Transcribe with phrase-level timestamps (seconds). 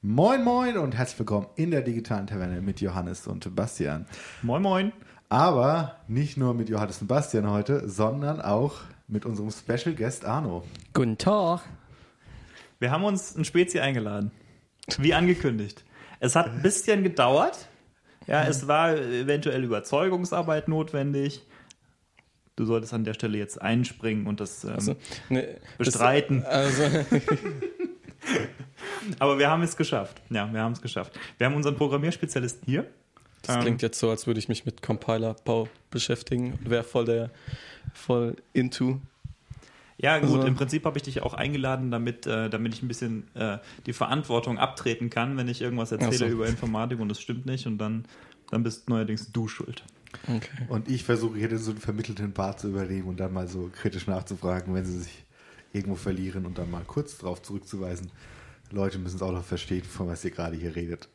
[0.00, 4.06] Moin Moin und herzlich willkommen in der digitalen Taverne mit Johannes und Bastian.
[4.42, 4.92] Moin Moin.
[5.28, 8.76] Aber nicht nur mit Johannes und Bastian heute, sondern auch
[9.08, 10.62] mit unserem Special Guest Arno.
[10.94, 11.62] Guten Tag.
[12.78, 14.30] Wir haben uns ein Spezi eingeladen.
[14.98, 15.84] Wie angekündigt.
[16.20, 17.66] Es hat ein bisschen gedauert.
[18.28, 21.44] Ja, es war eventuell Überzeugungsarbeit notwendig.
[22.54, 24.96] Du solltest an der Stelle jetzt einspringen und das ähm, Also,
[25.28, 26.42] ne, bestreiten.
[26.42, 27.06] Das, also,
[29.18, 30.20] Aber wir haben es geschafft.
[30.30, 31.18] Ja, wir haben es geschafft.
[31.38, 32.86] Wir haben unseren Programmierspezialisten hier.
[33.42, 37.04] das Ähm, klingt jetzt so, als würde ich mich mit Compilerbau beschäftigen und wäre voll
[37.04, 37.30] der
[37.94, 39.00] voll into.
[40.00, 42.88] Ja, gut, Also- im Prinzip habe ich dich auch eingeladen, damit, äh, damit ich ein
[42.88, 46.26] bisschen äh, die Verantwortung abtreten kann, wenn ich irgendwas erzähle so.
[46.26, 48.04] über Informatik und es stimmt nicht und dann,
[48.50, 49.82] dann bist neuerdings du schuld.
[50.24, 50.66] Okay.
[50.68, 54.06] Und ich versuche hier so einen vermittelten Part zu übernehmen und dann mal so kritisch
[54.06, 55.24] nachzufragen, wenn sie sich
[55.72, 58.10] irgendwo verlieren und dann mal kurz darauf zurückzuweisen.
[58.70, 61.08] Leute müssen es auch noch verstehen, von was ihr gerade hier redet.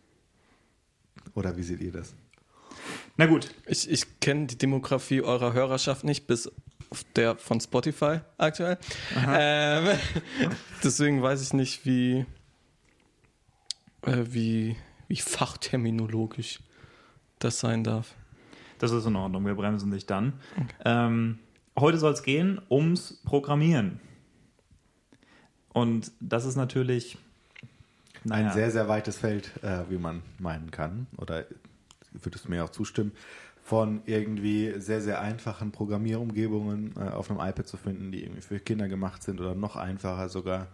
[1.36, 2.16] Oder wie seht ihr das?
[3.18, 6.52] Na gut, Ich, ich kenne die Demografie eurer Hörerschaft nicht, bis
[6.90, 8.78] auf der von Spotify aktuell.
[9.28, 9.98] Ähm,
[10.84, 12.26] deswegen weiß ich nicht, wie,
[14.02, 14.76] äh, wie,
[15.08, 16.60] wie fachterminologisch
[17.40, 18.16] das sein darf.
[18.80, 20.34] das ist in Ordnung, wir bremsen dich dann.
[20.84, 21.40] Ähm,
[21.78, 24.00] heute soll es gehen ums Programmieren.
[25.74, 27.18] Und das ist natürlich
[28.30, 31.08] Ein sehr, sehr weites Feld, äh, wie man meinen kann.
[31.18, 31.46] Oder
[32.12, 33.12] würdest du mir auch zustimmen,
[33.64, 38.60] von irgendwie sehr, sehr einfachen Programmierumgebungen äh, auf einem iPad zu finden, die irgendwie für
[38.60, 40.68] Kinder gemacht sind oder noch einfacher sogar,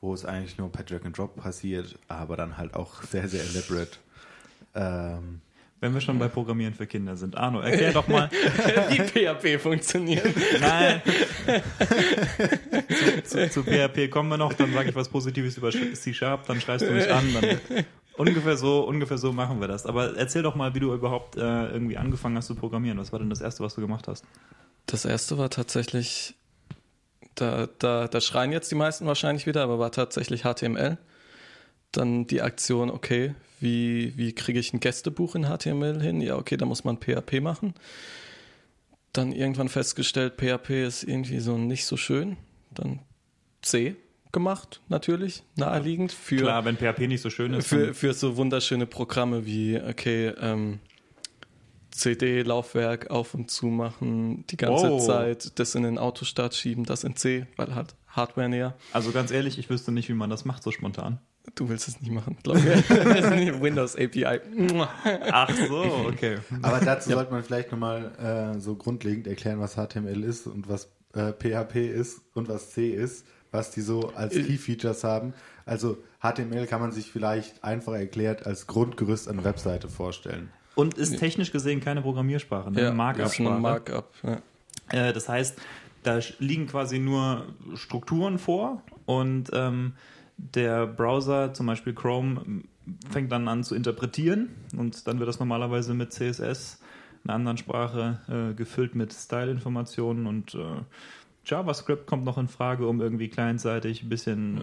[0.00, 3.42] wo es eigentlich nur per Drag and Drop passiert, aber dann halt auch sehr, sehr
[3.42, 3.98] elaborate.
[4.74, 5.40] Ähm,
[5.80, 7.36] wenn wir schon bei Programmieren für Kinder sind.
[7.36, 8.28] Arno, erklär doch mal.
[8.88, 10.26] wie PHP funktioniert.
[10.60, 11.02] Nein.
[13.22, 16.60] zu, zu, zu PHP kommen wir noch, dann sage ich was Positives über C-Sharp, dann
[16.60, 17.24] schreist du mich an.
[17.32, 17.84] Dann
[18.16, 19.86] ungefähr so, ungefähr so machen wir das.
[19.86, 22.98] Aber erzähl doch mal, wie du überhaupt äh, irgendwie angefangen hast zu programmieren.
[22.98, 24.24] Was war denn das Erste, was du gemacht hast?
[24.86, 26.34] Das erste war tatsächlich,
[27.34, 30.98] da, da, da schreien jetzt die meisten wahrscheinlich wieder, aber war tatsächlich HTML.
[31.92, 36.20] Dann die Aktion, okay, wie, wie kriege ich ein Gästebuch in HTML hin?
[36.20, 37.74] Ja, okay, da muss man PHP machen.
[39.12, 42.36] Dann irgendwann festgestellt, PHP ist irgendwie so nicht so schön.
[42.74, 43.00] Dann
[43.62, 43.96] C
[44.30, 46.12] gemacht, natürlich, naheliegend.
[46.12, 47.66] Für, Klar, wenn PHP nicht so schön ist.
[47.66, 50.80] für, für so wunderschöne Programme wie, okay, ähm,
[51.90, 55.00] CD-Laufwerk auf und zu machen, die ganze Oh.
[55.00, 58.74] Zeit das in den Autostart schieben, das in C, weil halt Hardware näher.
[58.92, 61.18] Also ganz ehrlich, ich wüsste nicht, wie man das macht so spontan.
[61.54, 62.88] Du willst es nicht machen, glaube ich.
[63.60, 64.40] Windows API.
[65.30, 66.38] Ach so, okay.
[66.62, 70.90] aber dazu sollte man vielleicht nochmal äh, so grundlegend erklären, was HTML ist und was
[71.14, 75.32] äh, PHP ist und was C ist, was die so als Key Features haben.
[75.64, 80.50] Also HTML kann man sich vielleicht einfach erklärt als Grundgerüst einer Webseite vorstellen.
[80.74, 82.80] Und ist technisch gesehen keine Programmiersprache, ne?
[82.80, 83.60] Ja, ist ein Markup-Sprache.
[83.60, 84.12] Markup.
[84.22, 84.42] Ja.
[84.90, 85.58] Äh, das heißt,
[86.02, 89.94] da liegen quasi nur Strukturen vor und ähm,
[90.36, 92.62] der Browser, zum Beispiel Chrome,
[93.10, 96.80] fängt dann an zu interpretieren und dann wird das normalerweise mit CSS,
[97.24, 100.82] einer anderen Sprache, äh, gefüllt mit Style-Informationen und äh,
[101.44, 104.58] JavaScript kommt noch in Frage, um irgendwie clientseitig ein bisschen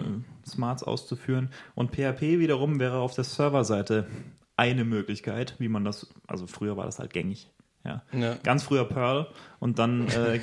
[0.46, 1.50] äh, Smarts auszuführen.
[1.74, 4.08] Und PHP wiederum wäre auf der Serverseite
[4.56, 7.50] eine Möglichkeit, wie man das, also früher war das halt gängig.
[7.86, 8.02] Ja.
[8.12, 8.36] Ja.
[8.44, 9.28] Ganz früher Perl
[9.60, 10.40] und dann, äh,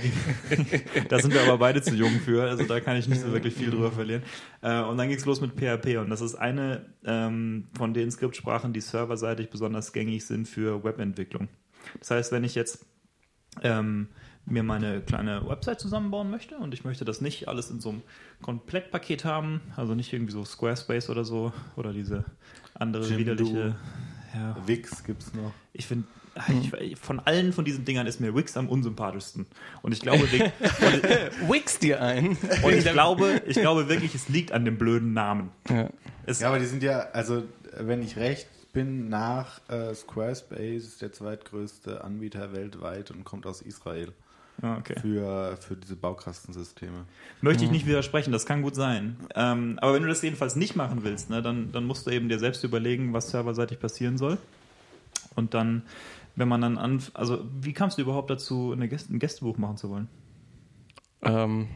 [1.08, 3.54] da sind wir aber beide zu jung für, also da kann ich nicht so wirklich
[3.54, 4.22] viel drüber verlieren.
[4.60, 8.10] Äh, und dann ging es los mit PHP und das ist eine ähm, von den
[8.10, 11.48] Skriptsprachen, die serverseitig besonders gängig sind für Webentwicklung.
[11.98, 12.86] Das heißt, wenn ich jetzt
[13.62, 14.08] ähm,
[14.44, 18.02] mir meine kleine Website zusammenbauen möchte und ich möchte das nicht alles in so einem
[18.40, 22.24] Komplettpaket haben, also nicht irgendwie so Squarespace oder so oder diese
[22.74, 23.18] andere Jimdo.
[23.18, 23.76] widerliche,
[24.34, 25.52] ja, Wix gibt's noch.
[25.72, 26.06] ich finde,
[26.80, 29.46] ich, von allen von diesen Dingern ist mir Wix am unsympathischsten.
[29.82, 30.22] Und ich glaube,
[31.48, 32.36] Wix dir ein.
[32.62, 35.50] und ich glaube, ich glaube wirklich, es liegt an dem blöden Namen.
[35.68, 35.88] Ja.
[36.26, 37.42] Es, Ja, aber die sind ja, also
[37.76, 44.12] wenn ich recht bin, nach äh, Squarespace der zweitgrößte Anbieter weltweit und kommt aus Israel
[44.60, 44.94] Ah, okay.
[45.00, 47.04] für, für diese Baukastensysteme.
[47.40, 49.16] Möchte ich nicht widersprechen, das kann gut sein.
[49.34, 52.28] Ähm, aber wenn du das jedenfalls nicht machen willst, ne, dann, dann musst du eben
[52.28, 54.38] dir selbst überlegen, was serverseitig passieren soll.
[55.34, 55.82] Und dann,
[56.36, 59.76] wenn man dann an, also wie kamst du überhaupt dazu, eine Gäste, ein Gästebuch machen
[59.76, 60.08] zu wollen?
[61.22, 61.68] Ähm,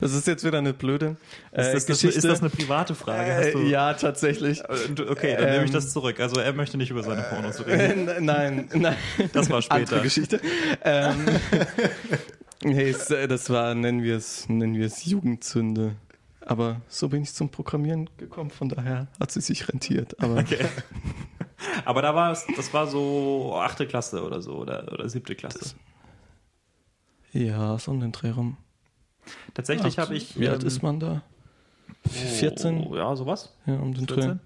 [0.00, 1.16] das ist jetzt wieder eine blöde
[1.52, 2.18] äh, Ist das, Geschichte.
[2.18, 3.34] ist das eine private Frage?
[3.34, 4.60] Hast du, äh, ja, tatsächlich.
[4.60, 6.18] Äh, Okay, dann nehme ich Ähm, das zurück.
[6.20, 8.08] Also er möchte nicht über seine Pornos reden.
[8.08, 8.96] Äh, nein, nein.
[9.32, 9.76] Das war später.
[9.76, 10.40] Andere Geschichte.
[10.84, 11.26] Ähm,
[12.64, 15.94] äh, das war, nennen wir es, nennen wir es Jugendzünde.
[16.50, 20.20] Aber so bin ich zum Programmieren gekommen, von daher hat sie sich rentiert.
[20.20, 20.66] Aber Okay.
[21.84, 25.76] Aber da war es, das war so achte Klasse oder so oder, oder siebte Klasse.
[27.32, 28.56] ja, so um den Dreh rum.
[29.54, 30.40] Tatsächlich habe ich.
[30.40, 31.22] Wie alt ähm, ist man da?
[32.08, 32.84] 14?
[32.84, 33.54] Oh, ja, sowas.
[33.66, 34.14] Ja, um den Dreh.
[34.22, 34.40] 14?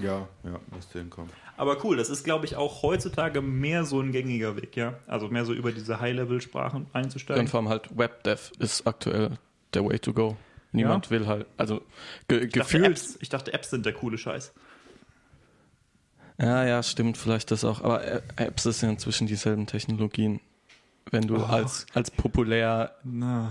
[0.00, 1.30] Ja, ja, müsste hinkommen.
[1.58, 4.94] Aber cool, das ist, glaube ich, auch heutzutage mehr so ein gängiger Weg, ja.
[5.06, 7.42] Also mehr so über diese High-Level-Sprachen einzusteigen.
[7.42, 9.32] und vor allem halt WebDev ist aktuell
[9.74, 10.36] der Way to go.
[10.76, 11.82] Niemand will halt, also
[12.28, 12.86] ge ich, dachte, gefühlt.
[12.86, 14.52] Apps, ich dachte, Apps sind der coole Scheiß.
[16.38, 17.82] Ja, ja, stimmt, vielleicht das auch.
[17.82, 18.04] Aber
[18.36, 20.40] Apps ist ja inzwischen dieselben Technologien.
[21.12, 21.44] Wenn du Oh.
[21.44, 22.96] als, als populär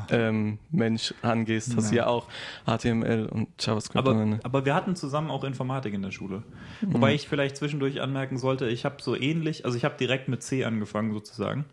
[0.09, 2.07] ähm, Mensch angehst, hast du Ja.
[2.07, 2.27] auch
[2.65, 3.95] HTML und JavaScript.
[4.07, 6.43] Aber, aber wir hatten zusammen auch Informatik in der Schule.
[6.81, 10.43] Wobei ich vielleicht zwischendurch anmerken sollte, ich habe so ähnlich, also ich habe direkt mit
[10.43, 11.63] C angefangen sozusagen.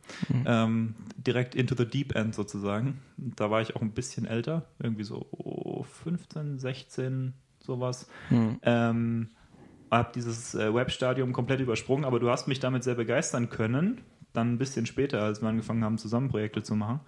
[0.46, 3.00] Ähm, direkt into the deep end sozusagen.
[3.16, 8.08] Da war ich auch ein bisschen älter, irgendwie so 15, 16, sowas.
[8.28, 8.60] Hm.
[8.62, 9.28] Ähm,
[9.90, 14.00] habe dieses äh, Webstadium komplett übersprungen, aber du hast mich damit sehr begeistern können.
[14.32, 17.00] Dann ein bisschen später, als wir angefangen haben, zusammen Projekte zu machen.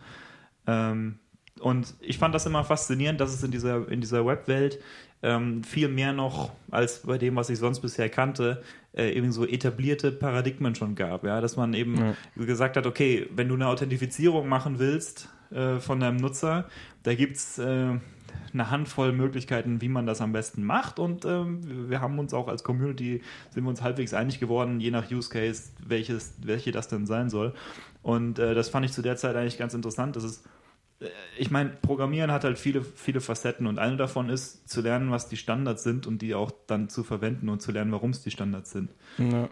[0.67, 1.19] Ähm,
[1.61, 4.81] und ich fand das immer faszinierend, dass es in dieser, in dieser Webwelt
[5.23, 8.63] ähm, viel mehr noch als bei dem, was ich sonst bisher kannte,
[8.93, 11.25] äh, eben so etablierte Paradigmen schon gab.
[11.25, 11.41] Ja?
[11.41, 12.45] Dass man eben Ja.
[12.45, 16.69] gesagt hat, okay, wenn du eine Authentifizierung machen willst äh, von deinem Nutzer,
[17.05, 17.99] da gibt es äh,
[18.53, 20.99] eine Handvoll Möglichkeiten, wie man das am besten macht.
[20.99, 24.91] Und ähm, wir haben uns auch als Community, sind wir uns halbwegs einig geworden, je
[24.91, 27.55] nach Use Case, welches, welche das denn sein soll.
[28.03, 30.17] Und äh, das fand ich zu der Zeit eigentlich ganz interessant.
[30.17, 30.45] Das ist
[31.01, 31.09] äh,
[31.39, 35.29] ich meine, Programmieren hat halt viele, viele Facetten und eine davon ist zu lernen, was
[35.29, 38.31] die Standards sind und die auch dann zu verwenden und zu lernen, warum es die
[38.31, 38.91] Standards sind.
[39.19, 39.49] Ja.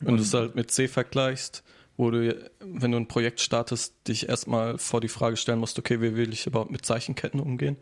[0.00, 1.62] Wenn du es halt mit C vergleichst,
[1.96, 6.00] wo du, wenn du ein Projekt startest, dich erstmal vor die Frage stellen musst, okay,
[6.00, 7.76] wie will ich überhaupt mit Zeichenketten umgehen?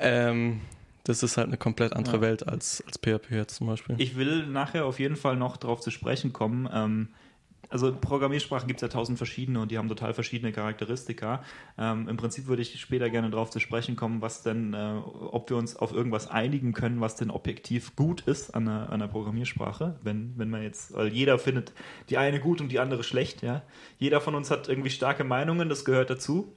[0.00, 0.60] Ähm,
[1.04, 2.22] das ist halt eine komplett andere Ja.
[2.22, 3.96] Welt als, als PHP jetzt zum Beispiel.
[3.98, 6.68] Ich will nachher auf jeden Fall noch darauf zu sprechen kommen.
[6.72, 7.08] Ähm,
[7.72, 11.42] also Programmiersprachen gibt es ja tausend verschiedene und die haben total verschiedene Charakteristika.
[11.78, 14.98] Ähm, Im Prinzip würde ich später gerne darauf zu sprechen kommen, was denn, äh,
[15.30, 18.94] ob wir uns auf irgendwas einigen können, was denn objektiv gut ist an einer, an
[18.94, 19.96] einer Programmiersprache.
[20.02, 21.72] Wenn, wenn man jetzt, weil jeder findet
[22.10, 23.62] die eine gut und die andere schlecht, ja.
[23.98, 26.52] Jeder von uns hat irgendwie starke Meinungen, das gehört dazu.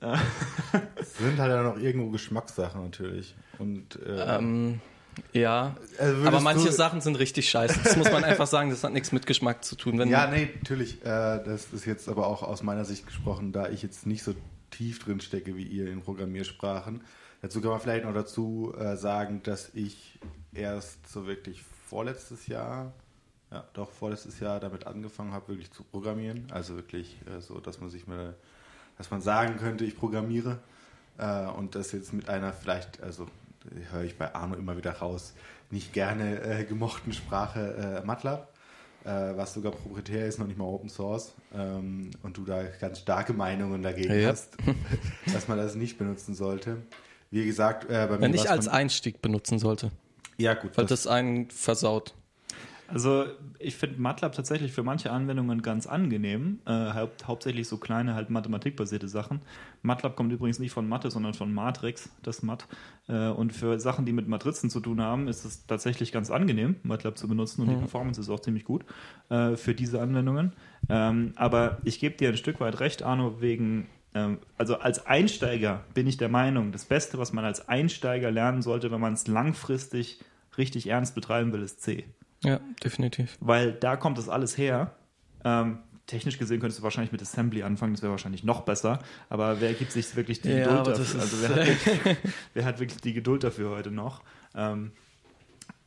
[0.96, 3.34] Es sind halt dann noch irgendwo Geschmackssachen natürlich.
[3.58, 4.80] Und äh, ähm,
[5.32, 7.80] ja, also aber manche Sachen sind richtig scheiße.
[7.82, 9.96] Das muss man einfach sagen, das hat nichts mit Geschmack zu tun.
[10.08, 11.02] Ja, nee, natürlich.
[11.02, 14.34] Äh, das ist jetzt aber auch aus meiner Sicht gesprochen, da ich jetzt nicht so
[14.70, 17.02] tief drin stecke wie ihr in Programmiersprachen.
[17.42, 20.18] Dazu kann man vielleicht noch dazu äh, sagen, dass ich
[20.54, 22.92] erst so wirklich vorletztes Jahr,
[23.50, 26.46] ja, doch vorletztes Jahr damit angefangen habe, wirklich zu programmieren.
[26.50, 28.34] Also wirklich äh, so, dass man sich mal,
[28.98, 30.58] dass man sagen könnte, ich programmiere.
[31.18, 33.28] Äh, und das jetzt mit einer vielleicht, also
[33.90, 35.34] höre ich bei Arno immer wieder raus,
[35.70, 38.48] nicht gerne äh, gemochten Sprache äh, MATLAB
[39.04, 43.00] äh, was sogar proprietär ist, noch nicht mal Open Source, ähm, und du da ganz
[43.00, 44.30] starke Meinungen dagegen Ja.
[44.30, 44.56] hast,
[45.32, 46.78] dass man das nicht benutzen sollte.
[47.30, 49.90] Wie gesagt, äh, bei mir wenn ich als Einstieg benutzen sollte,
[50.36, 52.14] ja gut, weil das einen versaut.
[52.94, 53.24] Also
[53.58, 56.60] ich finde MATLAB tatsächlich für manche Anwendungen ganz angenehm.
[56.64, 59.40] Äh, haupt, hauptsächlich so kleine, halt mathematikbasierte Sachen.
[59.82, 62.68] MATLAB kommt übrigens nicht von Mathe, sondern von Matrix, das Mat.
[63.08, 66.76] Äh, und für Sachen, die mit Matrizen zu tun haben, ist es tatsächlich ganz angenehm,
[66.84, 67.62] MATLAB zu benutzen.
[67.62, 68.84] Und die Performance ist auch ziemlich gut
[69.28, 70.52] äh, für diese Anwendungen.
[70.88, 75.82] Ähm, aber ich gebe dir ein Stück weit recht, Arno, wegen ähm, also als Einsteiger
[75.94, 79.26] bin ich der Meinung, das Beste, was man als Einsteiger lernen sollte, wenn man es
[79.26, 80.20] langfristig
[80.56, 82.04] richtig ernst betreiben will, ist C
[82.44, 83.36] Ja, definitiv.
[83.40, 84.94] weil da kommt das alles her.
[85.44, 88.98] Ähm, technisch gesehen könntest du wahrscheinlich mit Assembly anfangen, das wäre wahrscheinlich noch besser,
[89.30, 91.20] aber wer gibt sich wirklich die Ja, Geduld dafür?
[91.20, 92.16] Also wer hat, wirklich,
[92.52, 94.22] wer hat wirklich die Geduld dafür heute noch?
[94.54, 94.92] Ähm,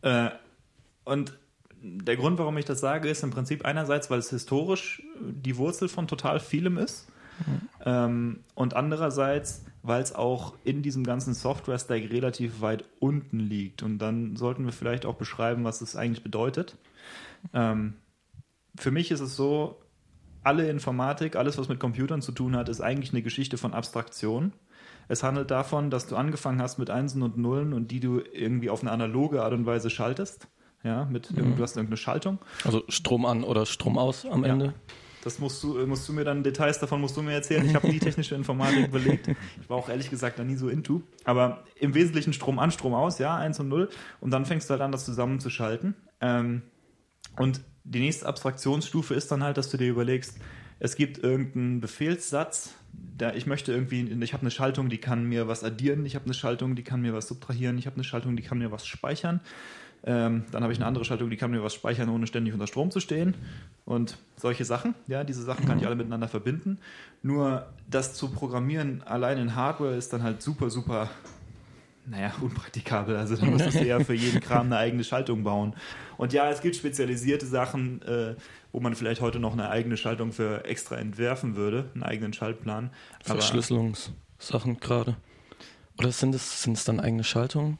[0.02, 0.30] äh,
[1.06, 1.38] und
[1.82, 5.88] der Grund, warum ich das sage, ist im Prinzip einerseits, weil es historisch die Wurzel
[5.88, 7.08] von total vielem ist.
[7.86, 13.84] Ähm, und andererseits, weil es auch in diesem ganzen Software-Stack relativ weit unten liegt.
[13.84, 16.78] Und dann sollten wir vielleicht auch beschreiben, was es eigentlich bedeutet.
[17.54, 17.94] Ähm,
[18.78, 19.82] für mich ist es so,
[20.44, 24.54] alle Informatik, alles, was mit Computern zu tun hat, ist eigentlich eine Geschichte von Abstraktion.
[25.08, 28.70] Es handelt davon, dass du angefangen hast mit Einsen und Nullen und die du irgendwie
[28.70, 30.48] auf eine analoge Art und Weise schaltest.
[30.84, 32.40] Ja, mit, du hast irgendeine Schaltung.
[32.64, 34.54] Also Strom an oder Strom aus am Ja.
[34.54, 34.74] Ende.
[35.28, 37.66] Das musst du, musst du mir dann, Details davon musst du mir erzählen.
[37.66, 39.28] Ich habe nie technische Informatik belegt.
[39.28, 41.02] Ich war auch ehrlich gesagt da nie so into.
[41.26, 43.90] Aber im Wesentlichen Strom an, Strom aus, ja, 1 und 0.
[44.22, 45.96] Und dann fängst du halt an, das zusammenzuschalten.
[46.22, 46.62] Ähm,
[47.36, 50.38] und die nächste Abstraktionsstufe ist dann halt, dass du dir überlegst,
[50.80, 52.76] es gibt irgendeinen Befehlssatz,
[53.18, 56.24] da ich möchte irgendwie, ich habe eine Schaltung, die kann mir was addieren, ich habe
[56.24, 58.88] eine Schaltung, die kann mir was subtrahieren, ich habe eine Schaltung, die kann mir was
[58.88, 59.42] speichern.
[60.04, 62.68] Ähm, dann habe ich eine andere Schaltung, die kann mir was speichern, ohne ständig unter
[62.68, 63.36] Strom zu stehen.
[63.86, 66.80] Und solche Sachen, ja, diese Sachen kann ich alle miteinander verbinden.
[67.24, 71.10] Nur das zu programmieren allein in Hardware ist dann halt super, super
[72.10, 73.18] naja, unpraktikabel.
[73.18, 75.76] Also da musstest du ja für jeden Kram eine eigene Schaltung bauen.
[76.18, 78.36] Und ja, es gibt spezialisierte Sachen, äh,
[78.72, 82.92] wo man vielleicht heute noch eine eigene Schaltung für extra entwerfen würde, einen eigenen Schaltplan.
[83.24, 85.18] Verschlüsselungssachen gerade.
[85.98, 87.78] Oder sind es, sind es dann eigene Schaltungen?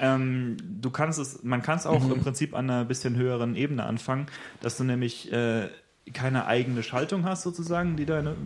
[0.00, 2.12] Ähm, du kannst es, man kann es auch mhm.
[2.12, 4.26] im Prinzip an einer bisschen höheren Ebene anfangen,
[4.60, 5.68] dass du nämlich äh,
[6.12, 8.36] keine eigene Schaltung hast sozusagen, die deine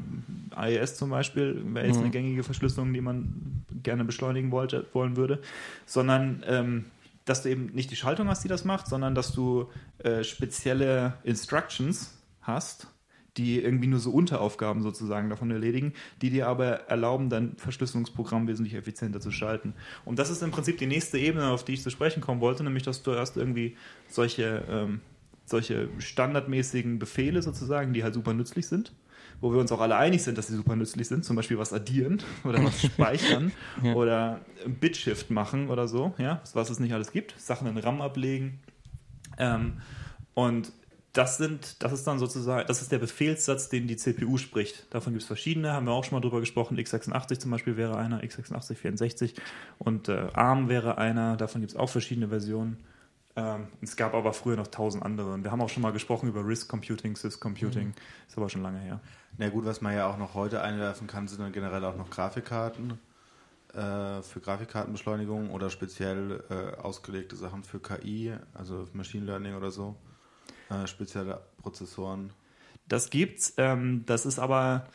[0.54, 2.04] AES zum Beispiel wäre jetzt mhm.
[2.04, 5.40] eine gängige Verschlüsselung, die man gerne beschleunigen wollte, wollen würde,
[5.86, 6.84] sondern ähm,
[7.24, 11.14] dass du eben nicht die Schaltung hast, die das macht, sondern dass du äh, spezielle
[11.22, 12.88] Instructions hast,
[13.36, 18.74] die irgendwie nur so Unteraufgaben sozusagen davon erledigen, die dir aber erlauben, dein Verschlüsselungsprogramm wesentlich
[18.74, 19.74] effizienter zu schalten.
[20.04, 22.64] Und das ist im Prinzip die nächste Ebene, auf die ich zu sprechen kommen wollte,
[22.64, 23.76] nämlich dass du erst irgendwie
[24.08, 25.00] solche, ähm,
[25.44, 28.92] solche standardmäßigen Befehle sozusagen, die halt super nützlich sind,
[29.40, 31.72] wo wir uns auch alle einig sind, dass sie super nützlich sind, zum Beispiel was
[31.72, 33.94] addieren oder was speichern ja.
[33.94, 38.58] oder Bitshift machen oder so, ja, was es nicht alles gibt, Sachen in RAM ablegen.
[39.38, 39.74] Ähm,
[40.34, 40.72] und
[41.12, 44.86] das sind, das ist dann sozusagen, das ist der Befehlssatz, den die CPU spricht.
[44.94, 46.78] Davon gibt es verschiedene, haben wir auch schon mal drüber gesprochen.
[46.78, 49.34] x86 zum Beispiel wäre einer, x86 64
[49.78, 52.78] und äh, ARM wäre einer, davon gibt es auch verschiedene Versionen.
[53.36, 55.32] Ähm, es gab aber früher noch tausend andere.
[55.32, 57.94] Und wir haben auch schon mal gesprochen über RISC Computing, Sys Computing, mhm.
[58.28, 59.00] ist aber schon lange her.
[59.36, 62.10] Na gut, was man ja auch noch heute einwerfen kann, sind dann generell auch noch
[62.10, 62.98] Grafikkarten
[63.74, 69.96] äh, für Grafikkartenbeschleunigung oder speziell äh, ausgelegte Sachen für KI, also Machine Learning oder so.
[70.70, 72.32] Äh, spezielle Prozessoren.
[72.88, 73.54] Das gibt's.
[73.56, 74.86] Ähm, das ist aber,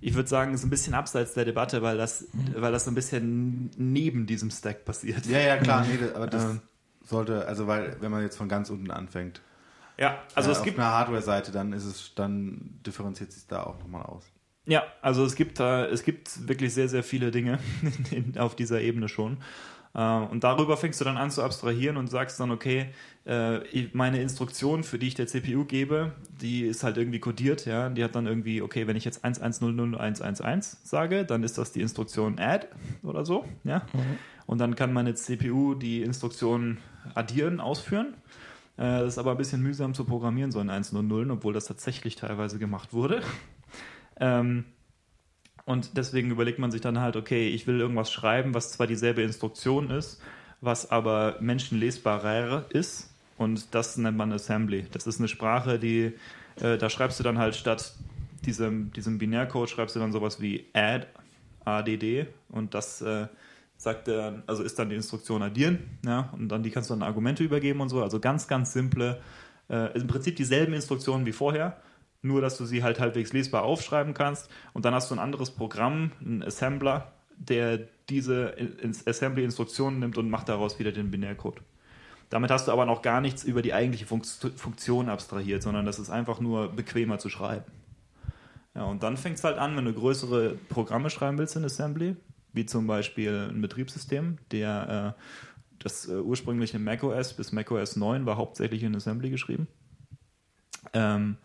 [0.00, 2.54] ich würde sagen, ist ein bisschen abseits der Debatte, weil das, mhm.
[2.56, 5.26] weil das so ein bisschen neben diesem Stack passiert.
[5.26, 5.84] Ja, ja, klar.
[5.84, 6.60] Nee, aber das ähm.
[7.04, 9.40] sollte, also weil, wenn man jetzt von ganz unten anfängt.
[9.96, 10.78] Ja, also äh, es auf gibt.
[10.78, 14.24] Auf einer Hardware-Seite, dann ist es, dann differenziert sich da auch nochmal aus.
[14.66, 17.58] Ja, also es gibt da, es gibt wirklich sehr, sehr viele Dinge
[18.38, 19.38] auf dieser Ebene schon.
[19.94, 22.86] Äh, und darüber fängst du dann an zu abstrahieren und sagst dann, okay,
[23.24, 23.60] äh,
[23.92, 27.88] meine Instruktion, für die ich der CPU gebe, die ist halt irgendwie kodiert, ja.
[27.88, 32.38] Die hat dann irgendwie, okay, wenn ich jetzt 11001111 sage, dann ist das die Instruktion
[32.38, 32.66] add
[33.02, 33.78] oder so, ja.
[33.92, 34.18] Mhm.
[34.46, 36.78] Und dann kann meine CPU die Instruktion
[37.14, 38.14] addieren, ausführen.
[38.76, 41.54] Äh, das ist aber ein bisschen mühsam zu programmieren, so in 1 und 0, obwohl
[41.54, 43.22] das tatsächlich teilweise gemacht wurde.
[44.20, 44.64] Ähm,
[45.66, 49.22] und deswegen überlegt man sich dann halt, okay, ich will irgendwas schreiben, was zwar dieselbe
[49.22, 50.20] Instruktion ist,
[50.60, 53.10] was aber menschenlesbarer ist.
[53.36, 54.86] Und das nennt man Assembly.
[54.92, 56.12] Das ist eine Sprache, die,
[56.60, 57.94] äh, da schreibst du dann halt statt
[58.44, 61.06] diesem, diesem Binärcode, schreibst du dann sowas wie add,
[61.64, 63.26] add, und das äh,
[63.76, 67.02] sagt er, also ist dann die Instruktion addieren, ja, und dann die kannst du dann
[67.02, 68.02] Argumente übergeben und so.
[68.02, 69.20] Also ganz, ganz simple,
[69.68, 71.78] äh, im Prinzip dieselben Instruktionen wie vorher,
[72.24, 75.50] nur dass du sie halt halbwegs lesbar aufschreiben kannst und dann hast du ein anderes
[75.50, 78.54] Programm, ein Assembler, der diese
[79.06, 81.60] Assembly-Instruktionen nimmt und macht daraus wieder den Binärcode.
[82.30, 86.10] Damit hast du aber noch gar nichts über die eigentliche Funktion abstrahiert, sondern das ist
[86.10, 87.64] einfach nur bequemer zu schreiben.
[88.74, 92.16] Ja, und dann fängt es halt an, wenn du größere Programme schreiben willst in Assembly,
[92.52, 95.22] wie zum Beispiel ein Betriebssystem, der äh,
[95.78, 99.68] das äh, ursprüngliche macOS bis macOS 9 war hauptsächlich in Assembly geschrieben.
[100.92, 101.36] Ähm,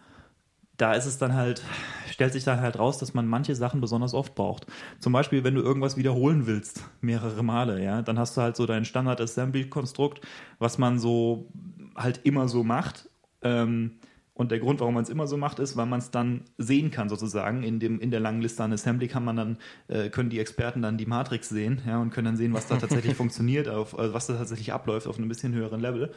[0.80, 1.62] da ist es dann halt,
[2.10, 4.66] stellt sich dann halt raus, dass man manche Sachen besonders oft braucht.
[5.00, 8.66] Zum Beispiel, wenn du irgendwas wiederholen willst, mehrere Male, ja, dann hast du halt so
[8.66, 10.22] dein Standard-Assembly-Konstrukt,
[10.58, 11.50] was man so
[11.96, 13.10] halt immer so macht.
[13.42, 13.99] Ähm,
[14.40, 16.92] und der Grund, warum man es immer so macht, ist, weil man es dann sehen
[16.92, 17.62] kann, sozusagen.
[17.62, 19.58] In, dem, in der langen Liste an Assembly kann man dann,
[19.90, 22.78] äh, können die Experten dann die Matrix sehen, ja, und können dann sehen, was da
[22.78, 26.14] tatsächlich funktioniert, auf, also was da tatsächlich abläuft auf einem bisschen höheren Level.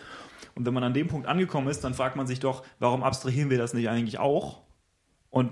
[0.55, 3.51] Und wenn man an dem Punkt angekommen ist, dann fragt man sich doch, warum abstrahieren
[3.51, 4.61] wir das nicht eigentlich auch?
[5.31, 5.51] Und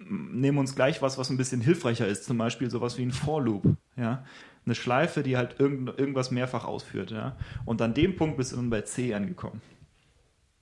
[0.00, 3.40] nehmen uns gleich was, was ein bisschen hilfreicher ist, zum Beispiel sowas wie ein For
[3.40, 4.24] Loop, ja.
[4.66, 7.36] Eine Schleife, die halt irgend, irgendwas mehrfach ausführt, ja.
[7.66, 9.62] Und an dem Punkt bist du dann bei C angekommen.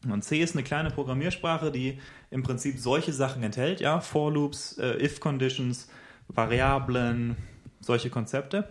[0.04, 1.98] Und C ist eine kleine Programmiersprache, die
[2.30, 5.88] im Prinzip solche Sachen enthält, ja, For Loops, äh, If Conditions,
[6.28, 7.36] Variablen,
[7.80, 8.68] solche Konzepte,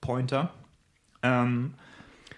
[0.00, 0.52] Pointer.
[1.22, 1.74] Ähm,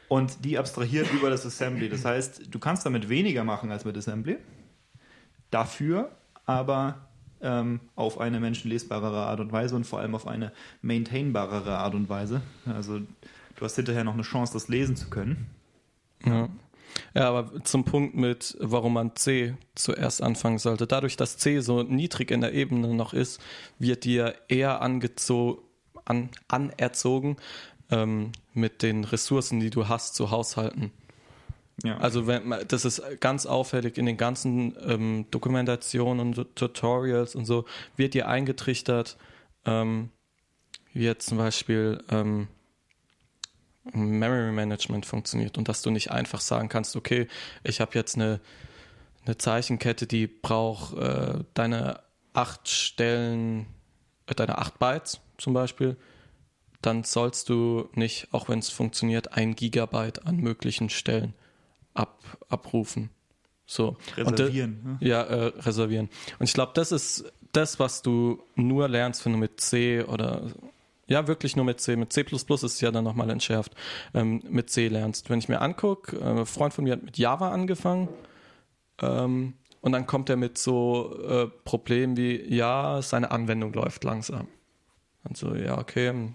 [0.09, 1.89] und die abstrahiert über das Assembly.
[1.89, 4.37] Das heißt, du kannst damit weniger machen als mit Assembly.
[5.51, 6.11] Dafür
[6.45, 7.07] aber
[7.41, 10.53] ähm, auf eine menschenlesbarere Art und Weise und vor allem auf eine
[10.83, 12.41] maintainbarere Art und Weise.
[12.67, 15.47] Also du hast hinterher noch eine Chance, das lesen zu können.
[16.25, 16.49] Ja.
[17.15, 20.87] Ja, aber zum Punkt mit, warum man C zuerst anfangen sollte.
[20.87, 23.41] Dadurch, dass C so niedrig in der Ebene noch ist,
[23.79, 25.63] wird dir eher angezo
[26.05, 27.37] an, anerzogen,
[27.91, 30.93] ähm, mit den Ressourcen, die du hast, zu haushalten.
[31.85, 31.99] Ja.
[31.99, 37.67] Also wenn, das ist ganz auffällig in den ganzen ähm, Dokumentationen und Tutorials und so,
[37.97, 39.19] wird dir eingetrichtert,
[39.67, 40.11] ähm,
[40.95, 42.49] wie jetzt zum Beispiel ähm,
[43.93, 47.29] Memory Management funktioniert und dass du nicht einfach sagen kannst, okay,
[47.63, 48.41] ich habe jetzt eine,
[49.25, 52.01] eine Zeichenkette, die braucht äh, deine
[52.33, 53.67] acht Stellen,
[54.27, 55.97] äh, deine acht Bytes zum Beispiel,
[56.83, 61.35] dann sollst du nicht, auch wenn es funktioniert, ein Gigabyte an möglichen Stellen
[61.95, 63.11] ab, abrufen.
[63.67, 63.97] So.
[64.17, 64.99] Reservieren.
[65.01, 66.09] Und, äh, ja, äh, reservieren.
[66.39, 70.43] Und ich glaube, das ist das, was du nur lernst, wenn du mit C oder
[71.09, 71.97] ja, wirklich nur mit C.
[71.97, 73.75] Mit C ist es ja dann nochmal entschärft,
[74.13, 75.31] ähm, mit C lernst.
[75.31, 78.09] Wenn ich mir angucke, äh, ein Freund von mir hat mit Java angefangen
[79.01, 84.49] ähm, und dann kommt er mit so äh, Problemen wie, ja, seine Anwendung läuft langsam.
[85.25, 86.35] Und so, ja, okay, hm.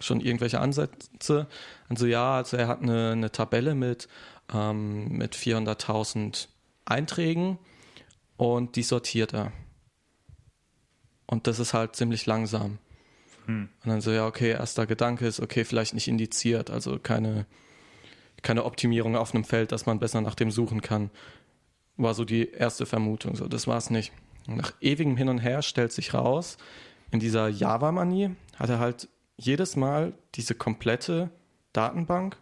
[0.00, 1.46] schon irgendwelche Ansätze.
[1.88, 4.08] Und so, ja, also er hat eine, eine Tabelle mit,
[4.52, 6.48] ähm, mit 400.000
[6.86, 7.58] Einträgen
[8.36, 9.52] und die sortiert er.
[11.26, 12.78] Und das ist halt ziemlich langsam.
[13.46, 13.68] Hm.
[13.84, 17.46] Und dann so, ja, okay, erster Gedanke ist, okay, vielleicht nicht indiziert, also keine,
[18.42, 21.10] keine Optimierung auf einem Feld, dass man besser nach dem suchen kann.
[21.96, 23.36] War so die erste Vermutung.
[23.36, 24.12] So, das war es nicht.
[24.46, 26.58] Nach ewigem Hin und Her stellt sich raus,
[27.10, 31.30] in dieser Java-Manie hat er halt jedes Mal diese komplette
[31.72, 32.36] Datenbank,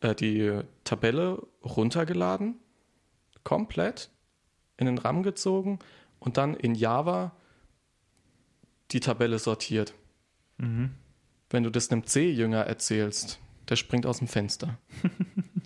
[0.00, 2.56] äh, die Tabelle runtergeladen,
[3.44, 4.10] komplett
[4.76, 5.78] in den RAM gezogen
[6.18, 7.32] und dann in Java
[8.90, 9.94] die Tabelle sortiert.
[10.58, 10.90] Mhm.
[11.50, 14.78] Wenn du das einem C-Jünger erzählst, der springt aus dem Fenster.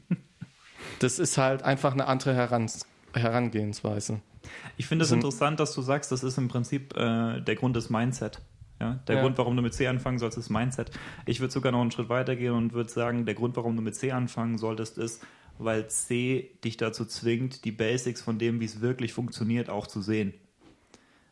[0.98, 4.22] das ist halt einfach eine andere Herans Herangehensweise.
[4.76, 7.76] Ich finde es das interessant, dass du sagst, das ist im Prinzip äh, der Grund
[7.76, 8.40] des Mindset.
[8.80, 9.22] Ja, der ja.
[9.22, 10.90] Grund, warum du mit C anfangen sollst, ist Mindset.
[11.26, 13.82] Ich würde sogar noch einen Schritt weiter gehen und würde sagen, der Grund, warum du
[13.82, 15.22] mit C anfangen solltest, ist,
[15.58, 20.02] weil C dich dazu zwingt, die Basics von dem, wie es wirklich funktioniert, auch zu
[20.02, 20.34] sehen.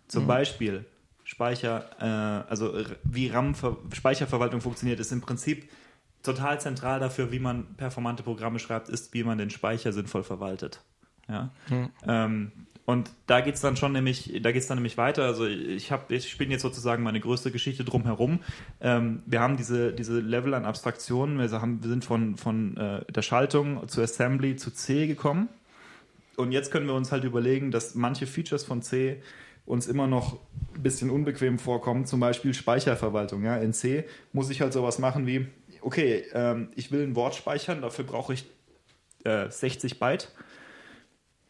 [0.07, 0.29] Zum mhm.
[0.29, 0.85] Beispiel,
[1.31, 5.71] Speicher, äh, also wie RAM-Speicherverwaltung funktioniert, ist im Prinzip
[6.25, 10.83] total zentral dafür, wie man performante Programme schreibt, ist, wie man den Speicher sinnvoll verwaltet.
[11.29, 11.51] Ja.
[11.69, 11.91] Mhm.
[12.05, 12.53] Ähm,
[12.85, 15.23] und da geht es dann schon nämlich, da geht dann nämlich weiter.
[15.23, 18.41] Also ich habe, ich spiele jetzt sozusagen meine größte Geschichte drumherum.
[18.81, 21.39] Ähm, wir haben diese, diese Level an Abstraktionen.
[21.39, 25.49] Wir, haben, wir sind von, von äh, der Schaltung zu Assembly zu C gekommen.
[26.37, 29.23] Und jetzt können wir uns halt überlegen, dass manche Features von C
[29.67, 30.39] uns immer noch
[30.75, 33.45] ein bisschen unbequem vorkommen, zum Beispiel Speicherverwaltung.
[33.45, 33.57] Ja?
[33.57, 35.47] In C muss ich halt sowas machen wie,
[35.81, 38.47] okay, ähm, ich will ein Wort speichern, dafür brauche ich
[39.25, 40.33] äh, 60 Byte.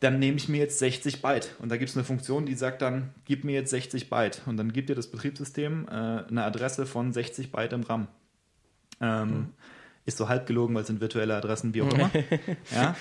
[0.01, 2.81] Dann nehme ich mir jetzt 60 Byte und da gibt es eine Funktion, die sagt
[2.81, 6.87] dann, gib mir jetzt 60 Byte und dann gibt dir das Betriebssystem äh, eine Adresse
[6.87, 8.09] von 60 Byte im RAM.
[9.01, 9.49] Ähm, mhm.
[10.07, 12.11] Ist so halb gelogen, weil es sind virtuelle Adressen, wie auch immer.
[12.75, 12.96] ja?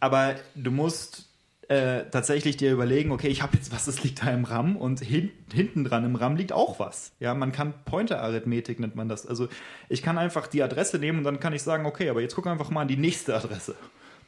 [0.00, 1.30] Aber du musst
[1.68, 5.00] äh, tatsächlich dir überlegen, okay, ich habe jetzt was, das liegt da im RAM und
[5.00, 7.12] hin, hinten dran im RAM liegt auch was.
[7.20, 9.26] Ja, man kann Pointer-Arithmetik nennt man das.
[9.26, 9.48] Also
[9.88, 12.46] ich kann einfach die Adresse nehmen und dann kann ich sagen, okay, aber jetzt guck
[12.46, 13.74] einfach mal an die nächste Adresse.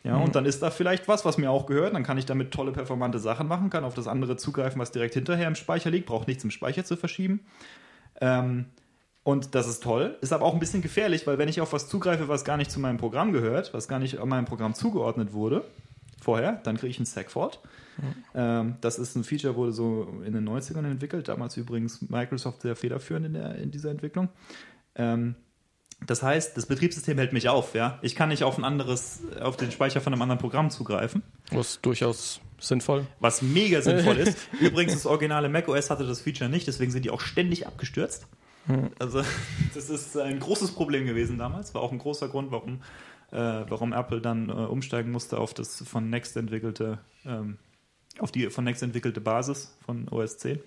[0.02, 0.24] Ja, mhm.
[0.24, 1.94] und dann ist da vielleicht was, was mir auch gehört.
[1.94, 5.14] Dann kann ich damit tolle performante Sachen machen, kann auf das andere zugreifen, was direkt
[5.14, 7.40] hinterher im Speicher liegt, braucht nichts im Speicher zu verschieben.
[8.20, 8.66] Ähm,
[9.24, 11.88] und das ist toll, ist aber auch ein bisschen gefährlich, weil wenn ich auf was
[11.88, 15.64] zugreife, was gar nicht zu meinem Programm gehört, was gar nicht meinem Programm zugeordnet wurde,
[16.26, 17.60] vorher, dann kriege ich einen Stackford.
[18.34, 18.74] Mhm.
[18.80, 23.26] Das ist ein Feature, wurde so in den 90ern entwickelt, damals übrigens Microsoft sehr federführend
[23.26, 24.28] in, der, in dieser Entwicklung.
[24.96, 25.36] Ähm,
[26.04, 27.98] das heißt, das Betriebssystem hält mich auf, ja.
[28.02, 31.22] Ich kann nicht auf ein anderes, auf den Speicher von einem anderen Programm zugreifen.
[31.52, 33.06] Was durchaus sinnvoll.
[33.20, 34.36] Was mega sinnvoll ist.
[34.60, 38.26] Übrigens, das originale macOS hatte das Feature nicht, deswegen sind die auch ständig abgestürzt.
[38.66, 38.90] Hm.
[38.98, 39.22] Also,
[39.74, 41.72] das ist ein großes Problem gewesen damals.
[41.74, 42.80] War auch ein großer Grund, warum
[43.32, 47.58] äh, warum Apple dann äh, umsteigen musste auf das von Next entwickelte, ähm,
[48.18, 50.60] auf die von Next entwickelte Basis von OS 10.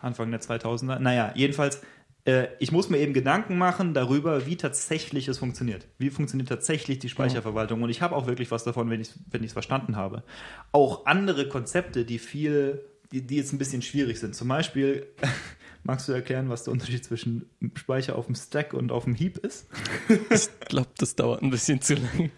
[0.00, 0.98] Anfang der 2000er.
[0.98, 1.82] Naja, jedenfalls,
[2.26, 5.86] äh, ich muss mir eben Gedanken machen darüber, wie tatsächlich es funktioniert.
[5.98, 7.82] Wie funktioniert tatsächlich die Speicherverwaltung?
[7.82, 10.22] Und ich habe auch wirklich was davon, wenn ich es verstanden habe.
[10.72, 14.34] Auch andere Konzepte, die viel, die, die jetzt ein bisschen schwierig sind.
[14.34, 15.06] Zum Beispiel
[15.86, 19.38] Magst du erklären, was der Unterschied zwischen Speicher auf dem Stack und auf dem Heap
[19.38, 19.68] ist?
[20.08, 22.30] ich glaube, das dauert ein bisschen zu lange.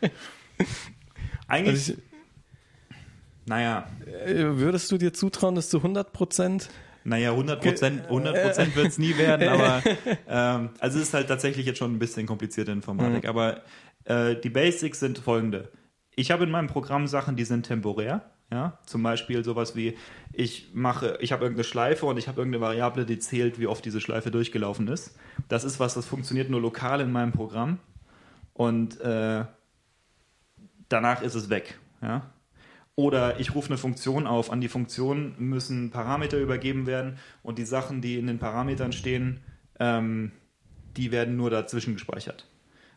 [1.47, 1.75] Eigentlich.
[1.75, 1.99] Also ich,
[3.47, 3.89] naja.
[4.07, 6.71] Äh, würdest du dir zutrauen, dass du 100 Prozent
[7.05, 9.83] naja, 100 Prozent 100 wird es nie werden, aber
[10.29, 13.23] ähm, also es ist halt tatsächlich jetzt schon ein bisschen komplizierte Informatik.
[13.23, 13.29] Mhm.
[13.31, 13.63] Aber
[14.09, 15.71] Äh, die Basics sind folgende.
[16.17, 18.31] Ich habe in meinem Programm Sachen, die sind temporär.
[18.51, 19.99] Ja, zum Beispiel sowas wie,
[20.33, 23.85] ich mache, ich habe irgendeine Schleife und ich habe irgendeine Variable, die zählt, wie oft
[23.85, 25.15] diese Schleife durchgelaufen ist.
[25.49, 27.79] Das ist was, das funktioniert nur lokal in meinem Programm.
[28.55, 29.45] Und äh,
[30.89, 31.79] danach ist es weg.
[32.01, 32.31] Ja?
[32.95, 34.51] Oder ich rufe eine Funktion auf.
[34.51, 39.41] An die Funktion müssen Parameter übergeben werden und die Sachen, die in den Parametern stehen,
[39.79, 40.33] ähm,
[40.97, 42.49] die werden nur dazwischen gespeichert.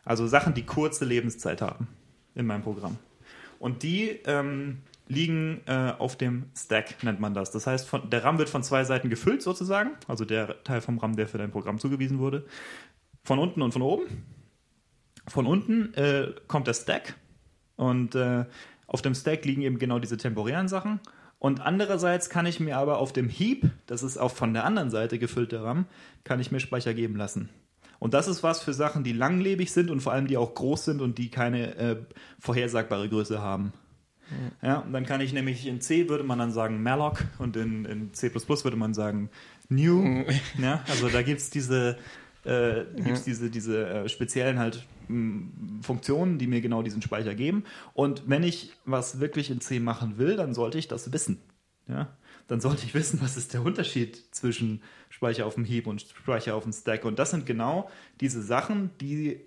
[0.04, 1.88] Also Sachen, die kurze Lebenszeit haben
[2.34, 2.98] in meinem Programm.
[3.60, 4.78] Und die ähm,
[5.12, 7.50] liegen äh, auf dem Stack, nennt man das.
[7.50, 10.98] Das heißt, von, der RAM wird von zwei Seiten gefüllt sozusagen, also der Teil vom
[10.98, 12.46] RAM, der für dein Programm zugewiesen wurde.
[13.24, 14.24] Von unten und von oben.
[15.28, 17.14] Von unten äh, kommt der Stack
[17.76, 18.44] und äh,
[18.86, 21.00] auf dem Stack liegen eben genau diese temporären Sachen.
[21.38, 24.90] Und andererseits kann ich mir aber auf dem Heap, das ist auch von der anderen
[24.90, 25.86] Seite gefüllte RAM,
[26.24, 27.48] kann ich mir Speicher geben lassen.
[27.98, 30.86] Und das ist was für Sachen, die langlebig sind und vor allem die auch groß
[30.86, 31.96] sind und die keine äh,
[32.40, 33.72] vorhersagbare Größe haben.
[34.62, 37.84] Ja, und dann kann ich nämlich in C würde man dann sagen malloc und in,
[37.84, 39.30] in C würde man sagen
[39.68, 39.98] new.
[39.98, 40.26] Mhm.
[40.58, 41.98] Ja, also da gibt es diese,
[42.44, 43.24] äh, gibt's mhm.
[43.24, 44.86] diese, diese äh, speziellen halt
[45.82, 47.64] Funktionen, die mir genau diesen Speicher geben.
[47.92, 51.38] Und wenn ich was wirklich in C machen will, dann sollte ich das wissen.
[51.88, 52.08] Ja?
[52.48, 56.54] Dann sollte ich wissen, was ist der Unterschied zwischen Speicher auf dem Heap und Speicher
[56.54, 57.04] auf dem Stack.
[57.04, 59.40] Und das sind genau diese Sachen, die,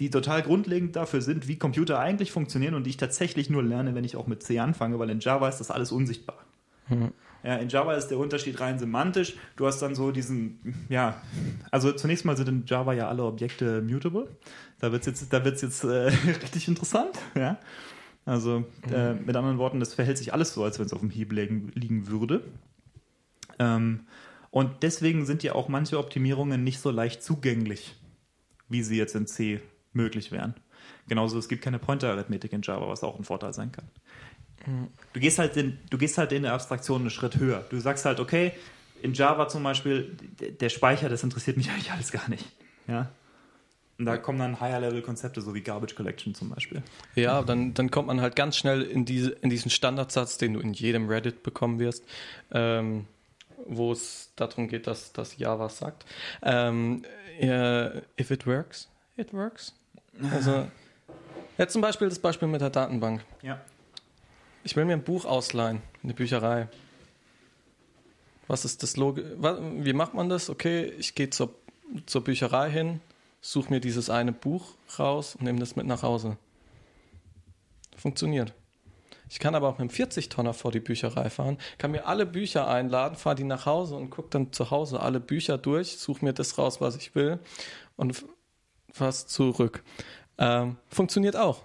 [0.00, 3.94] die total grundlegend dafür sind, wie Computer eigentlich funktionieren und die ich tatsächlich nur lerne,
[3.94, 6.36] wenn ich auch mit C anfange, weil in Java ist das alles unsichtbar.
[6.88, 7.12] Mhm.
[7.44, 9.36] Ja, in Java ist der Unterschied rein semantisch.
[9.56, 11.20] Du hast dann so diesen, ja,
[11.70, 14.28] also zunächst mal sind in Java ja alle Objekte mutable.
[14.80, 16.06] Da wird es jetzt, da wird's jetzt äh,
[16.42, 17.16] richtig interessant.
[17.36, 17.58] Ja?
[18.24, 21.10] Also äh, mit anderen Worten, das verhält sich alles so, als wenn es auf dem
[21.10, 22.42] Heap liegen, liegen würde.
[23.58, 24.00] Ähm,
[24.50, 27.94] und deswegen sind ja auch manche Optimierungen nicht so leicht zugänglich,
[28.68, 29.60] wie sie jetzt in C
[29.92, 30.54] möglich wären.
[31.08, 33.88] Genauso, es gibt keine Pointer-Arithmetik in Java, was auch ein Vorteil sein kann.
[35.12, 37.64] Du gehst halt in, du gehst halt in der Abstraktion einen Schritt höher.
[37.70, 38.52] Du sagst halt, okay,
[39.02, 40.16] in Java zum Beispiel,
[40.60, 42.44] der Speicher, das interessiert mich eigentlich alles gar nicht.
[42.86, 43.10] Ja.
[43.98, 46.82] Und da kommen dann Higher-Level-Konzepte, so wie Garbage Collection zum Beispiel.
[47.16, 50.60] Ja, dann, dann kommt man halt ganz schnell in, diese, in diesen Standardsatz, den du
[50.60, 52.04] in jedem Reddit bekommen wirst,
[52.52, 53.06] ähm,
[53.66, 56.04] wo es darum geht, dass, dass Java sagt.
[56.42, 57.04] Ähm,
[57.40, 59.74] yeah, if it works, it works.
[60.32, 60.68] Also,
[61.56, 63.24] jetzt zum Beispiel das Beispiel mit der Datenbank.
[63.42, 63.60] Ja.
[64.64, 66.68] Ich will mir ein Buch ausleihen, eine Bücherei.
[68.48, 70.50] Was ist das Log Wie macht man das?
[70.50, 71.54] Okay, ich gehe zur,
[72.06, 73.00] zur Bücherei hin,
[73.40, 76.36] suche mir dieses eine Buch raus und nehme das mit nach Hause.
[77.96, 78.54] Funktioniert.
[79.30, 82.68] Ich kann aber auch mit einem 40-Tonner vor die Bücherei fahren, kann mir alle Bücher
[82.68, 86.32] einladen, fahre die nach Hause und gucke dann zu Hause alle Bücher durch, suche mir
[86.32, 87.38] das raus, was ich will
[87.96, 88.24] und
[88.92, 89.84] fahre zurück.
[90.38, 91.62] Ähm, funktioniert auch.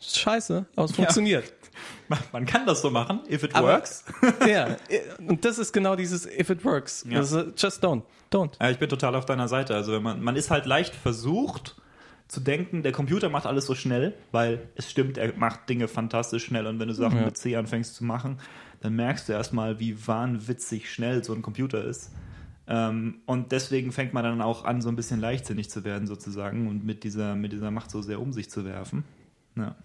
[0.00, 1.52] Scheiße, aber es funktioniert.
[2.32, 4.04] Man kann das so machen, if it aber, works.
[4.46, 4.76] ja,
[5.26, 7.06] und das ist genau dieses if it works.
[7.08, 7.18] Ja.
[7.18, 8.02] Also just don't.
[8.30, 8.50] Don't.
[8.60, 9.74] Ja, ich bin total auf deiner Seite.
[9.74, 11.76] Also man, man ist halt leicht versucht
[12.32, 16.46] zu denken, der Computer macht alles so schnell, weil es stimmt, er macht Dinge fantastisch
[16.46, 17.26] schnell und wenn du Sachen ja.
[17.26, 18.40] mit C anfängst zu machen,
[18.80, 22.10] dann merkst du erstmal, wie wahnwitzig schnell so ein Computer ist.
[22.66, 26.68] Ähm, und deswegen fängt man dann auch an, so ein bisschen leichtsinnig zu werden sozusagen
[26.68, 29.04] und mit dieser, mit dieser Macht so sehr um sich zu werfen.
[29.54, 29.76] Ja.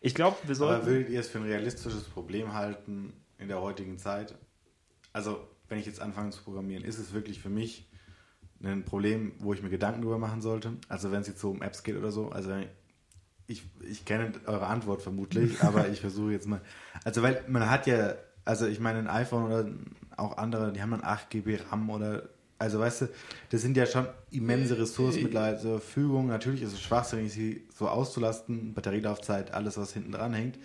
[0.00, 0.82] Ich glaube, wir sollten.
[0.82, 4.36] Aber würdet ihr es für ein realistisches Problem halten in der heutigen Zeit?
[5.12, 7.89] Also, wenn ich jetzt anfange zu programmieren, ist es wirklich für mich
[8.62, 10.74] ein Problem, wo ich mir Gedanken drüber machen sollte?
[10.88, 12.30] Also, wenn es jetzt so um Apps geht oder so.
[12.30, 12.52] Also,
[13.46, 16.60] ich, ich kenne eure Antwort vermutlich, aber ich versuche jetzt mal.
[17.04, 19.68] Also, weil man hat ja, also ich meine, ein iPhone oder
[20.16, 22.28] auch andere, die haben dann 8 GB RAM oder
[22.60, 23.08] also weißt du,
[23.48, 26.26] das sind ja schon immense Ressourcen mittlerweile zur Verfügung.
[26.26, 30.58] Natürlich ist es schwachsinnig, sie so auszulasten, Batterielaufzeit, alles, was hinten dran hängt.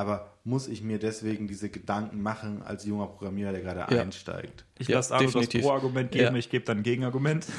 [0.00, 4.00] Aber muss ich mir deswegen diese Gedanken machen als junger Programmierer, der gerade ja.
[4.00, 4.64] einsteigt?
[4.78, 6.38] Ich ja, lasse Arno das Pro-Argument geben, ja.
[6.38, 7.46] ich gebe dann ein Gegenargument.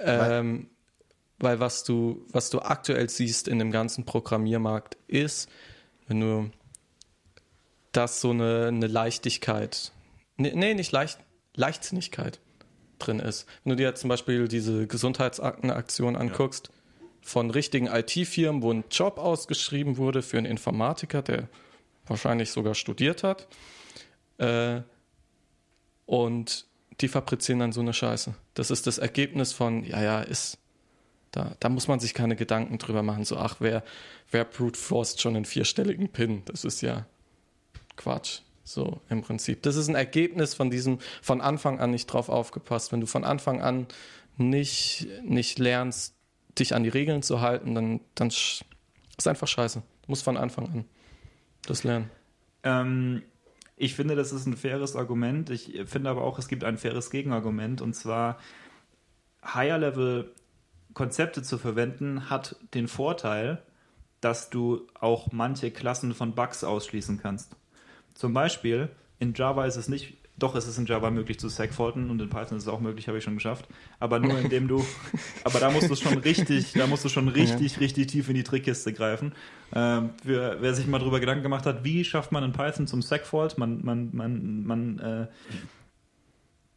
[0.00, 0.68] Ähm,
[1.38, 5.48] weil was du, was du aktuell siehst in dem ganzen Programmiermarkt ist,
[6.08, 6.50] wenn du
[7.92, 9.92] das so eine, eine Leichtigkeit,
[10.36, 11.20] nee, nee nicht leicht,
[11.54, 12.40] Leichtsinnigkeit
[12.98, 13.46] drin ist.
[13.62, 17.06] Wenn du dir jetzt zum Beispiel diese Gesundheitsaktenaktion anguckst, ja.
[17.20, 21.48] von richtigen IT-Firmen, wo ein Job ausgeschrieben wurde für einen Informatiker, der
[22.06, 23.48] wahrscheinlich sogar studiert hat,
[24.38, 24.80] äh,
[26.06, 26.66] und
[27.00, 28.34] die fabrizieren dann so eine Scheiße.
[28.54, 30.58] Das ist das Ergebnis von, ja, ja, ist,
[31.32, 33.82] da, da muss man sich keine Gedanken drüber machen, so, ach, wer,
[34.30, 36.42] wer brute forced schon einen vierstelligen Pin?
[36.46, 37.06] Das ist ja
[37.96, 38.40] Quatsch.
[38.64, 39.62] So im Prinzip.
[39.62, 42.90] Das ist ein Ergebnis von diesem von Anfang an nicht drauf aufgepasst.
[42.90, 43.86] Wenn du von Anfang an
[44.38, 46.16] nicht, nicht lernst,
[46.58, 48.64] dich an die Regeln zu halten, dann, dann ist
[49.24, 49.78] einfach scheiße.
[49.78, 50.84] Du musst von Anfang an
[51.66, 52.10] das lernen.
[52.62, 53.22] Ähm,
[53.76, 55.50] ich finde, das ist ein faires Argument.
[55.50, 57.82] Ich finde aber auch, es gibt ein faires Gegenargument.
[57.82, 58.38] Und zwar,
[59.44, 63.62] Higher-Level-Konzepte zu verwenden, hat den Vorteil,
[64.20, 67.54] dass du auch manche Klassen von Bugs ausschließen kannst.
[68.14, 72.10] Zum Beispiel, in Java ist es nicht doch, es ist in Java möglich zu segfaulten
[72.10, 73.66] und in Python ist es auch möglich, habe ich schon geschafft.
[73.98, 74.84] Aber nur indem du,
[75.44, 77.78] aber da musst du schon richtig, da musst du schon richtig, ja.
[77.78, 79.32] richtig tief in die Trickkiste greifen.
[79.74, 83.00] Ähm, für, wer sich mal darüber Gedanken gemacht hat, wie schafft man in Python zum
[83.00, 83.56] Segfault?
[83.56, 85.26] Man, man, man, man, äh,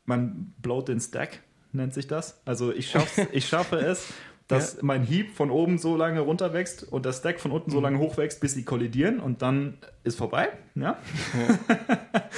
[0.05, 1.41] man blowt den Stack,
[1.73, 2.41] nennt sich das.
[2.45, 4.13] Also ich, schaff's, ich schaffe es,
[4.47, 4.79] dass ja.
[4.83, 7.83] mein Heap von oben so lange runter wächst und der Stack von unten so mhm.
[7.83, 10.47] lange hoch wächst, bis sie kollidieren und dann ist vorbei.
[10.75, 10.97] Ja.
[11.37, 11.59] ja.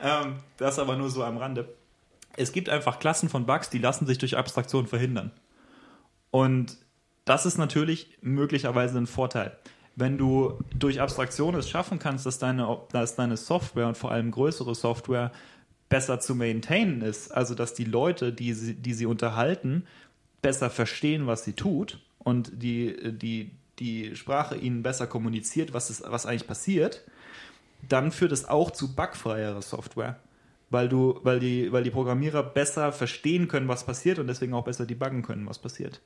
[0.00, 1.68] Ähm, das aber nur so am Rande.
[2.36, 5.32] Es gibt einfach Klassen von Bugs, die lassen sich durch Abstraktion verhindern.
[6.30, 6.76] Und
[7.24, 9.56] das ist natürlich möglicherweise ein Vorteil.
[9.94, 14.30] Wenn du durch Abstraktion es schaffen kannst, dass deine, dass deine Software und vor allem
[14.30, 15.32] größere Software
[15.88, 19.86] besser zu maintainen ist, also dass die Leute, die sie, die sie unterhalten,
[20.42, 26.02] besser verstehen, was sie tut und die, die, die Sprache ihnen besser kommuniziert, was, ist,
[26.06, 27.04] was eigentlich passiert,
[27.88, 30.20] dann führt es auch zu bugfreierer Software.
[30.68, 34.64] Weil, du, weil, die, weil die Programmierer besser verstehen können, was passiert und deswegen auch
[34.64, 36.00] besser debuggen können, was passiert.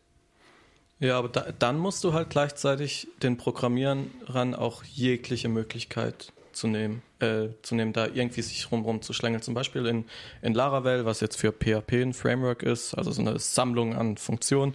[0.98, 7.02] Ja, aber da, dann musst du halt gleichzeitig den Programmierern auch jegliche Möglichkeit zu nehmen,
[7.20, 9.42] äh, zu nehmen, da irgendwie sich rumrum zu schlängeln.
[9.42, 10.04] Zum Beispiel in,
[10.42, 14.74] in Laravel, was jetzt für PHP ein Framework ist, also so eine Sammlung an Funktionen,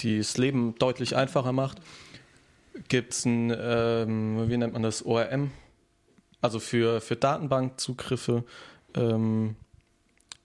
[0.00, 1.78] die das Leben deutlich einfacher macht,
[2.88, 5.50] gibt es ein, ähm, wie nennt man das, ORM,
[6.40, 8.44] also für, für Datenbankzugriffe,
[8.94, 9.56] ähm,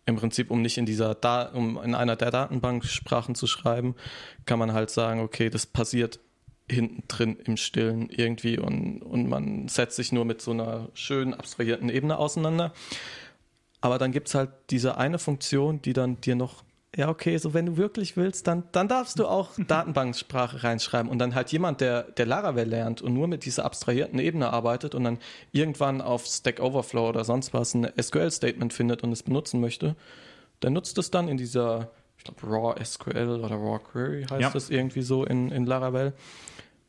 [0.05, 3.95] im Prinzip, um nicht in dieser da um in einer der Datenbanksprachen zu schreiben,
[4.45, 6.19] kann man halt sagen, okay, das passiert
[6.69, 11.33] hinten drin im Stillen irgendwie und, und man setzt sich nur mit so einer schönen
[11.33, 12.73] abstrahierten Ebene auseinander.
[13.81, 16.63] Aber dann gibt es halt diese eine Funktion, die dann dir noch
[16.95, 21.17] ja, okay, so wenn du wirklich willst, dann, dann darfst du auch Datenbanksprache reinschreiben und
[21.19, 25.03] dann halt jemand, der, der Laravel lernt und nur mit dieser abstrahierten Ebene arbeitet und
[25.03, 25.17] dann
[25.51, 29.95] irgendwann auf Stack Overflow oder sonst was ein SQL-Statement findet und es benutzen möchte,
[30.61, 34.49] der nutzt es dann in dieser, ich glaube, Raw SQL oder Raw Query heißt ja.
[34.51, 36.13] das irgendwie so in, in Laravel,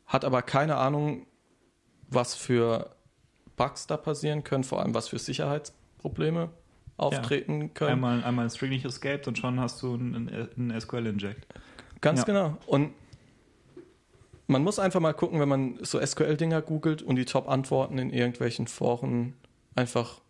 [0.05, 1.25] hat aber keine Ahnung,
[2.09, 2.95] was für
[3.57, 6.49] Bugs da passieren können, vor allem was für Sicherheitsprobleme
[6.97, 7.67] auftreten ja.
[7.73, 7.91] können.
[7.91, 11.45] Einmal, einmal ein String nicht escaped und schon hast du einen, einen SQL-Inject.
[12.01, 12.25] Ganz ja.
[12.25, 12.57] genau.
[12.67, 12.93] Und
[14.47, 18.67] man muss einfach mal gucken, wenn man so SQL-Dinger googelt und die Top-Antworten in irgendwelchen
[18.67, 19.33] Foren
[19.75, 20.21] einfach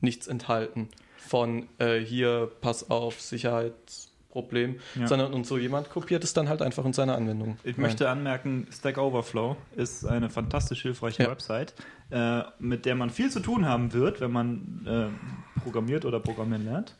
[0.00, 5.06] nichts enthalten von äh, hier, pass auf, Sicherheitsproblem, ja.
[5.06, 7.56] sondern und so jemand kopiert es dann halt einfach in seine Anwendung.
[7.64, 7.82] Ich rein.
[7.82, 11.30] möchte anmerken, Stack Overflow ist eine fantastisch hilfreiche ja.
[11.30, 11.74] Website,
[12.14, 16.64] äh, mit der man viel zu tun haben wird, wenn man äh, programmiert oder programmieren
[16.64, 16.94] lernt.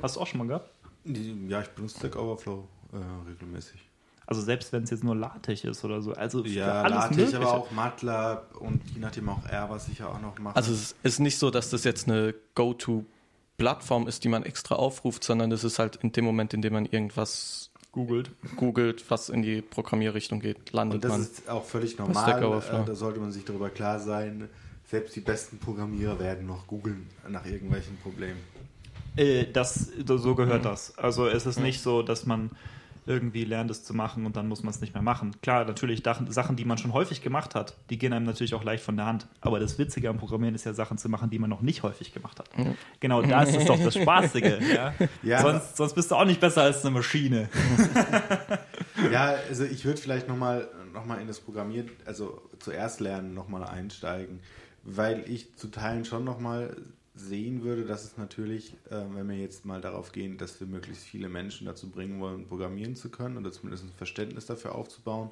[0.00, 0.70] Hast du auch schon mal gehabt?
[1.04, 3.80] Ja, ich benutze Stack Overflow äh, regelmäßig.
[4.24, 6.12] Also selbst wenn es jetzt nur LaTeX ist oder so.
[6.12, 7.36] Also ja, LaTeX, mögliche.
[7.38, 10.54] aber auch MATLAB und je nachdem auch R, was ich ja auch noch mache.
[10.54, 15.24] Also es ist nicht so, dass das jetzt eine Go-To-Plattform ist, die man extra aufruft,
[15.24, 19.42] sondern es ist halt in dem Moment, in dem man irgendwas googelt, googelt, was in
[19.42, 21.12] die Programmierrichtung geht, landet man.
[21.12, 22.62] Und das man ist auch völlig normal.
[22.62, 24.48] Äh, da sollte man sich darüber klar sein.
[24.90, 28.40] Selbst die besten Programmierer werden noch googeln nach irgendwelchen Problemen.
[29.16, 30.68] Äh, das, so gehört mhm.
[30.68, 30.98] das.
[30.98, 31.64] Also es ist mhm.
[31.64, 32.50] nicht so, dass man
[33.04, 35.32] irgendwie lernt es zu machen und dann muss man es nicht mehr machen.
[35.42, 38.84] Klar, natürlich Sachen, die man schon häufig gemacht hat, die gehen einem natürlich auch leicht
[38.84, 39.26] von der Hand.
[39.40, 42.12] Aber das Witzige am Programmieren ist ja Sachen zu machen, die man noch nicht häufig
[42.12, 42.56] gemacht hat.
[42.56, 42.76] Mhm.
[43.00, 44.60] Genau, da ist es doch das Spaßige.
[44.72, 44.94] Ja?
[45.22, 45.42] ja.
[45.42, 47.48] Sonst, sonst bist du auch nicht besser als eine Maschine.
[49.10, 53.64] ja, also ich würde vielleicht nochmal noch mal in das Programmieren, also zuerst lernen, nochmal
[53.64, 54.40] einsteigen,
[54.84, 56.76] weil ich zu Teilen schon nochmal
[57.14, 61.04] sehen würde, dass es natürlich, äh, wenn wir jetzt mal darauf gehen, dass wir möglichst
[61.04, 65.30] viele Menschen dazu bringen wollen, programmieren zu können oder zumindest ein Verständnis dafür aufzubauen,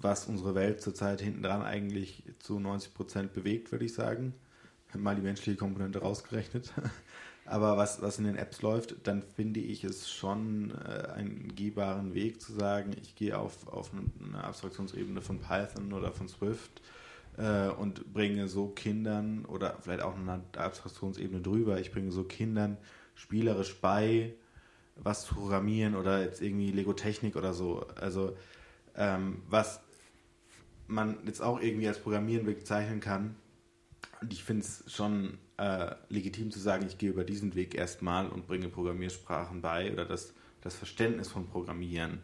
[0.00, 4.34] was unsere Welt zurzeit hinten dran eigentlich zu 90 Prozent bewegt, würde ich sagen.
[4.94, 6.72] Mal die menschliche Komponente rausgerechnet.
[7.44, 12.14] Aber was, was in den Apps läuft, dann finde ich es schon äh, einen gehbaren
[12.14, 16.80] Weg zu sagen, ich gehe auf, auf eine Abstraktionsebene von Python oder von Swift
[17.36, 22.76] äh, und bringe so Kindern oder vielleicht auch eine Abstraktionsebene drüber, ich bringe so Kindern
[23.14, 24.34] spielerisch bei,
[24.96, 27.86] was zu programmieren oder jetzt irgendwie Lego-Technik oder so.
[27.96, 28.36] Also
[28.96, 29.80] ähm, was
[30.86, 33.36] man jetzt auch irgendwie als Programmieren bezeichnen kann.
[34.20, 38.28] Und ich finde es schon äh, legitim zu sagen, ich gehe über diesen Weg erstmal
[38.28, 42.20] und bringe Programmiersprachen bei oder das, das Verständnis von Programmieren.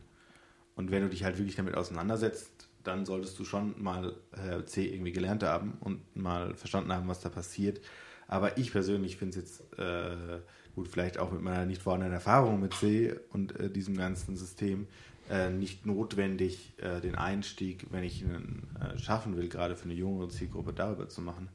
[0.75, 4.87] Und wenn du dich halt wirklich damit auseinandersetzt, dann solltest du schon mal äh, C
[4.87, 7.81] irgendwie gelernt haben und mal verstanden haben, was da passiert.
[8.29, 10.41] Aber ich persönlich finde es jetzt, äh,
[10.75, 14.87] gut, vielleicht auch mit meiner nicht vorhandenen Erfahrung mit C und äh, diesem ganzen System,
[15.29, 19.95] äh, nicht notwendig, äh, den Einstieg, wenn ich ihn äh, schaffen will, gerade für eine
[19.95, 21.49] jüngere Zielgruppe darüber zu machen.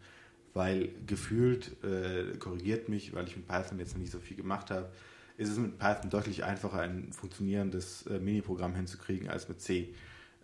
[0.53, 1.77] Weil gefühlt,
[2.39, 4.89] korrigiert mich, weil ich mit Python jetzt nicht so viel gemacht habe,
[5.37, 9.93] ist es mit Python deutlich einfacher, ein funktionierendes Mini-Programm hinzukriegen als mit C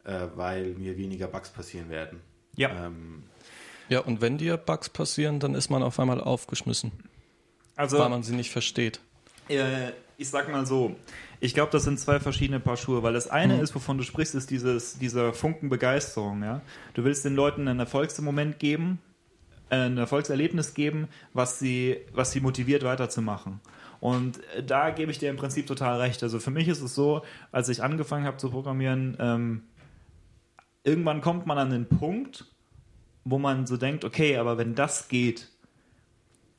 [0.08, 2.22] äh, weil mir weniger Bugs passieren werden.
[2.56, 2.88] Ja.
[2.88, 3.24] Ähm,
[3.89, 6.91] ja, und wenn dir Bugs passieren, dann ist man auf einmal aufgeschmissen.
[7.76, 9.00] Also, weil man sie nicht versteht.
[9.50, 10.96] Äh, ich sag mal so,
[11.39, 13.62] ich glaube, das sind zwei verschiedene Paar Schuhe, weil das eine mhm.
[13.62, 16.41] ist, wovon du sprichst, ist dieses, dieser Funken Begeisterung.
[16.41, 16.62] Ja?
[16.96, 19.00] Du willst den Leuten einen Erfolgsmoment geben,
[19.70, 23.60] äh, ein Erfolgserlebnis geben, was sie, was sie motiviert weiterzumachen.
[24.00, 26.24] Und äh, da gebe ich dir im Prinzip total recht.
[26.24, 29.63] Also für mich ist es so, als ich angefangen habe zu programmieren, ähm,
[30.88, 32.45] irgendwann kommt man an den Punkt,
[33.26, 35.50] wo man so denkt, okay, aber wenn das geht,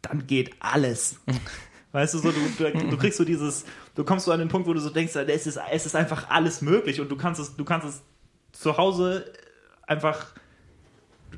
[0.03, 1.21] dann geht alles.
[1.93, 3.65] Weißt du, so, du, du, du, kriegst so dieses,
[3.95, 6.29] du kommst so an den Punkt, wo du so denkst, es ist, es ist einfach
[6.29, 8.03] alles möglich und du kannst es, du kannst es
[8.53, 9.33] zu Hause
[9.87, 10.35] einfach,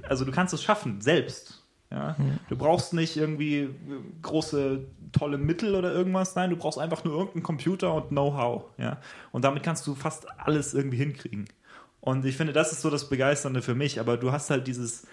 [0.03, 1.63] also du kannst es schaffen, selbst.
[1.93, 2.17] Ja?
[2.49, 3.71] Du brauchst nicht irgendwie
[4.23, 8.65] große, tolle Mittel oder irgendwas, nein, du brauchst einfach nur irgendeinen Computer und Know-how.
[8.77, 8.99] Ja?
[9.31, 11.47] Und damit kannst du fast alles irgendwie hinkriegen.
[12.01, 14.01] Und ich finde, das ist so das Begeisternde für mich.
[14.01, 15.07] Aber du hast halt dieses,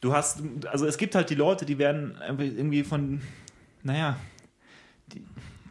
[0.00, 3.20] du hast, also es gibt halt die Leute, die werden irgendwie von,
[3.82, 4.16] naja,
[5.12, 5.24] die,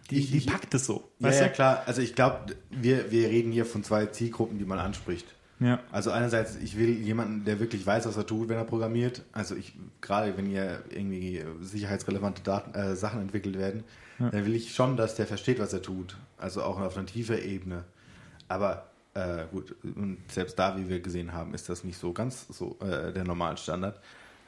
[0.09, 1.09] die, die packt es so.
[1.19, 1.83] Ja, ja, klar.
[1.85, 5.25] Also ich glaube, wir, wir reden hier von zwei Zielgruppen, die man anspricht.
[5.59, 5.79] Ja.
[5.91, 9.23] Also einerseits, ich will jemanden, der wirklich weiß, was er tut, wenn er programmiert.
[9.31, 13.83] Also ich, gerade wenn hier irgendwie sicherheitsrelevante Daten, äh, Sachen entwickelt werden,
[14.19, 14.29] ja.
[14.29, 16.17] dann will ich schon, dass der versteht, was er tut.
[16.37, 17.83] Also auch auf einer tiefer Ebene.
[18.47, 22.47] Aber äh, gut, und selbst da, wie wir gesehen haben, ist das nicht so ganz
[22.47, 23.99] so äh, der Normalstandard.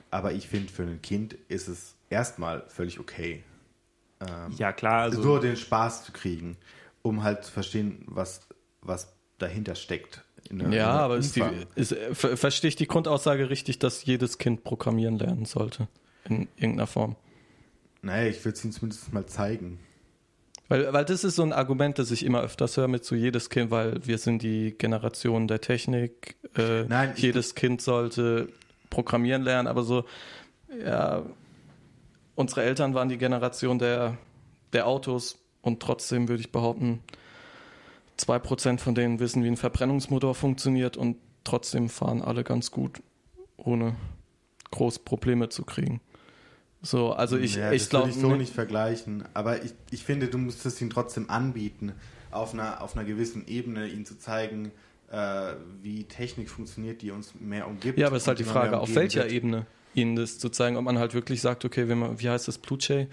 [0.10, 3.44] Aber ich finde, für ein Kind ist es erstmal völlig okay.
[4.22, 5.02] Ähm, ja, klar.
[5.02, 6.58] Also nur den Spaß zu kriegen,
[7.02, 8.42] um halt zu verstehen, was,
[8.82, 10.24] was dahinter steckt.
[10.50, 11.44] Der, ja, aber ist die,
[11.76, 15.88] ist, verstehe ich die Grundaussage richtig, dass jedes Kind programmieren lernen sollte?
[16.26, 17.16] In irgendeiner Form?
[18.02, 19.80] Naja, ich würde es ihnen zumindest mal zeigen.
[20.74, 23.52] Weil, weil das ist so ein Argument, das ich immer öfters höre mit so jedes
[23.52, 26.36] Kind, weil wir sind die Generation der Technik.
[26.58, 28.50] Äh, Nein, jedes Kind sollte
[28.90, 30.04] programmieren lernen, aber so,
[30.84, 31.22] ja,
[32.34, 34.18] unsere Eltern waren die Generation der,
[34.74, 37.04] der Autos und trotzdem würde ich behaupten,
[38.18, 43.04] zwei Prozent von denen wissen, wie ein Verbrennungsmotor funktioniert und trotzdem fahren alle ganz gut,
[43.58, 43.96] ohne
[44.72, 46.02] groß Probleme zu kriegen.
[46.84, 48.10] So, also ich, ja, ich glaube.
[48.10, 49.24] ich so nicht vergleichen.
[49.34, 51.94] Aber ich, ich finde, du musst es ihm trotzdem anbieten,
[52.30, 54.72] auf einer, auf einer gewissen Ebene ihn zu zeigen,
[55.10, 57.98] äh, wie Technik funktioniert, die uns mehr umgibt.
[57.98, 59.32] Ja, aber es ist halt die Frage, auf welcher wird.
[59.32, 59.66] Ebene
[59.96, 62.58] ihnen das zu zeigen, ob man halt wirklich sagt, okay, wenn man, wie heißt das,
[62.58, 63.08] Pluche,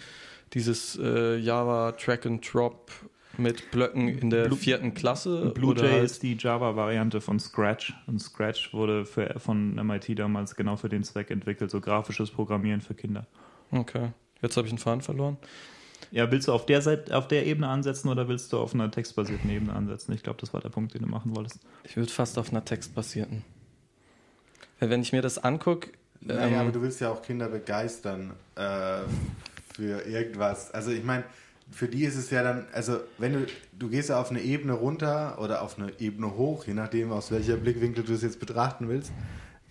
[0.52, 2.90] dieses äh, Java Track and Drop
[3.36, 5.52] mit Blöcken in der Blue, vierten Klasse.
[5.54, 7.94] BlueJ halt ist die Java-Variante von Scratch.
[8.06, 12.80] Und Scratch wurde für, von MIT damals genau für den Zweck entwickelt, so grafisches Programmieren
[12.80, 13.26] für Kinder.
[13.70, 14.10] Okay.
[14.42, 15.36] Jetzt habe ich einen Faden verloren.
[16.10, 18.90] Ja, willst du auf der Seite, auf der Ebene ansetzen oder willst du auf einer
[18.90, 20.12] textbasierten Ebene ansetzen?
[20.12, 21.60] Ich glaube, das war der Punkt, den du machen wolltest.
[21.84, 23.44] Ich würde fast auf einer textbasierten.
[24.80, 25.90] Weil wenn ich mir das angucke.
[26.20, 29.02] Naja, ähm, aber du willst ja auch Kinder begeistern äh,
[29.74, 30.72] für irgendwas.
[30.72, 31.24] Also ich meine,
[31.70, 33.46] für die ist es ja dann, also wenn du,
[33.78, 37.30] du gehst ja auf eine Ebene runter oder auf eine Ebene hoch, je nachdem aus
[37.30, 39.12] welcher Blickwinkel du es jetzt betrachten willst,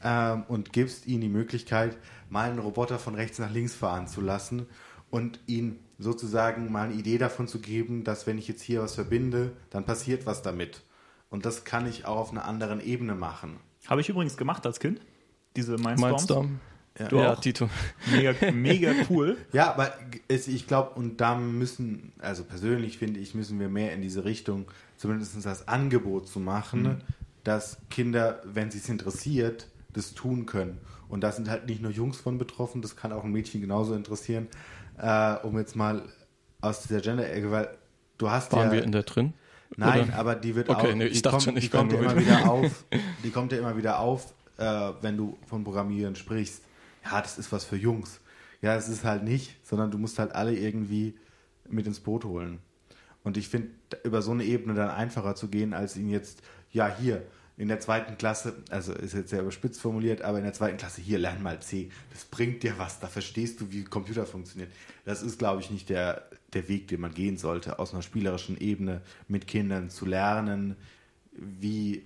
[0.04, 1.98] ähm, und gibst ihnen die Möglichkeit,
[2.30, 4.68] mal einen Roboter von rechts nach links fahren zu lassen
[5.10, 8.96] und ihnen sozusagen mal eine Idee davon zu geben, dass wenn ich jetzt hier was
[8.96, 10.82] verbinde, dann passiert was damit.
[11.30, 13.58] Und das kann ich auch auf einer anderen Ebene machen.
[13.88, 15.02] Habe ich übrigens gemacht als Kind.
[15.56, 16.02] Diese Mindstorms.
[16.02, 16.60] Mindstorm.
[16.98, 17.40] Ja, du ja, auch.
[17.40, 17.70] Tito.
[18.12, 19.38] Mega, mega cool.
[19.54, 19.94] ja, aber
[20.28, 24.26] es, ich glaube, und da müssen, also persönlich finde ich, müssen wir mehr in diese
[24.26, 24.66] Richtung,
[24.98, 26.98] zumindest das Angebot zu machen, mhm.
[27.44, 30.80] dass Kinder, wenn sie es interessiert, das tun können.
[31.10, 33.96] Und da sind halt nicht nur Jungs von betroffen, das kann auch ein Mädchen genauso
[33.96, 34.48] interessieren.
[34.98, 36.04] Äh, um jetzt mal
[36.62, 37.70] aus dieser Gender-Ecke, weil
[38.18, 38.74] du hast Waren ja.
[38.74, 39.34] wir in der drin?
[39.76, 40.16] Nein, Oder?
[40.16, 40.96] aber die wird okay, auch.
[40.96, 42.86] Nee, ich dachte schon, ich die kommt ja immer wieder auf.
[43.24, 46.64] Die kommt ja immer wieder auf, äh, wenn du von Programmieren sprichst.
[47.06, 48.20] Ja, das ist was für Jungs.
[48.62, 51.16] Ja, es ist halt nicht, sondern du musst halt alle irgendwie
[51.70, 52.60] mit ins Boot holen.
[53.24, 53.70] Und ich finde,
[54.04, 56.42] über so eine Ebene dann einfacher zu gehen, als ihn jetzt,
[56.72, 57.24] ja, hier,
[57.60, 61.02] in der zweiten Klasse, also ist jetzt sehr überspitzt formuliert, aber in der zweiten Klasse,
[61.02, 61.90] hier lern mal C.
[62.10, 64.72] Das bringt dir was, da verstehst du, wie Computer funktioniert.
[65.04, 68.58] Das ist, glaube ich, nicht der, der Weg, den man gehen sollte, aus einer spielerischen
[68.58, 70.78] Ebene mit Kindern zu lernen,
[71.34, 72.04] wie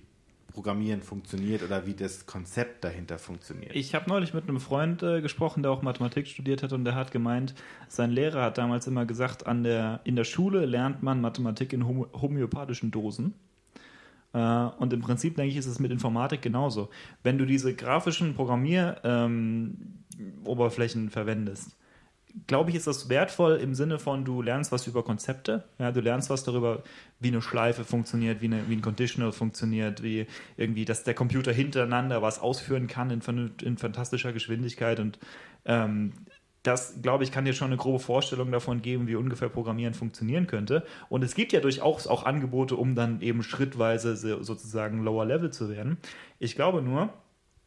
[0.52, 3.76] Programmieren funktioniert oder wie das Konzept dahinter funktioniert.
[3.76, 6.96] Ich habe neulich mit einem Freund äh, gesprochen, der auch Mathematik studiert hat und der
[6.96, 7.54] hat gemeint,
[7.88, 11.86] sein Lehrer hat damals immer gesagt, an der, in der Schule lernt man Mathematik in
[11.86, 13.34] homo homöopathischen Dosen.
[14.34, 16.90] Äh, und im Prinzip, denke ich, ist es mit Informatik genauso.
[17.22, 21.74] Wenn du diese grafischen Programmieroberflächen ähm, verwendest,
[22.46, 26.00] glaube ich, ist das wertvoll im Sinne von, du lernst was über Konzepte, ja, du
[26.00, 26.82] lernst was darüber,
[27.20, 30.26] wie eine Schleife funktioniert, wie, eine, wie ein Conditional funktioniert, wie
[30.56, 35.18] irgendwie, dass der Computer hintereinander was ausführen kann in, in fantastischer Geschwindigkeit und
[35.64, 36.12] ähm,
[36.64, 40.46] das, glaube ich, kann dir schon eine grobe Vorstellung davon geben, wie ungefähr Programmieren funktionieren
[40.46, 40.84] könnte.
[41.10, 45.68] Und es gibt ja durchaus auch Angebote, um dann eben schrittweise sozusagen lower level zu
[45.68, 45.98] werden.
[46.38, 47.10] Ich glaube nur,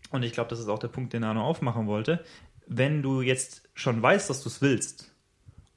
[0.09, 2.23] und ich glaube, das ist auch der Punkt, den Arno aufmachen wollte,
[2.65, 5.13] wenn du jetzt schon weißt, dass du es willst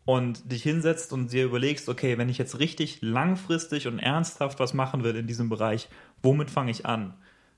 [0.06, 4.72] und dich hinsetzt und dir überlegst, okay, wenn ich jetzt richtig langfristig und ernsthaft was
[4.72, 5.90] machen will in diesem Bereich,
[6.22, 7.14] womit fange ich an?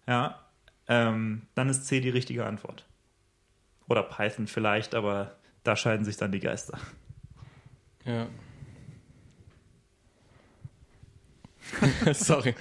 [0.09, 0.41] Ja,
[0.89, 2.85] ähm, dann ist C die richtige Antwort.
[3.89, 6.79] Oder Python vielleicht, aber da scheiden sich dann die Geister.
[8.05, 8.29] Ja.
[12.13, 12.55] Sorry.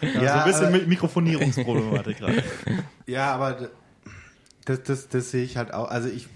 [0.00, 2.42] ja, so ein bisschen Mikrofonierungsproblematik gerade.
[3.06, 3.70] Ja, aber
[4.64, 5.88] das, das, das sehe ich halt auch.
[5.88, 6.26] Also ich,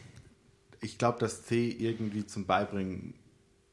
[0.80, 3.14] ich glaube, dass C irgendwie zum Beibringen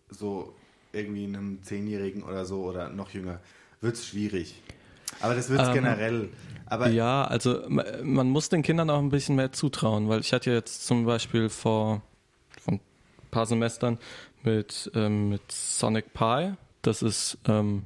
[0.10, 0.56] so
[0.94, 3.40] irgendwie einem Zehnjährigen oder so oder noch jünger
[3.82, 4.60] wird es schwierig.
[5.22, 6.30] Aber das wird es ähm, generell.
[6.66, 10.52] Aber ja, also man muss den Kindern auch ein bisschen mehr zutrauen, weil ich hatte
[10.52, 12.02] jetzt zum Beispiel vor,
[12.60, 12.82] vor ein
[13.32, 13.98] paar Semestern
[14.44, 17.86] mit, ähm, mit Sonic Pi, das ist ähm,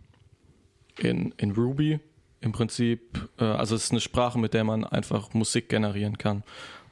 [0.98, 2.00] in, in Ruby
[2.42, 6.44] im Prinzip, äh, also es ist eine Sprache, mit der man einfach Musik generieren kann.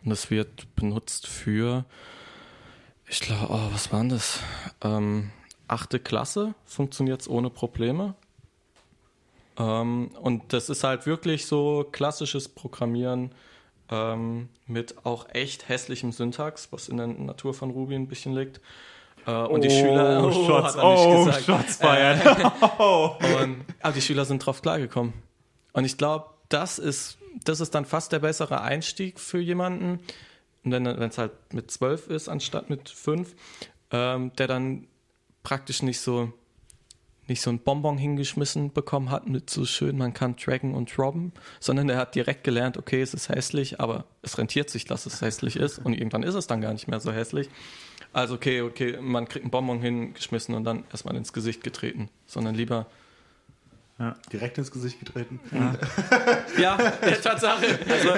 [0.06, 1.86] Und es wird benutzt für,
[3.08, 4.40] ich glaube, oh, was war denn das?
[4.82, 5.32] Ähm,
[5.68, 8.16] achte Klasse funktioniert es ohne Probleme.
[9.60, 13.32] Ähm, und das ist halt wirklich so klassisches Programmieren
[13.92, 18.62] ähm, mit auch echt hässlichem Syntax, was in der Natur von Ruby ein bisschen liegt.
[19.26, 22.22] Äh, und oh, die Schüler, oh, Shots, oh, Shots feiern.
[22.22, 25.14] Äh, und, aber die Schüler sind drauf klargekommen.
[25.74, 30.00] Und ich glaube, das ist, das ist dann fast der bessere Einstieg für jemanden,
[30.64, 33.36] wenn es halt mit zwölf ist, anstatt mit fünf,
[33.92, 34.88] ähm, der dann
[35.44, 36.34] praktisch nicht so
[37.30, 41.32] nicht so ein Bonbon hingeschmissen bekommen hat mit so schön, man kann tracken und robben,
[41.60, 45.22] sondern er hat direkt gelernt, okay, es ist hässlich, aber es rentiert sich, dass es
[45.22, 47.50] hässlich ist und irgendwann ist es dann gar nicht mehr so hässlich.
[48.12, 52.56] Also okay, okay, man kriegt einen Bonbon hingeschmissen und dann erstmal ins Gesicht getreten, sondern
[52.56, 52.88] lieber
[54.00, 54.16] ja.
[54.32, 55.42] Direkt ins Gesicht getreten.
[55.52, 55.76] Ja,
[56.58, 57.80] ja der Tatsache.
[57.90, 58.10] Also,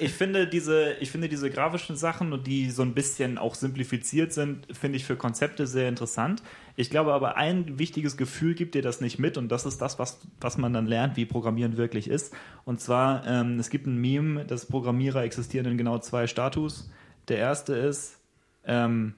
[0.00, 4.66] ich finde, diese, ich finde diese grafischen Sachen, die so ein bisschen auch simplifiziert sind,
[4.76, 6.42] finde ich für Konzepte sehr interessant.
[6.74, 10.00] Ich glaube aber, ein wichtiges Gefühl gibt dir das nicht mit und das ist das,
[10.00, 12.34] was, was man dann lernt, wie Programmieren wirklich ist.
[12.64, 16.90] Und zwar, ähm, es gibt ein Meme, dass Programmierer existieren in genau zwei Status.
[17.28, 18.18] Der erste ist,
[18.64, 19.14] ähm,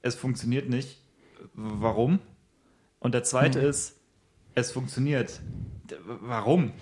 [0.00, 1.02] es funktioniert nicht.
[1.52, 2.18] Warum?
[2.98, 3.68] Und der zweite hm.
[3.68, 3.96] ist,
[4.56, 5.40] es funktioniert.
[6.04, 6.72] Warum?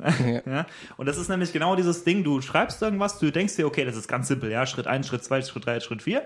[0.00, 0.40] Ja.
[0.46, 0.66] ja.
[0.96, 3.96] Und das ist nämlich genau dieses Ding, du schreibst irgendwas, du denkst dir, okay, das
[3.96, 6.24] ist ganz simpel, ja, Schritt 1, Schritt 2, Schritt 3, Schritt 4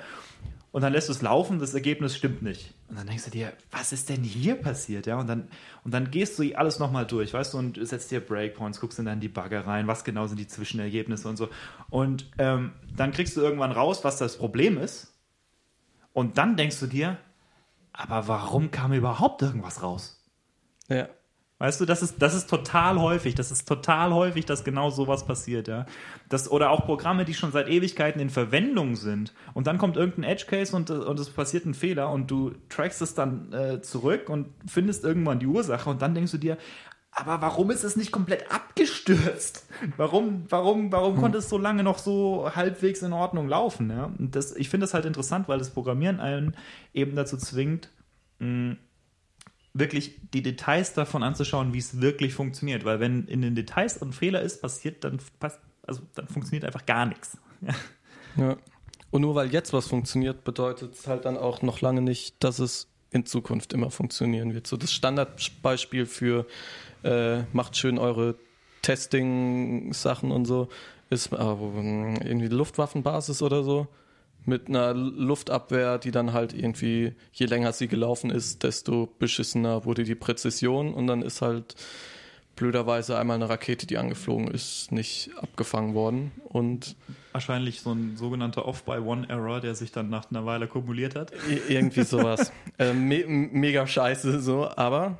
[0.73, 2.75] und dann lässt du es laufen, das Ergebnis stimmt nicht.
[2.89, 5.49] Und dann denkst du dir, was ist denn hier passiert, ja, und dann,
[5.85, 9.07] und dann gehst du alles nochmal durch, weißt du, und setzt dir Breakpoints, guckst in
[9.07, 11.49] dann die Bagger rein, was genau sind die Zwischenergebnisse und so
[11.89, 15.15] und ähm, dann kriegst du irgendwann raus, was das Problem ist
[16.13, 17.17] und dann denkst du dir,
[17.95, 20.22] aber warum kam überhaupt irgendwas raus?
[20.89, 21.09] Ja.
[21.62, 23.37] Weißt du, das ist, das ist total häufig.
[23.37, 25.87] Das ist total häufig, dass genau sowas passiert, ja.
[26.28, 29.33] Das, oder auch Programme, die schon seit Ewigkeiten in Verwendung sind.
[29.55, 33.14] Und dann kommt irgendein Edge-Case und, und es passiert ein Fehler und du trackst es
[33.14, 36.59] dann äh, zurück und findest irgendwann die Ursache und dann denkst du dir,
[37.12, 39.66] aber warum ist es nicht komplett abgestürzt?
[39.97, 43.91] Warum, warum, warum konnte es so lange noch so halbwegs in Ordnung laufen?
[43.91, 44.11] Ja?
[44.18, 46.57] Und das, ich finde das halt interessant, weil das Programmieren einen
[46.95, 47.91] eben dazu zwingt,
[48.39, 48.76] mh,
[49.75, 52.85] wirklich die Details davon anzuschauen, wie es wirklich funktioniert.
[52.85, 55.18] Weil wenn in den Details ein Fehler ist, passiert, dann,
[55.83, 57.39] also, dann funktioniert einfach gar nichts.
[58.35, 58.57] Ja.
[59.11, 62.61] Und nur weil jetzt was funktioniert, bedeutet es halt dann auch noch lange nicht, dass
[62.61, 64.66] es in Zukunft immer funktionieren wird.
[64.66, 66.47] So das Standardbeispiel für
[67.05, 68.37] äh, macht schön eure
[68.81, 70.68] Testing-Sachen und so
[71.11, 73.87] ist äh, irgendwie Luftwaffenbasis oder so
[74.45, 80.05] mit einer Luftabwehr, die dann halt irgendwie, je länger sie gelaufen ist, desto beschissener wurde
[80.05, 81.76] die Präzision und dann ist halt
[82.57, 86.97] blöderweise einmal eine Rakete, die angeflogen ist, nicht abgefangen worden und
[87.32, 91.32] wahrscheinlich so ein sogenannter Off-by-One-Error, der sich dann nach einer Weile kumuliert hat.
[91.68, 92.53] Irgendwie sowas.
[92.78, 95.18] äh, me mega scheiße so, aber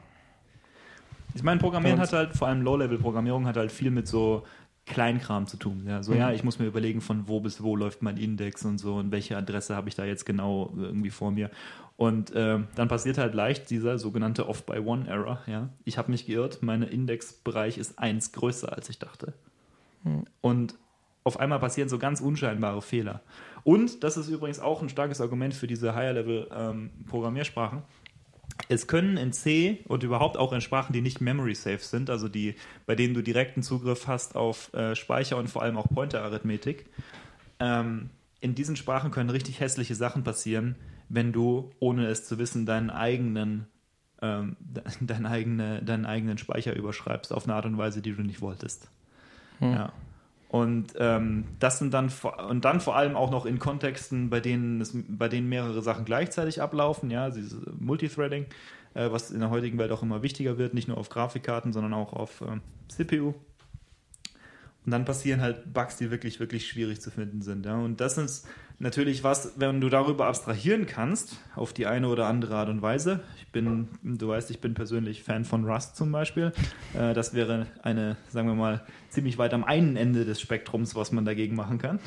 [1.35, 4.45] Ich meine, Programmieren hat halt, vor allem Low-Level-Programmierung hat halt viel mit so
[4.87, 5.85] Kleinkram zu tun.
[5.87, 6.19] Ja, so, Mhm.
[6.19, 9.13] ja, ich muss mir überlegen, von wo bis wo läuft mein Index und so und
[9.13, 11.51] welche Adresse habe ich da jetzt genau irgendwie vor mir.
[11.97, 15.41] Und ähm, dann passiert halt leicht dieser sogenannte Off-by-One-Error.
[15.47, 15.69] Ja?
[15.85, 19.35] Ich habe mich geirrt, mein Indexbereich ist eins größer, als ich dachte.
[20.41, 20.75] Und
[21.23, 23.21] auf einmal passieren so ganz unscheinbare Fehler.
[23.63, 27.83] Und das ist übrigens auch ein starkes Argument für diese Higher-Level-Programmiersprachen.
[28.69, 32.29] Es können in C und überhaupt auch in Sprachen, die nicht memory safe sind, also
[32.29, 32.55] die,
[32.87, 36.87] bei denen du direkten Zugriff hast auf äh, Speicher und vor allem auch Pointer-Arithmetik,
[37.61, 40.77] ähm, in diesen Sprachen können richtig hässliche Sachen passieren,
[41.09, 43.67] wenn du, ohne es zu wissen, deinen eigenen,
[44.21, 48.23] ähm, de- deinen, eigene, deinen eigenen Speicher überschreibst auf eine Art und Weise, die du
[48.23, 48.89] nicht wolltest.
[49.61, 49.93] Ja.
[50.53, 52.13] Und ähm, das sind dann
[52.47, 56.05] und dann vor allem auch noch in Kontexten, bei denen es, bei denen mehrere Sachen
[56.05, 58.45] gleichzeitig ablaufen, ja, dieses Multithreading,
[58.93, 61.95] äh, was in der heutigen Welt auch immer wichtiger wird, nicht nur auf Grafikkarten, sondern
[61.95, 63.33] auch auf ähm, CPU.
[64.85, 67.67] Und dann passieren halt Bugs, die wirklich, wirklich schwierig zu finden sind.
[67.67, 67.77] Ja.
[67.77, 68.49] Und das ist
[68.81, 73.21] natürlich was, wenn du darüber abstrahieren kannst, auf die eine oder andere Art und Weise.
[73.39, 76.53] Ich bin, du weißt, ich bin persönlich Fan von Rust zum Beispiel.
[76.95, 81.11] Äh, das wäre eine, sagen wir mal, ziemlich weit am einen Ende des Spektrums, was
[81.11, 82.01] man dagegen machen kann.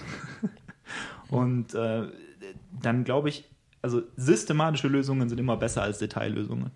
[1.29, 2.03] Und äh,
[2.71, 3.45] dann glaube ich,
[3.81, 6.69] also systematische Lösungen sind immer besser als Detaillösungen.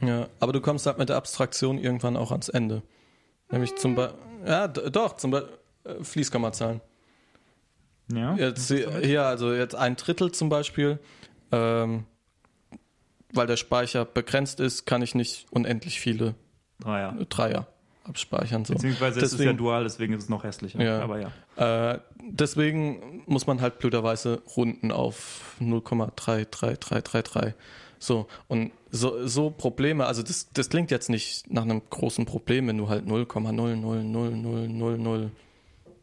[0.00, 2.82] Ja, aber du kommst halt mit der Abstraktion irgendwann auch ans Ende.
[3.50, 5.50] Nämlich zum Beispiel, ja, doch, zum Beispiel
[5.84, 6.80] äh, Fließkommazahlen.
[8.12, 10.98] Ja, Jetzt, hier, also jetzt ein Drittel zum Beispiel,
[11.52, 12.04] ähm,
[13.32, 16.34] weil der Speicher begrenzt ist, kann ich nicht unendlich viele
[16.80, 17.14] Dreier.
[17.28, 17.66] Dreier
[18.04, 18.64] abspeichern.
[18.64, 18.72] So.
[18.72, 20.82] Beziehungsweise es ist Deswegen- ja dual, deswegen ist es noch hässlicher.
[20.82, 21.00] Ja.
[21.02, 21.92] Aber ja.
[21.92, 27.52] Äh, deswegen muss man halt blöderweise runden auf 0,33333.
[27.98, 32.68] So, und so, so Probleme, also das, das klingt jetzt nicht nach einem großen Problem,
[32.68, 35.30] wenn du halt 0,0000000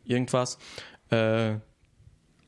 [0.06, 0.58] irgendwas
[1.10, 1.56] äh,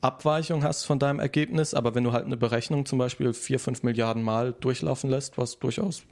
[0.00, 3.82] Abweichung hast von deinem Ergebnis, aber wenn du halt eine Berechnung zum Beispiel 4, 5
[3.82, 6.04] Milliarden Mal durchlaufen lässt, was durchaus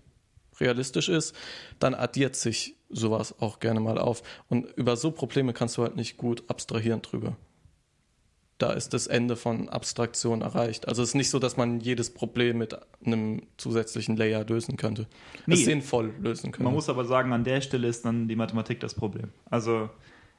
[0.58, 1.36] realistisch ist,
[1.78, 4.22] dann addiert sich sowas auch gerne mal auf.
[4.48, 7.36] Und über so Probleme kannst du halt nicht gut abstrahieren drüber.
[8.58, 10.88] Da ist das Ende von Abstraktion erreicht.
[10.88, 15.06] Also es ist nicht so, dass man jedes Problem mit einem zusätzlichen Layer lösen könnte.
[15.44, 15.56] Nee.
[15.56, 16.64] Sinnvoll lösen könnte.
[16.64, 19.28] Man muss aber sagen, an der Stelle ist dann die Mathematik das Problem.
[19.50, 19.90] Also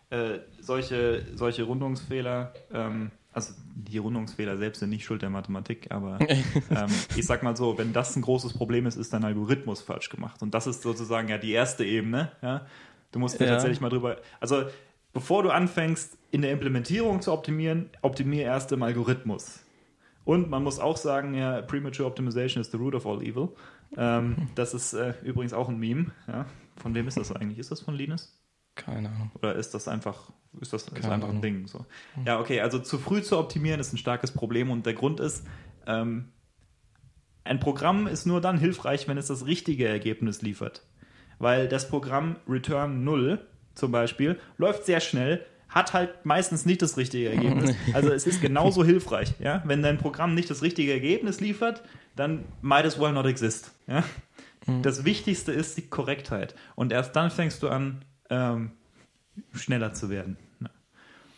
[0.10, 6.18] äh, solche, solche Rundungsfehler, ähm, also die Rundungsfehler selbst sind nicht Schuld der Mathematik, aber
[6.72, 10.10] ähm, ich sag mal so, wenn das ein großes Problem ist, ist dein Algorithmus falsch
[10.10, 10.42] gemacht.
[10.42, 12.32] Und das ist sozusagen ja die erste Ebene.
[12.42, 12.66] Ja?
[13.12, 13.52] Du musst dir Ja.
[13.52, 14.18] tatsächlich mal drüber.
[14.40, 14.64] Also
[15.14, 19.64] bevor du anfängst, in der Implementierung zu optimieren, optimier erst im Algorithmus.
[20.26, 23.50] Und man muss auch sagen, ja, Premature Optimization is the root of all evil.
[23.96, 26.12] Ähm, das ist äh, übrigens auch ein Meme.
[26.28, 26.46] Ja?
[26.76, 27.60] Von wem ist das eigentlich?
[27.60, 28.38] Ist das von Linus?
[28.76, 29.32] Keine Ahnung.
[29.36, 31.42] Oder ist das einfach, ist das ist einfach ein.
[31.42, 31.68] Ding?
[31.68, 31.86] So.
[32.26, 35.48] Ja, okay, also zu früh zu optimieren ist ein starkes Problem und der Grund ist,
[35.88, 36.34] ähm,
[37.44, 40.86] ein Programm ist nur dann hilfreich, wenn es das richtige Ergebnis liefert.
[41.40, 43.48] Weil das Programm Return 0
[43.78, 47.76] zum Beispiel läuft sehr schnell, hat halt meistens nicht das richtige Ergebnis.
[47.94, 49.34] Also es ist genauso hilfreich.
[49.40, 49.62] Ja?
[49.66, 51.84] Wenn dein Programm nicht das richtige Ergebnis liefert,
[52.16, 53.72] dann might as well not exist.
[53.88, 54.04] Ja?
[54.82, 56.56] Das Wichtigste ist die Korrektheit.
[56.76, 58.72] Und erst dann fängst du an, ähm,
[59.54, 60.38] schneller zu werden.
[60.60, 60.70] Ja.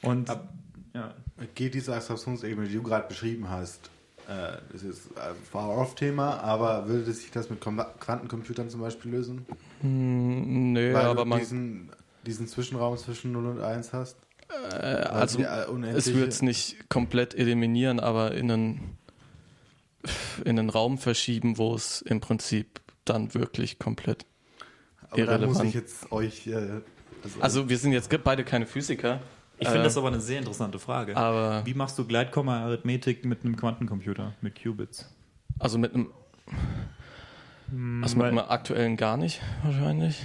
[0.02, 0.54] Und Ab-
[0.96, 1.14] ja,
[1.56, 3.90] Geht diese Abstraktionsebene, die du gerade beschrieben hast,
[4.28, 9.46] äh, das ist ein Far-Off-Thema, aber würde sich das mit Quantencomputern zum Beispiel lösen?
[9.82, 11.90] Hm, Nö, Weil aber du man, diesen,
[12.26, 14.18] diesen Zwischenraum zwischen 0 und 1 hast?
[14.72, 18.98] äh, also äh, es wird es nicht komplett eliminieren, aber in einen,
[20.46, 24.26] in einen Raum verschieben, wo es im Prinzip dann wirklich komplett.
[25.12, 25.70] Aber da muss irrelevant.
[25.70, 26.48] ich jetzt euch...
[26.48, 26.82] Äh,
[27.24, 29.20] also, Also wir sind jetzt beide keine Physiker.
[29.58, 31.18] ich finde Äh, das aber eine sehr interessante Frage.
[31.18, 35.14] aber Wie machst du Gleitkomma-Arithmetik mit einem Quantencomputer, mit Qubits?
[35.60, 36.12] also mit einem
[38.02, 40.24] also mit einem aktuellen gar nicht wahrscheinlich.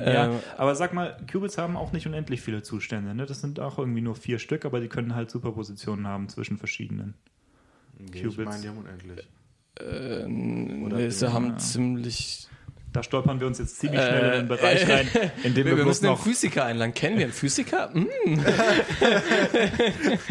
[0.00, 3.14] Ja, Äh, aber sag mal, Qubits haben auch nicht unendlich viele Zustände.
[3.14, 3.26] Ne?
[3.26, 7.14] Das sind auch irgendwie nur vier Stück, aber die können halt Superpositionen haben zwischen verschiedenen.
[7.98, 8.44] nee, ich Qubits.
[8.44, 9.28] meine, die haben unendlich.
[9.80, 11.56] Äh, Oder nee, sie haben ja.
[11.56, 12.48] ziemlich.
[12.92, 15.08] Da stolpern wir uns jetzt ziemlich Äh, schnell in einen Bereich rein,
[15.42, 16.94] in dem wir, Wir, müssen einen noch Physiker einladen.
[16.94, 17.92] Kennen wir einen Physiker?
[17.92, 18.06] Hm?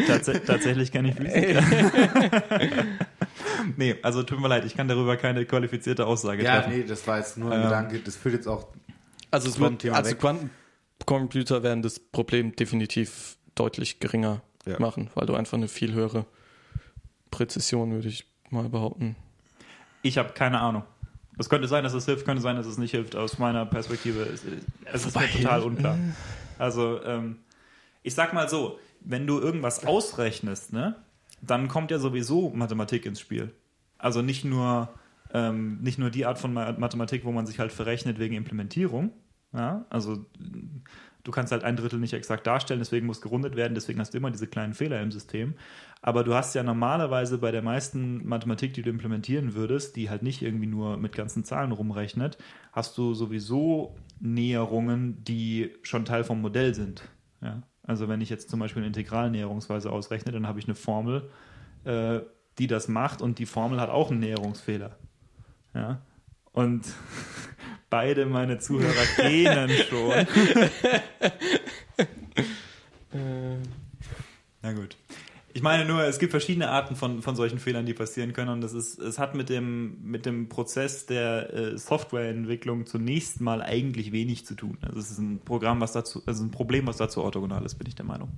[0.06, 1.58] tats tatsächlich kenne ich Physik.
[3.76, 6.72] nee, also tut mir leid, ich kann darüber keine qualifizierte Aussage Ja, treffen.
[6.78, 7.98] nee, das war jetzt nur ein Ähm, Gedanke.
[8.00, 8.68] Das führt jetzt auch...
[9.30, 10.18] Also, es wird, Thema also weg.
[10.20, 14.78] Quantencomputer werden das Problem definitiv deutlich geringer Ja.
[14.78, 16.24] machen, weil du einfach eine viel höhere
[17.30, 19.16] Präzision, würde ich mal behaupten.
[20.02, 20.84] Ich habe keine Ahnung.
[21.36, 23.16] Es könnte sein, dass es hilft, könnte sein, dass es nicht hilft.
[23.16, 24.44] Aus meiner Perspektive ist,
[24.92, 25.98] es ist mir total unklar.
[26.58, 27.38] Also, ähm,
[28.04, 30.94] ich sag mal so, wenn du irgendwas ausrechnest, ne,
[31.46, 33.54] dann kommt ja sowieso Mathematik ins Spiel.
[33.98, 34.88] Also nicht nur,
[35.32, 39.12] ähm, nicht nur die Art von Mathematik, wo man sich halt verrechnet wegen Implementierung.
[39.52, 40.26] Ja, also
[41.22, 44.18] du kannst halt ein Drittel nicht exakt darstellen, deswegen muss gerundet werden, deswegen hast du
[44.18, 45.54] immer diese kleinen Fehler im System.
[46.02, 50.22] Aber du hast ja normalerweise bei der meisten Mathematik, die du implementieren würdest, die halt
[50.22, 52.36] nicht irgendwie nur mit ganzen Zahlen rumrechnet,
[52.72, 57.08] hast du sowieso Näherungen, die schon Teil vom Modell sind.
[57.40, 57.62] Ja?
[57.86, 61.30] Also wenn ich jetzt zum Beispiel eine Integralnäherungsweise ausrechne, dann habe ich eine Formel,
[61.84, 62.20] äh,
[62.58, 64.96] die das macht und die Formel hat auch einen Näherungsfehler.
[65.74, 66.00] Ja?
[66.52, 66.86] Und
[67.90, 70.26] beide meine Zuhörer kennen schon.
[74.62, 74.96] Na gut.
[75.56, 78.60] Ich meine nur, es gibt verschiedene Arten von, von solchen Fehlern, die passieren können und
[78.60, 84.10] das ist, es hat mit dem, mit dem Prozess der äh, Softwareentwicklung zunächst mal eigentlich
[84.10, 84.76] wenig zu tun.
[84.82, 87.86] Also es ist ein Programm, was dazu, also ein Problem, was dazu orthogonal ist, bin
[87.86, 88.30] ich der Meinung.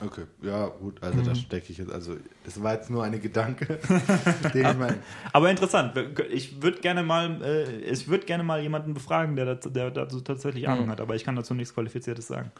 [0.00, 1.24] Okay, ja, gut, also mhm.
[1.24, 3.78] da stecke ich jetzt, also das war jetzt nur eine Gedanke,
[4.54, 4.98] den ich meine.
[5.34, 5.92] Aber interessant,
[6.30, 10.22] ich würde gerne mal, äh, ich würde gerne mal jemanden befragen, der, dazu, der dazu
[10.22, 10.92] tatsächlich Ahnung mhm.
[10.92, 12.50] hat, aber ich kann dazu nichts Qualifiziertes sagen.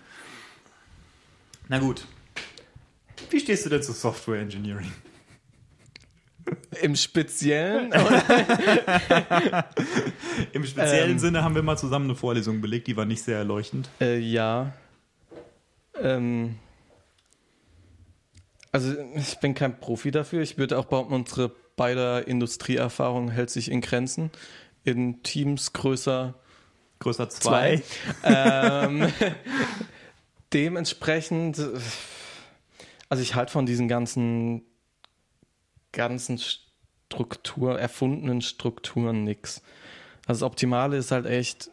[1.70, 2.06] Na gut,
[3.30, 4.92] wie stehst du denn zu Software Engineering?
[6.80, 7.92] Im Speziellen?
[10.52, 13.38] Im speziellen ähm, Sinne haben wir mal zusammen eine Vorlesung belegt, die war nicht sehr
[13.38, 13.88] erleuchtend.
[14.00, 14.72] Äh, ja.
[16.00, 16.56] Ähm,
[18.72, 20.42] also ich bin kein Profi dafür.
[20.42, 24.30] Ich würde auch behaupten, unsere beider Industrieerfahrung hält sich in Grenzen.
[24.84, 26.34] In Teams größer
[26.98, 27.82] größer zwei.
[28.22, 28.24] zwei.
[28.24, 29.12] ähm,
[30.52, 31.60] dementsprechend
[33.12, 34.62] also ich halte von diesen ganzen,
[35.92, 39.60] ganzen Struktur, erfundenen Strukturen nichts.
[40.26, 41.70] Also das Optimale ist halt echt,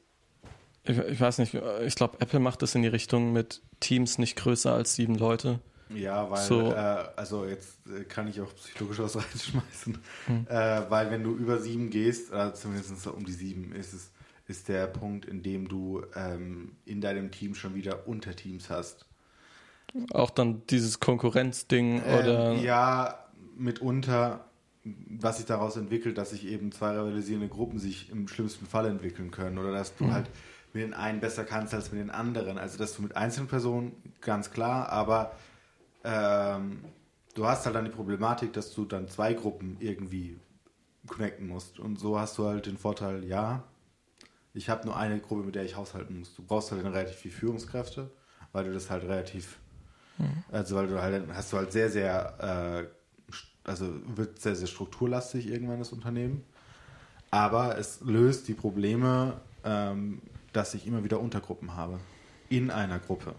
[0.83, 4.35] ich, ich weiß nicht, ich glaube, Apple macht das in die Richtung mit Teams nicht
[4.35, 5.61] größer als sieben Leute.
[5.95, 6.73] Ja, weil, so.
[6.73, 10.45] äh, also jetzt äh, kann ich auch psychologisch was reinschmeißen, hm.
[10.49, 14.11] äh, weil wenn du über sieben gehst, äh, zumindest um die sieben, ist es
[14.49, 19.05] ist der Punkt, in dem du ähm, in deinem Team schon wieder Unterteams hast.
[20.13, 22.53] Auch dann dieses Konkurrenzding ähm, oder.
[22.53, 23.25] Ja,
[23.57, 24.45] mitunter,
[24.83, 29.31] was sich daraus entwickelt, dass sich eben zwei rivalisierende Gruppen sich im schlimmsten Fall entwickeln
[29.31, 30.13] können oder dass du mhm.
[30.13, 30.29] halt
[30.73, 32.57] mit den einen besser kannst als mit den anderen.
[32.57, 35.33] Also, dass du mit einzelnen Personen, ganz klar, aber
[36.03, 36.83] ähm,
[37.33, 40.39] du hast halt dann die Problematik, dass du dann zwei Gruppen irgendwie
[41.07, 41.79] connecten musst.
[41.79, 43.63] Und so hast du halt den Vorteil, ja,
[44.53, 46.35] ich habe nur eine Gruppe, mit der ich haushalten muss.
[46.35, 48.11] Du brauchst halt relativ viel Führungskräfte,
[48.51, 49.59] weil du das halt relativ
[50.19, 50.43] Mhm.
[50.51, 55.47] Also weil du halt hast du halt sehr, sehr, äh, also wird sehr, sehr strukturlastig
[55.47, 56.43] irgendwann das Unternehmen.
[57.31, 60.21] Aber es löst die Probleme, ähm,
[60.53, 61.99] dass ich immer wieder Untergruppen habe
[62.49, 63.35] in einer Gruppe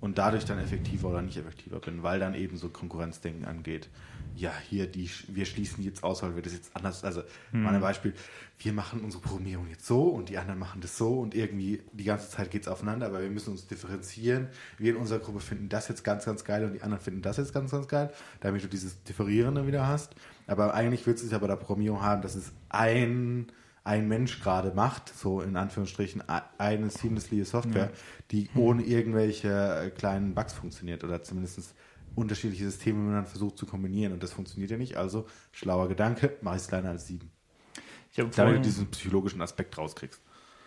[0.00, 3.88] und dadurch dann effektiver oder nicht effektiver bin, weil dann eben so Konkurrenzdenken angeht
[4.36, 7.22] ja, hier, die, wir schließen jetzt aus, weil wir das jetzt anders, also
[7.52, 7.62] mhm.
[7.62, 8.14] mal ein Beispiel,
[8.60, 12.04] wir machen unsere Programmierung jetzt so und die anderen machen das so und irgendwie die
[12.04, 14.48] ganze Zeit geht es aufeinander, aber wir müssen uns differenzieren.
[14.78, 17.36] Wir in unserer Gruppe finden das jetzt ganz, ganz geil und die anderen finden das
[17.36, 20.14] jetzt ganz, ganz geil, damit du dieses Differierende wieder hast.
[20.46, 23.46] Aber eigentlich willst du es ja bei der Programmierung haben, dass es ein,
[23.84, 26.24] ein Mensch gerade macht, so in Anführungsstrichen,
[26.58, 27.98] eine seamlessly Software, ja.
[28.32, 28.60] die mhm.
[28.60, 31.74] ohne irgendwelche kleinen Bugs funktioniert oder zumindest
[32.14, 34.96] unterschiedliche Systeme miteinander versucht zu kombinieren und das funktioniert ja nicht.
[34.96, 37.30] Also schlauer Gedanke, mach ich es kleiner als sieben.
[38.12, 40.20] Ich habe Damit du diesen psychologischen Aspekt rauskriegst.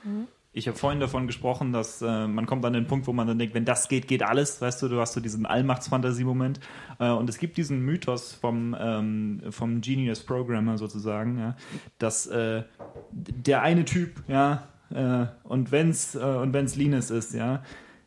[0.03, 0.27] Mhm.
[0.53, 3.39] Ich habe vorhin davon gesprochen, dass äh, man kommt an den Punkt, wo man dann
[3.39, 4.61] denkt, wenn das geht, geht alles.
[4.61, 6.59] Weißt du, du hast so diesen Allmachtsfantasie-Moment.
[6.99, 11.55] Äh, und es gibt diesen Mythos vom, ähm, vom Genius Programmer sozusagen, ja,
[11.99, 12.63] dass äh,
[13.11, 17.63] der eine Typ, ja, äh, und wenn's äh, und wenn's Linus ist, ja,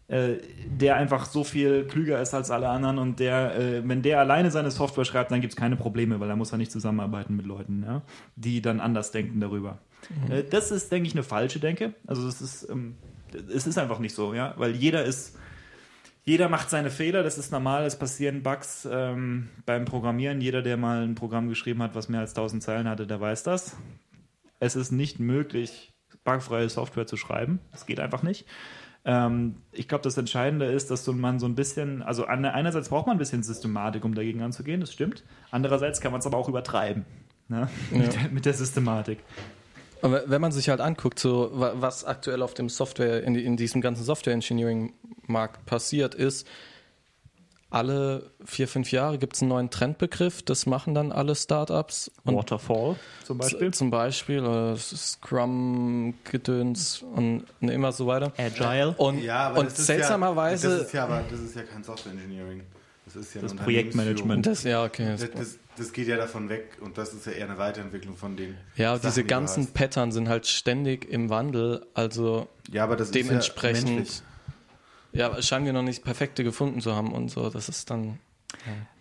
[0.09, 0.35] äh,
[0.67, 4.51] der einfach so viel klüger ist als alle anderen und der, äh, wenn der alleine
[4.51, 7.47] seine Software schreibt, dann gibt es keine Probleme, weil er muss ja nicht zusammenarbeiten mit
[7.47, 8.03] Leuten, ja,
[8.37, 9.79] die dann anders denken darüber.
[10.27, 10.33] Mhm.
[10.33, 11.95] Äh, das ist, denke ich, eine falsche Denke.
[12.07, 12.97] Also es ist, ähm,
[13.55, 15.39] es ist einfach nicht so, ja, weil jeder ist,
[16.25, 20.41] jeder macht seine Fehler, das ist normal, es passieren Bugs ähm, beim Programmieren.
[20.41, 23.43] Jeder, der mal ein Programm geschrieben hat, was mehr als 1000 Zeilen hatte, der weiß
[23.43, 23.77] das.
[24.61, 25.93] Es ist nicht möglich,
[26.25, 27.61] bugfreie Software zu schreiben.
[27.73, 28.47] Das geht einfach nicht.
[29.05, 33.17] Ähm, ich glaube, das Entscheidende ist, dass man so ein bisschen, also einerseits braucht man
[33.17, 35.25] ein bisschen Systematik, um dagegen anzugehen, das stimmt.
[35.51, 37.05] Andererseits kann man es aber auch übertreiben
[37.49, 37.69] ne?
[37.91, 37.99] ja.
[37.99, 39.19] mit, der, mit der Systematik.
[40.03, 43.81] Aber wenn man sich halt anguckt, so was aktuell auf dem Software, in, in diesem
[43.81, 46.47] ganzen Software-Engineering-Markt passiert, ist,
[47.75, 50.43] alle vier, fünf Jahre gibt es einen neuen Trendbegriff.
[50.43, 52.11] Das machen dann alle Startups.
[52.25, 52.95] Und Waterfall
[53.25, 53.75] zum Beispiel.
[53.75, 58.33] Zum Beispiel oder Scrum, Gedöns und, und immer so weiter.
[58.37, 58.95] Agile.
[58.97, 60.69] Und, Ja, aber und das ist seltsamerweise.
[60.69, 62.63] Ja, das ist ja, aber das ist ja kein Software Engineering.
[63.07, 64.47] Das ist ja Das Projektmanagement.
[64.47, 65.17] das, ja, okay.
[65.19, 68.37] Das, das, das geht ja davon weg und das ist ja eher eine Weiterentwicklung von
[68.37, 68.57] den.
[68.77, 69.75] ja, Sachen, diese die ganzen hast.
[69.75, 71.85] Pattern sind halt ständig im Wandel.
[71.93, 73.89] Also Ja, aber das ist dementsprechend.
[73.89, 74.23] ja menschlich.
[75.15, 77.49] Ja, scheinen wir noch nicht perfekte gefunden zu haben und so.
[77.49, 78.19] Das ist dann.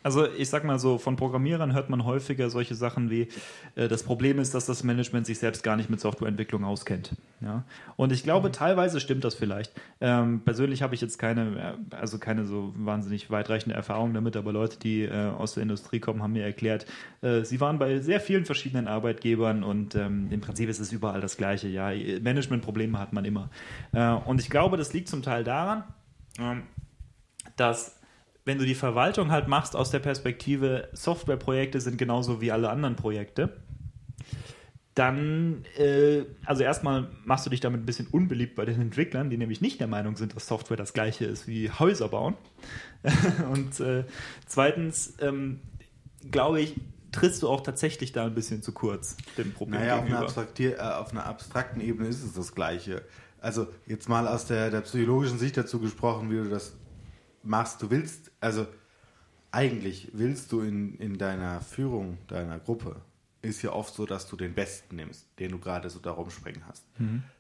[0.02, 3.30] Also ich sag mal so, von Programmierern hört man häufiger solche Sachen wie,
[3.76, 7.16] äh, das Problem ist, dass das Management sich selbst gar nicht mit Softwareentwicklung auskennt.
[7.40, 7.64] Ja?
[7.96, 9.72] Und ich glaube, teilweise stimmt das vielleicht.
[10.02, 14.52] Ähm, persönlich habe ich jetzt keine, äh, also keine so wahnsinnig weitreichende Erfahrung damit, aber
[14.52, 16.86] Leute, die äh, aus der Industrie kommen, haben mir erklärt,
[17.22, 21.22] äh, sie waren bei sehr vielen verschiedenen Arbeitgebern und ähm, im Prinzip ist es überall
[21.22, 21.70] das Gleiche.
[21.70, 21.92] Ja?
[22.22, 23.50] Managementprobleme hat man immer.
[23.94, 25.84] Äh, und ich glaube, das liegt zum Teil daran,
[27.56, 28.00] dass
[28.46, 32.96] wenn du die Verwaltung halt machst aus der Perspektive, Softwareprojekte sind genauso wie alle anderen
[32.96, 33.62] Projekte,
[34.96, 39.38] dann, äh, also erstmal machst du dich damit ein bisschen unbeliebt bei den Entwicklern, die
[39.38, 42.36] nämlich nicht der Meinung sind, dass Software das gleiche ist wie Häuser bauen.
[43.52, 44.04] Und äh,
[44.46, 45.62] zweitens, ähm,
[46.30, 46.76] glaube ich,
[47.12, 50.84] trittst du auch tatsächlich da ein bisschen zu kurz dem Problem Naja, auf einer, gegenüber.
[50.84, 53.04] äh, auf einer abstrakten Ebene ist es das Gleiche.
[53.44, 56.74] Also jetzt mal aus der, der psychologischen Sicht dazu gesprochen, wie du das
[57.44, 57.82] machst.
[57.82, 58.66] Du willst, also
[59.52, 63.02] eigentlich willst du in, in deiner Führung deiner Gruppe,
[63.42, 66.66] ist ja oft so, dass du den Besten nimmst, den du gerade so da rumspringen
[66.66, 66.86] hast.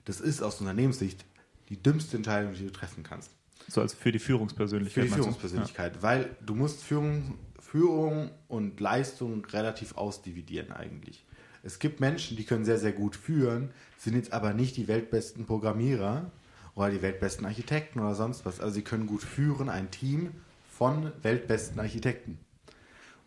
[0.04, 1.24] Das ist aus Unternehmenssicht
[1.70, 3.32] die dümmste Entscheidung, die du treffen kannst.
[3.70, 5.06] So als für die Für Führungspersönlichkeit.
[5.06, 5.24] die meinst du?
[5.24, 11.26] Führungspersönlichkeit, weil du musst Führung, Führung und Leistung relativ ausdividieren eigentlich.
[11.64, 15.45] Es gibt Menschen, die können sehr, sehr gut führen, sind jetzt aber nicht die weltbesten
[15.45, 16.30] Programmierer
[16.76, 18.59] oder die weltbesten Architekten oder sonst was.
[18.59, 20.32] Also sie können gut führen, ein Team
[20.70, 22.38] von weltbesten Architekten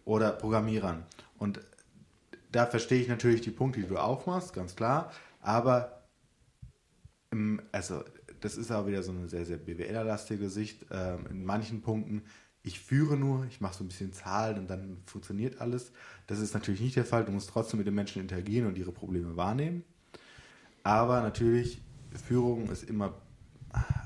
[0.05, 1.05] oder Programmierern.
[1.39, 1.61] Und
[2.53, 5.13] da verstehe ich natürlich die Punkte, die du aufmachst, ganz klar.
[5.41, 6.03] Aber
[7.73, 8.05] also
[8.41, 10.85] das ist aber wieder so eine sehr, sehr BWL-lastige Sicht.
[10.91, 12.23] Ähm, in manchen Punkten,
[12.67, 15.93] ich führe nur, ich mache so ein bisschen Zahlen und dann funktioniert alles.
[16.27, 17.25] Das ist natürlich nicht der Fall.
[17.25, 19.85] Du musst trotzdem mit den Menschen interagieren und ihre Probleme wahrnehmen.
[20.83, 21.81] Aber natürlich,
[22.27, 23.15] Führung ist immer,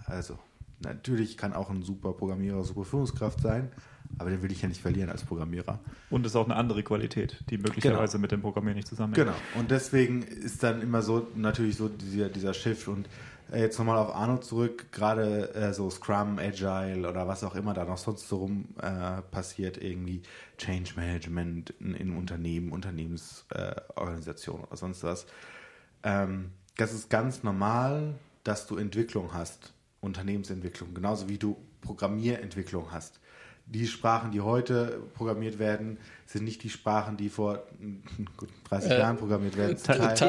[0.04, 0.38] also
[0.80, 3.70] natürlich kann auch ein super Programmierer, super Führungskraft sein,
[4.18, 5.78] aber den will ich ja nicht verlieren als Programmierer.
[6.10, 9.26] Und es ist auch eine andere Qualität, die möglicherweise mit dem Programmieren nicht zusammenhängt.
[9.26, 9.38] Genau.
[9.58, 12.88] Und deswegen ist dann immer so natürlich so dieser, dieser Shift.
[12.88, 13.08] Und
[13.54, 17.84] jetzt nochmal auf Arno zurück, gerade äh, so Scrum, Agile oder was auch immer da
[17.84, 20.22] noch sonst so rum äh, passiert, irgendwie
[20.58, 25.26] Change Management in, in Unternehmen, Unternehmensorganisationen äh, oder sonst was.
[26.02, 33.19] Ähm, das ist ganz normal, dass du Entwicklung hast, Unternehmensentwicklung, genauso wie du Programmierentwicklung hast.
[33.72, 38.90] Die Sprachen, die heute programmiert werden, sind nicht die Sprachen, die vor mm, gut, 30
[38.90, 39.76] Äh, Jahren programmiert werden.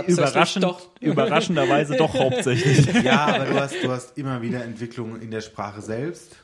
[0.08, 0.90] Überraschend, doch.
[1.02, 2.86] Überraschenderweise doch hauptsächlich.
[3.04, 6.36] Ja, aber du hast, du hast immer wieder Entwicklungen in der Sprache selbst.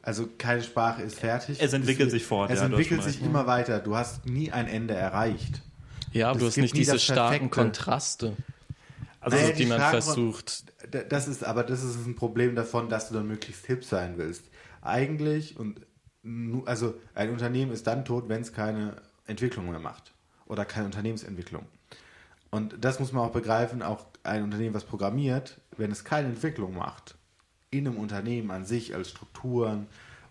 [0.00, 1.58] Also keine Sprache ist fertig.
[1.60, 3.78] Es entwickelt sich fort, Es ja, entwickelt sich immer weiter.
[3.80, 5.60] Du hast nie ein Ende erreicht.
[6.12, 8.36] Ja, aber Es du hast nicht diese starken Kontraste,
[9.20, 10.64] Also, Naja, die man starken- versucht.
[10.92, 14.14] D- Das ist, aber das ist ein Problem davon, dass du dann möglichst hip sein
[14.18, 14.44] willst.
[14.82, 15.80] Eigentlich und
[16.66, 18.96] also ein Unternehmen ist dann tot, wenn es keine
[19.26, 20.12] Entwicklung mehr macht
[20.46, 21.66] oder keine Unternehmensentwicklung.
[22.50, 26.76] Und das muss man auch begreifen, auch ein Unternehmen, was programmiert, wenn es keine Entwicklung
[26.76, 27.16] macht,
[27.70, 29.86] in einem Unternehmen an sich als Strukturen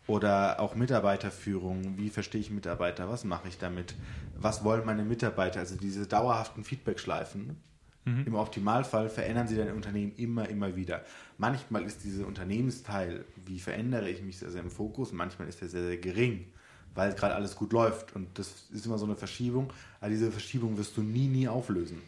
[0.08, 3.96] oder auch Mitarbeiterführung, wie verstehe ich Mitarbeiter, was mache ich damit,
[4.39, 7.58] was wollen meine Mitarbeiter, also diese dauerhaften Feedback-Schleifen,
[8.06, 11.06] im Optimalfall verändern sie dein Unternehmen immer, immer wieder.
[11.38, 15.70] Manchmal ist dieser Unternehmensteil, wie verändere ich mich, sehr, sehr im Fokus, manchmal ist er
[15.70, 16.47] sehr, sehr gering,
[16.95, 20.78] weil gerade alles gut läuft und das ist immer so eine Verschiebung, aber diese Verschiebung
[20.78, 22.02] wirst du nie, nie auflösen.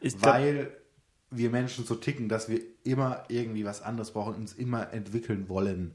[0.00, 0.72] ich Weil
[1.30, 5.48] wir Menschen so ticken, dass wir immer irgendwie was anderes brauchen und uns immer entwickeln
[5.48, 5.94] wollen.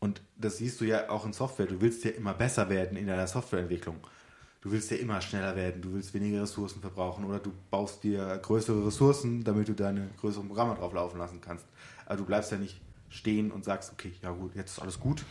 [0.00, 1.66] Und das siehst du ja auch in Software.
[1.66, 3.96] Du willst ja immer besser werden in deiner Softwareentwicklung.
[4.62, 8.38] Du willst ja immer schneller werden, du willst weniger Ressourcen verbrauchen oder du baust dir
[8.42, 11.64] größere Ressourcen, damit du deine größeren Programme drauf laufen lassen kannst.
[12.06, 15.24] Aber du bleibst ja nicht stehen und sagst, okay, ja gut, jetzt ist alles gut.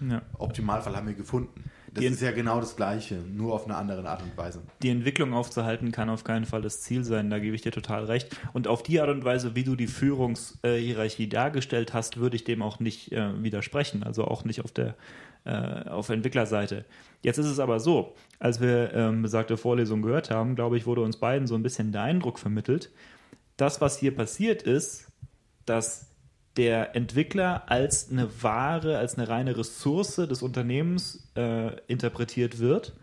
[0.00, 0.22] ja.
[0.38, 1.64] Optimalfall haben wir gefunden.
[1.92, 4.62] Das Die- ist ja genau das Gleiche, nur auf eine andere Art und Weise.
[4.82, 8.04] die Entwicklung aufzuhalten kann auf keinen Fall das Ziel sein, da gebe ich dir total
[8.04, 8.34] recht.
[8.54, 12.62] Und auf die Art und Weise, wie du die Führungshierarchie dargestellt hast, würde ich dem
[12.62, 14.94] auch nicht äh, widersprechen, also auch nicht auf der
[15.44, 16.84] äh, auf Entwicklerseite.
[17.22, 21.02] Jetzt ist es aber so, als wir ähm, besagte Vorlesung gehört haben, glaube ich, wurde
[21.02, 22.90] uns beiden so ein bisschen der Eindruck vermittelt,
[23.56, 25.08] das, was hier passiert ist,
[25.66, 26.06] dass
[26.56, 32.94] der Entwickler als eine Ware, als eine reine Ressource des Unternehmens äh, interpretiert wird,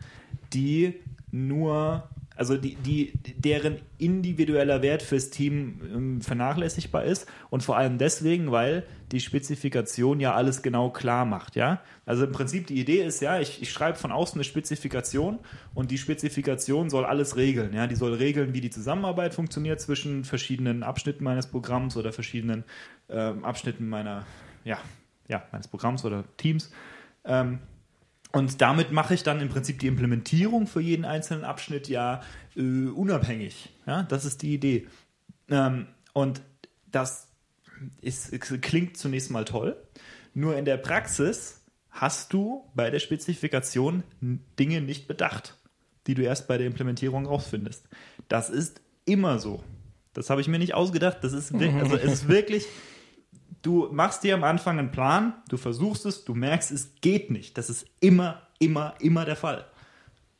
[0.53, 0.95] die
[1.31, 7.97] nur also die, die, deren individueller Wert fürs Team ähm, vernachlässigbar ist und vor allem
[7.97, 11.81] deswegen, weil die Spezifikation ja alles genau klar macht, ja.
[12.05, 15.39] Also im Prinzip die Idee ist ja, ich, ich schreibe von außen eine Spezifikation
[15.73, 17.87] und die Spezifikation soll alles regeln, ja.
[17.87, 22.63] Die soll regeln, wie die Zusammenarbeit funktioniert zwischen verschiedenen Abschnitten meines Programms oder verschiedenen
[23.09, 24.25] ähm, Abschnitten meiner,
[24.63, 24.77] ja,
[25.27, 26.71] ja, meines Programms oder Teams.
[27.23, 27.59] Ähm,
[28.35, 32.21] und damit mache ich dann im Prinzip die Implementierung für jeden einzelnen Abschnitt ja
[32.57, 33.69] äh, unabhängig.
[33.87, 34.89] Ja, das ist die Idee.
[35.49, 36.41] Ähm, und
[36.91, 37.29] das
[38.01, 39.77] ist, klingt zunächst mal toll.
[40.33, 44.03] Nur in der Praxis hast du bei der Spezifikation
[44.59, 45.57] Dinge nicht bedacht,
[46.05, 47.87] die du erst bei der Implementierung rausfindest.
[48.27, 49.63] Das ist immer so.
[50.13, 51.19] Das habe ich mir nicht ausgedacht.
[51.21, 52.65] Das ist, also es ist wirklich
[53.61, 57.57] du machst dir am Anfang einen Plan, du versuchst es, du merkst, es geht nicht.
[57.57, 59.65] Das ist immer, immer, immer der Fall.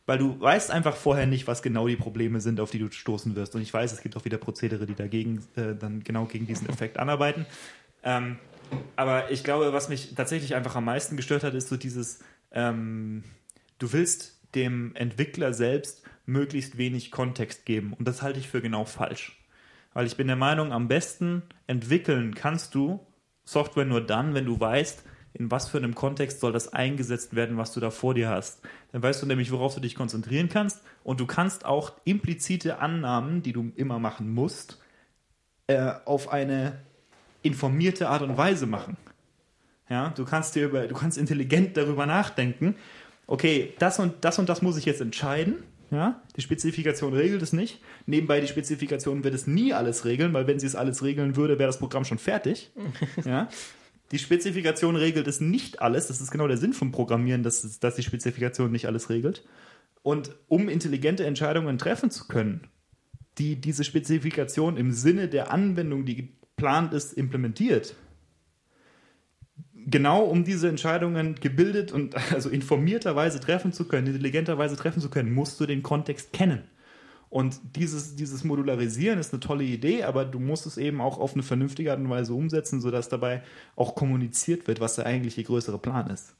[0.05, 3.35] Weil du weißt einfach vorher nicht, was genau die Probleme sind, auf die du stoßen
[3.35, 3.55] wirst.
[3.55, 6.69] Und ich weiß, es gibt auch wieder Prozedere, die dagegen äh, dann genau gegen diesen
[6.69, 7.47] Effekt anarbeiten.
[8.03, 8.37] Ähm,
[8.95, 12.19] aber ich glaube, was mich tatsächlich einfach am meisten gestört hat, ist so dieses,
[12.51, 13.23] ähm,
[13.79, 17.93] du willst dem Entwickler selbst möglichst wenig Kontext geben.
[17.93, 19.37] Und das halte ich für genau falsch.
[19.95, 22.99] Weil ich bin der Meinung, am besten entwickeln kannst du,
[23.45, 27.57] Software nur dann, wenn du weißt, in was für einem Kontext soll das eingesetzt werden,
[27.57, 28.59] was du da vor dir hast.
[28.91, 33.41] Dann weißt du nämlich, worauf du dich konzentrieren kannst und du kannst auch implizite Annahmen,
[33.41, 34.81] die du immer machen musst,
[35.67, 36.77] äh, auf eine
[37.41, 38.97] informierte Art und Weise machen.
[39.89, 42.75] Ja, du kannst dir über, du kannst intelligent darüber nachdenken.
[43.27, 45.63] Okay, das und das und das muss ich jetzt entscheiden.
[45.91, 47.79] Ja, die Spezifikation regelt es nicht.
[48.05, 51.59] Nebenbei die Spezifikation wird es nie alles regeln, weil wenn sie es alles regeln würde,
[51.59, 52.71] wäre das Programm schon fertig.
[53.25, 53.49] ja.
[54.11, 56.07] Die Spezifikation regelt es nicht alles.
[56.07, 59.43] Das ist genau der Sinn vom Programmieren, dass, dass die Spezifikation nicht alles regelt.
[60.03, 62.67] Und um intelligente Entscheidungen treffen zu können,
[63.37, 67.95] die diese Spezifikation im Sinne der Anwendung, die geplant ist, implementiert,
[69.85, 75.33] genau um diese Entscheidungen gebildet und also informierterweise treffen zu können, intelligenterweise treffen zu können,
[75.33, 76.63] musst du den Kontext kennen.
[77.29, 81.33] Und dieses, dieses Modularisieren ist eine tolle Idee, aber du musst es eben auch auf
[81.33, 83.43] eine vernünftige Art und Weise umsetzen, sodass dabei
[83.75, 86.35] auch kommuniziert wird, was der eigentliche größere Plan ist.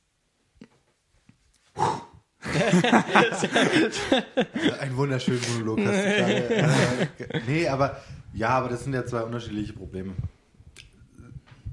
[4.80, 7.43] Ein wunderschöner Monolog hast du gerade.
[7.48, 8.02] Nee, aber
[8.34, 10.14] ja, aber das sind ja zwei unterschiedliche Probleme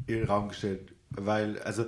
[0.07, 1.87] in den Raum gestellt weil, also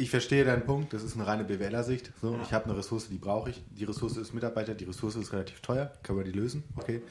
[0.00, 2.12] ich verstehe deinen Punkt, das ist eine reine BWLer-Sicht.
[2.20, 2.42] So, ja.
[2.42, 3.62] Ich habe eine Ressource, die brauche ich.
[3.70, 5.92] Die Ressource ist Mitarbeiter, die Ressource ist relativ teuer.
[6.02, 6.64] Können wir die lösen?
[6.76, 7.02] Okay.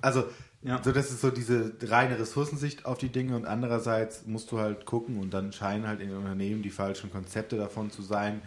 [0.00, 0.24] Also,
[0.62, 0.82] ja.
[0.82, 4.86] so das ist so diese reine Ressourcensicht auf die Dinge und andererseits musst du halt
[4.86, 8.40] gucken und dann scheinen halt in den Unternehmen die falschen Konzepte davon zu sein,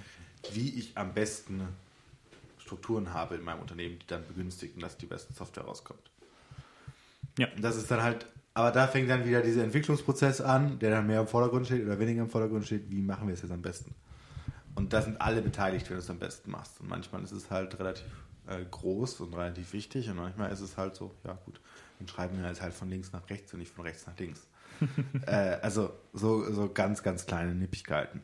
[0.54, 1.62] wie ich am besten
[2.58, 6.12] Strukturen habe in meinem Unternehmen, die dann begünstigen, dass die beste Software rauskommt.
[7.38, 7.48] Ja.
[7.60, 8.26] Das ist dann halt
[8.58, 12.00] aber da fängt dann wieder dieser Entwicklungsprozess an, der dann mehr im Vordergrund steht oder
[12.00, 12.90] weniger im Vordergrund steht.
[12.90, 13.94] Wie machen wir es jetzt am besten?
[14.74, 16.82] Und da sind alle beteiligt, wenn du es am besten machst.
[16.82, 18.08] Und manchmal ist es halt relativ
[18.48, 20.10] äh, groß und relativ wichtig.
[20.10, 21.62] Und manchmal ist es halt so, ja gut,
[22.00, 24.48] dann schreiben wir es halt von links nach rechts und nicht von rechts nach links.
[25.28, 28.24] äh, also so, so ganz, ganz kleine Nippigkeiten.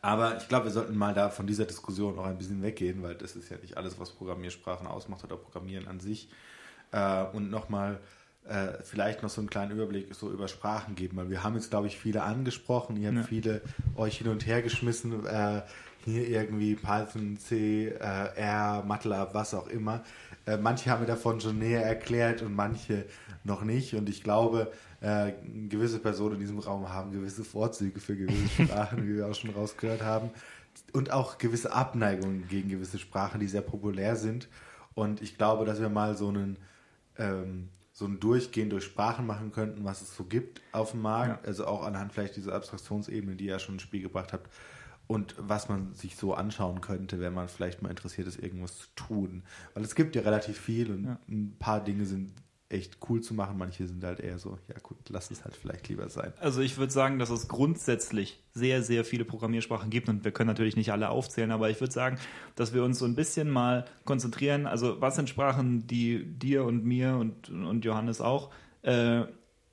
[0.00, 3.16] Aber ich glaube, wir sollten mal da von dieser Diskussion auch ein bisschen weggehen, weil
[3.16, 6.30] das ist ja nicht alles, was Programmiersprachen ausmacht oder Programmieren an sich.
[6.90, 8.00] Äh, und nochmal
[8.48, 11.70] äh, vielleicht noch so einen kleinen Überblick so über Sprachen geben, weil wir haben jetzt,
[11.70, 12.96] glaube ich, viele angesprochen.
[12.96, 13.24] Ihr habt ja.
[13.24, 13.62] viele
[13.96, 15.26] euch hin und her geschmissen.
[15.26, 15.62] Äh,
[16.04, 20.04] hier irgendwie Python, C, äh, R, MATLAB, was auch immer.
[20.46, 23.06] Äh, manche haben mir davon schon näher erklärt und manche
[23.42, 23.94] noch nicht.
[23.94, 24.70] Und ich glaube,
[25.00, 25.32] äh,
[25.68, 29.50] gewisse Personen in diesem Raum haben gewisse Vorzüge für gewisse Sprachen, wie wir auch schon
[29.50, 30.30] rausgehört haben.
[30.92, 34.48] Und auch gewisse Abneigungen gegen gewisse Sprachen, die sehr populär sind.
[34.94, 36.56] Und ich glaube, dass wir mal so einen
[37.18, 41.42] ähm, so ein Durchgehen durch Sprachen machen könnten, was es so gibt auf dem Markt,
[41.42, 41.48] ja.
[41.48, 44.50] also auch anhand vielleicht dieser Abstraktionsebene, die ihr ja schon ins Spiel gebracht habt,
[45.06, 48.86] und was man sich so anschauen könnte, wenn man vielleicht mal interessiert ist, irgendwas zu
[48.96, 49.44] tun.
[49.72, 51.18] Weil es gibt ja relativ viel und ja.
[51.28, 52.32] ein paar Dinge sind
[52.68, 53.58] echt cool zu machen.
[53.58, 56.32] Manche sind halt eher so, ja gut, lass es halt vielleicht lieber sein.
[56.40, 60.48] Also ich würde sagen, dass es grundsätzlich sehr, sehr viele Programmiersprachen gibt und wir können
[60.48, 62.18] natürlich nicht alle aufzählen, aber ich würde sagen,
[62.56, 64.66] dass wir uns so ein bisschen mal konzentrieren.
[64.66, 68.50] Also was sind Sprachen, die dir und mir und, und Johannes auch
[68.82, 69.24] äh,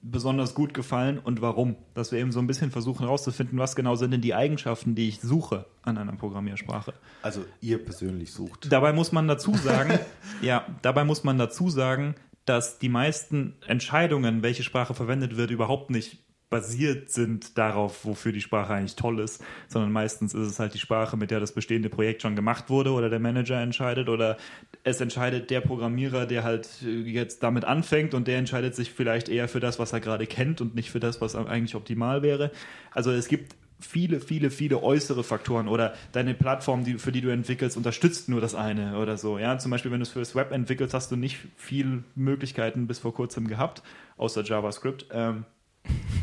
[0.04, 1.78] besonders gut gefallen und warum?
[1.94, 5.08] Dass wir eben so ein bisschen versuchen herauszufinden, was genau sind denn die Eigenschaften, die
[5.08, 6.94] ich suche an einer Programmiersprache.
[7.22, 8.72] Also ihr persönlich sucht.
[8.72, 9.98] Dabei muss man dazu sagen,
[10.42, 12.16] ja, dabei muss man dazu sagen,
[12.46, 16.18] dass die meisten Entscheidungen, welche Sprache verwendet wird, überhaupt nicht
[16.54, 20.80] basiert sind darauf, wofür die Sprache eigentlich toll ist, sondern meistens ist es halt die
[20.80, 24.38] Sprache, mit der das bestehende Projekt schon gemacht wurde oder der Manager entscheidet oder
[24.84, 29.48] es entscheidet der Programmierer, der halt jetzt damit anfängt und der entscheidet sich vielleicht eher
[29.48, 32.52] für das, was er gerade kennt und nicht für das, was eigentlich optimal wäre.
[32.92, 37.30] Also es gibt viele, viele, viele äußere Faktoren oder deine Plattform, die, für die du
[37.30, 39.38] entwickelst, unterstützt nur das eine oder so.
[39.38, 42.88] Ja, zum Beispiel, wenn du es für das Web entwickelst, hast du nicht viel Möglichkeiten
[42.88, 43.84] bis vor kurzem gehabt,
[44.18, 45.08] außer JavaScript.
[45.12, 45.46] Ähm,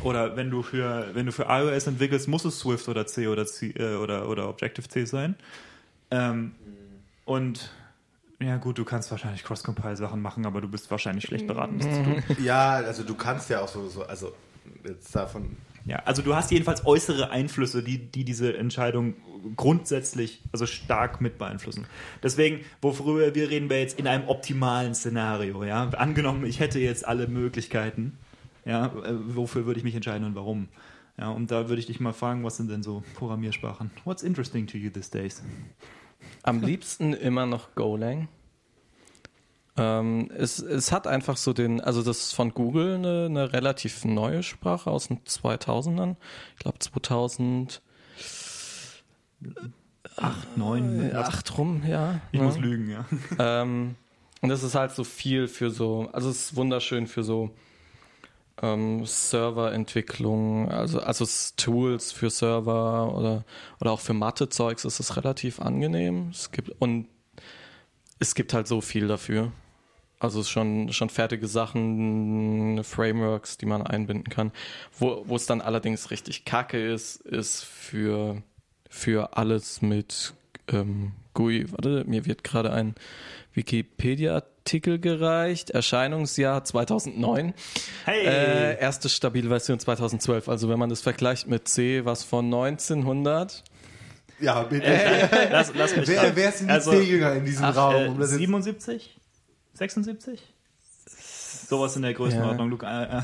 [0.02, 3.46] oder wenn du für wenn du für iOS entwickelst, muss es Swift oder C oder
[3.46, 5.34] C äh, oder oder Objective C sein.
[6.10, 6.52] Ähm,
[7.26, 7.70] und
[8.40, 12.02] ja gut, du kannst wahrscheinlich Cross-Compile-Sachen machen, aber du bist wahrscheinlich schlecht beraten, das zu
[12.04, 12.22] tun.
[12.42, 14.32] Ja, also du kannst ja auch so, so also
[14.82, 19.14] jetzt davon Ja, also du hast jedenfalls äußere Einflüsse, die, die diese Entscheidung
[19.56, 21.86] grundsätzlich, also stark mit beeinflussen.
[22.22, 25.88] Deswegen, worüber wir reden, wäre jetzt in einem optimalen Szenario, ja.
[25.90, 28.18] Angenommen, ich hätte jetzt alle Möglichkeiten,
[28.64, 30.68] ja, äh, wofür würde ich mich entscheiden und warum?
[31.18, 33.90] Ja, und da würde ich dich mal fragen, was sind denn so Programmiersprachen?
[34.04, 35.42] What's interesting to you these days?
[36.42, 38.28] Am liebsten immer noch Golang.
[39.76, 44.04] Ähm, es, es hat einfach so den, also das ist von Google eine, eine relativ
[44.04, 46.16] neue Sprache aus den 2000ern.
[46.54, 47.82] Ich glaube 2008
[50.16, 51.12] Acht, neun,
[51.56, 52.20] rum, ja.
[52.32, 52.46] ich ne?
[52.46, 53.04] muss lügen, ja.
[53.38, 53.94] Ähm,
[54.42, 57.50] und das ist halt so viel für so, also es ist wunderschön für so
[58.62, 63.44] ähm, Serverentwicklung, also, also Tools für Server oder,
[63.80, 66.28] oder auch für Mathe-Zeugs ist es relativ angenehm.
[66.30, 67.06] Es gibt, und
[68.20, 69.50] es gibt halt so viel dafür.
[70.20, 74.52] Also schon, schon fertige Sachen, Frameworks, die man einbinden kann.
[74.98, 78.42] Wo, wo es dann allerdings richtig kacke ist, ist für,
[78.90, 80.34] für alles mit
[80.68, 81.72] ähm, GUI.
[81.72, 82.94] Warte, mir wird gerade ein
[83.54, 85.70] Wikipedia-Artikel gereicht.
[85.70, 87.54] Erscheinungsjahr 2009.
[88.04, 88.26] Hey!
[88.26, 90.50] Äh, erste stabile Version 2012.
[90.50, 93.64] Also wenn man das vergleicht mit C, was von 1900.
[94.40, 94.86] Ja, bitte.
[95.52, 97.94] lass, lass mich wer, wer sind die Also, C-Jünger in diesem Ach, Raum?
[97.94, 99.20] äh, Um das jetzt- 77?
[99.74, 100.40] 76?
[101.68, 102.68] Sowas in der Größenordnung.
[102.68, 103.22] Luke, äh, äh,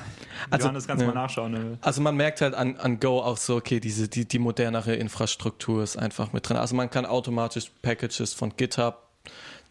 [0.51, 1.09] Also, Johannes, kannst ja.
[1.09, 1.53] mal nachschauen.
[1.53, 1.79] Ne?
[1.81, 5.83] Also man merkt halt an, an Go auch so, okay, diese, die, die modernere Infrastruktur
[5.83, 6.57] ist einfach mit drin.
[6.57, 9.03] Also man kann automatisch Packages von GitHub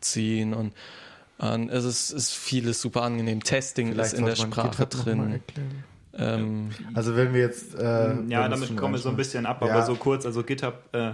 [0.01, 0.73] ziehen und,
[1.37, 3.41] und es ist, ist vieles super angenehm.
[3.43, 5.41] Testing Vielleicht ist in der Sprache drin.
[6.17, 7.75] Ähm, Also wenn wir jetzt...
[7.75, 9.71] Äh, Ja, damit kommen wir so ein bisschen ab, Ja.
[9.71, 10.25] aber so kurz.
[10.25, 11.13] Also GitHub, äh,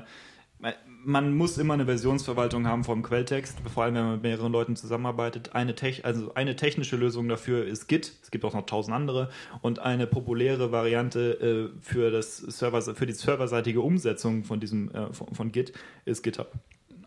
[1.03, 4.75] man muss immer eine Versionsverwaltung haben vom Quelltext, vor allem wenn man mit mehreren Leuten
[4.75, 5.55] zusammenarbeitet.
[5.55, 8.13] Eine, Tech, also eine technische Lösung dafür ist Git.
[8.21, 9.29] Es gibt auch noch tausend andere.
[9.61, 15.11] Und eine populäre Variante äh, für, das Server, für die serverseitige Umsetzung von, diesem, äh,
[15.11, 15.73] von, von Git
[16.05, 16.51] ist GitHub.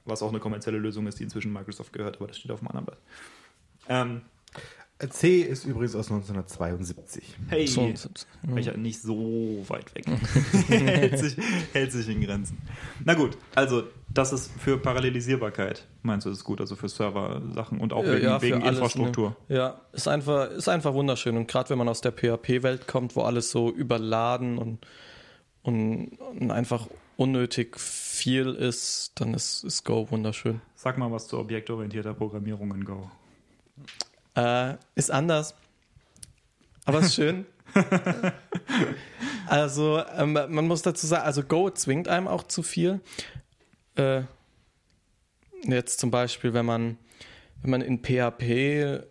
[0.05, 2.69] Was auch eine kommerzielle Lösung ist, die inzwischen Microsoft gehört, aber das steht auf dem
[2.69, 2.99] anderen Blatt.
[3.89, 4.23] Ähm,
[4.99, 7.25] C ist übrigens aus 1972.
[7.49, 7.93] hey, so,
[8.43, 10.07] welcher nicht so weit weg.
[10.69, 11.37] hält, sich,
[11.73, 12.59] hält sich in Grenzen.
[13.05, 17.93] Na gut, also das ist für Parallelisierbarkeit, meinst du, ist gut, also für Server-Sachen und
[17.93, 19.37] auch Ja, wegen, ja, für wegen alles, Infrastruktur.
[19.49, 19.57] Ne?
[19.57, 21.37] Ja, ist einfach, ist einfach wunderschön.
[21.37, 24.87] Und gerade wenn man aus der PHP-Welt kommt, wo alles so überladen und,
[25.63, 26.87] und, und einfach
[27.17, 30.61] unnötig viel ist, dann ist, ist Go wunderschön.
[30.77, 33.11] Sag mal was zu objektorientierter Programmierung in Go.
[34.37, 35.55] Äh, ist anders.
[36.85, 37.47] Aber ist schön.
[39.47, 43.01] also, ähm, man muss dazu sagen, also Go zwingt einem auch zu viel.
[43.97, 44.23] Äh,
[45.65, 46.99] jetzt zum Beispiel, wenn man,
[47.63, 49.05] wenn man in PHP,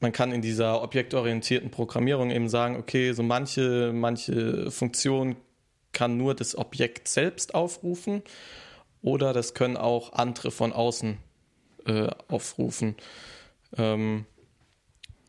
[0.00, 5.36] man kann in dieser objektorientierten Programmierung eben sagen, okay, so manche, manche Funktion
[5.92, 8.22] kann nur das Objekt selbst aufrufen
[9.02, 11.18] oder das können auch andere von außen
[11.86, 12.96] äh, aufrufen.
[13.76, 14.26] Ähm,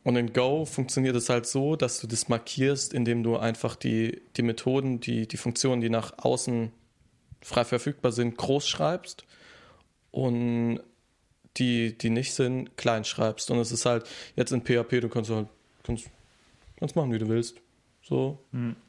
[0.03, 4.21] und in Go funktioniert es halt so, dass du das markierst, indem du einfach die,
[4.35, 6.71] die Methoden, die, die Funktionen, die nach außen
[7.41, 9.25] frei verfügbar sind, groß schreibst
[10.11, 10.79] und
[11.57, 13.51] die, die nicht sind, klein schreibst.
[13.51, 15.47] Und es ist halt jetzt in PHP, du kannst halt
[15.83, 16.09] kannst,
[16.77, 17.57] kannst machen, wie du willst.
[18.01, 18.39] So.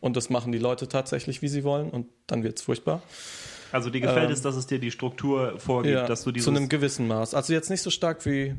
[0.00, 3.00] Und das machen die Leute tatsächlich, wie sie wollen, und dann wird es furchtbar.
[3.70, 6.44] Also dir gefällt Ähm, es, dass es dir die Struktur vorgibt, Ja, dass du dieses...
[6.44, 7.34] zu einem gewissen Maß.
[7.34, 8.54] Also jetzt nicht so stark wie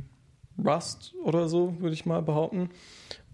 [0.64, 2.70] Rust oder so, würde ich mal behaupten.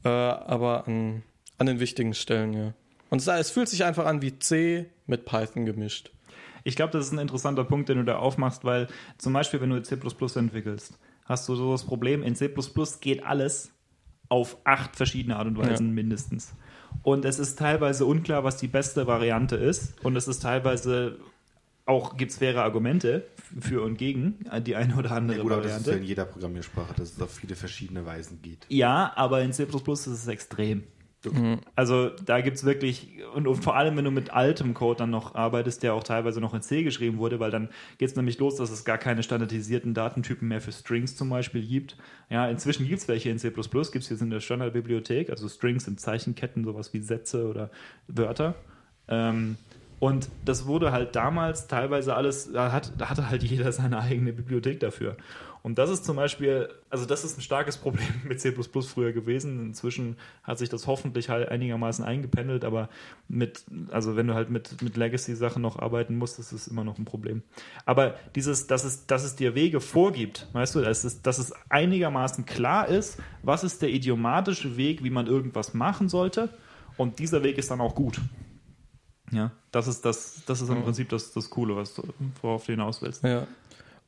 [0.04, 1.24] Äh, aber an,
[1.58, 2.74] an den wichtigen Stellen, ja.
[3.10, 6.12] Und es, es fühlt sich einfach an wie C mit Python gemischt.
[6.64, 9.70] Ich glaube, das ist ein interessanter Punkt, den du da aufmachst, weil zum Beispiel, wenn
[9.70, 9.98] du C
[10.36, 12.50] entwickelst, hast du so das Problem, in C
[13.02, 13.72] geht alles
[14.30, 15.94] auf acht verschiedene Art und Weisen Ja.
[15.94, 16.54] mindestens.
[17.04, 19.94] Und es ist teilweise unklar, was die beste Variante ist.
[20.06, 21.18] Und es ist teilweise
[21.86, 23.28] auch, gibt es faire Argumente
[23.60, 25.92] für und gegen die eine oder andere Ja, gut, aber das ist Variante.
[25.92, 28.66] ja in jeder Programmiersprache, dass es auf viele verschiedene Weisen geht.
[28.70, 30.84] Ja, aber in C ist es extrem.
[31.76, 35.12] Also da gibt es wirklich, und, und, vor allem, wenn du mit altem Code dann
[35.12, 37.70] noch arbeitest, der auch teilweise noch in C geschrieben wurde, weil dann
[38.00, 41.66] geht es nämlich los, dass es gar keine standardisierten Datentypen mehr für Strings zum Beispiel
[41.66, 41.96] gibt.
[42.30, 45.86] Ja, inzwischen gibt es welche in C++, gibt es jetzt in der Standardbibliothek, also Strings
[45.86, 47.70] sind Zeichenketten, sowas wie Sätze oder
[48.08, 48.56] Wörter.
[49.08, 49.58] Ähm,
[50.02, 54.34] und das wurde halt damals teilweise alles, da, hat, da hatte halt jeder seine eigene
[54.34, 55.16] Bibliothek dafür.
[55.62, 59.60] Und das ist zum Beispiel, also das ist ein starkes Problem mit C früher gewesen.
[59.60, 62.90] Inzwischen hat sich das hoffentlich halt einigermaßen eingependelt, aber
[63.28, 66.98] mit, also wenn du halt mit, mit Legacy-Sachen noch arbeiten musst, das ist immer noch
[66.98, 67.44] ein Problem.
[67.86, 71.54] Aber dieses, dass es, dass es dir Wege vorgibt, weißt du, dass es, dass es
[71.70, 76.50] einigermaßen klar ist, was ist der idiomatische Weg, wie man irgendwas machen sollte.
[76.98, 78.20] Und dieser Weg ist dann auch gut.
[79.32, 82.02] Ja, das ist das, das ist im Prinzip das, das Coole, was,
[82.42, 83.24] worauf du hinaus willst.
[83.24, 83.48] Ja.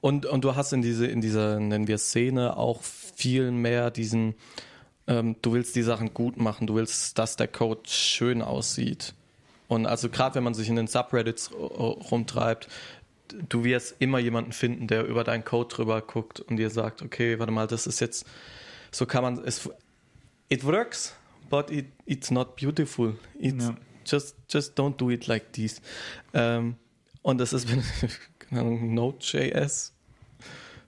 [0.02, 4.36] Und, und du hast in diese, in dieser, nennen wir Szene, auch viel mehr diesen,
[5.08, 9.14] ähm, du willst die Sachen gut machen, du willst, dass der Code schön aussieht.
[9.70, 12.68] Und also gerade wenn man sich in den Subreddits rumtreibt,
[13.50, 17.40] du wirst immer jemanden finden, der über deinen Code drüber guckt und dir sagt, okay,
[17.40, 18.26] warte mal, das ist jetzt,
[18.92, 19.70] so kann man es,
[20.50, 21.16] it works,
[21.50, 23.16] but it, it's not beautiful.
[23.40, 23.76] It's ja.
[24.06, 25.82] Just, just don't do it like this.
[26.34, 26.76] Ähm,
[27.22, 27.68] und das ist,
[28.50, 29.94] wenn Node.js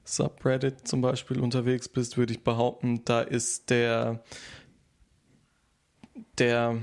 [0.06, 4.24] Subreddit zum Beispiel unterwegs bist, würde ich behaupten, da ist der,
[6.38, 6.78] der,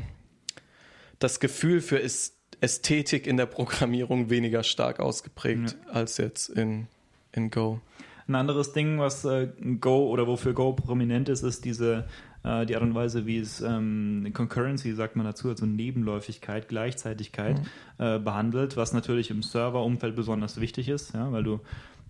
[1.20, 5.92] das Gefühl für Ästhetik in der Programmierung weniger stark ausgeprägt ja.
[5.92, 6.88] als jetzt in,
[7.30, 7.80] in Go.
[8.26, 9.48] Ein anderes Ding, was äh,
[9.80, 12.08] Go oder wofür Go prominent ist, ist diese
[12.44, 17.60] äh, die Art und Weise, wie es ähm, Concurrency, sagt man dazu, also Nebenläufigkeit, Gleichzeitigkeit
[17.60, 18.04] mhm.
[18.04, 21.60] äh, behandelt, was natürlich im Serverumfeld besonders wichtig ist, ja, weil du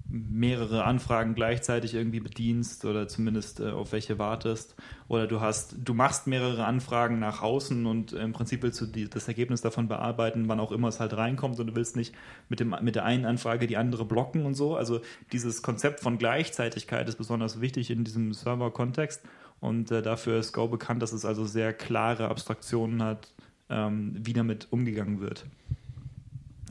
[0.09, 4.75] mehrere Anfragen gleichzeitig irgendwie bedienst oder zumindest äh, auf welche wartest
[5.09, 9.09] oder du hast du machst mehrere Anfragen nach außen und im Prinzip willst du die,
[9.09, 12.15] das Ergebnis davon bearbeiten, wann auch immer es halt reinkommt und du willst nicht
[12.49, 14.77] mit dem mit der einen Anfrage die andere blocken und so.
[14.77, 15.01] Also
[15.33, 19.23] dieses Konzept von Gleichzeitigkeit ist besonders wichtig in diesem Server-Kontext
[19.63, 23.29] und äh, dafür ist Go bekannt, dass es also sehr klare Abstraktionen hat,
[23.71, 25.47] ähm, wie damit umgegangen wird.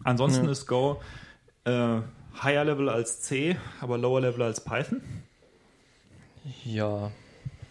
[0.04, 0.52] Ansonsten ja.
[0.52, 1.02] ist Go
[1.64, 2.02] äh,
[2.44, 5.02] higher Level als C, aber lower Level als Python?
[6.66, 7.12] Ja.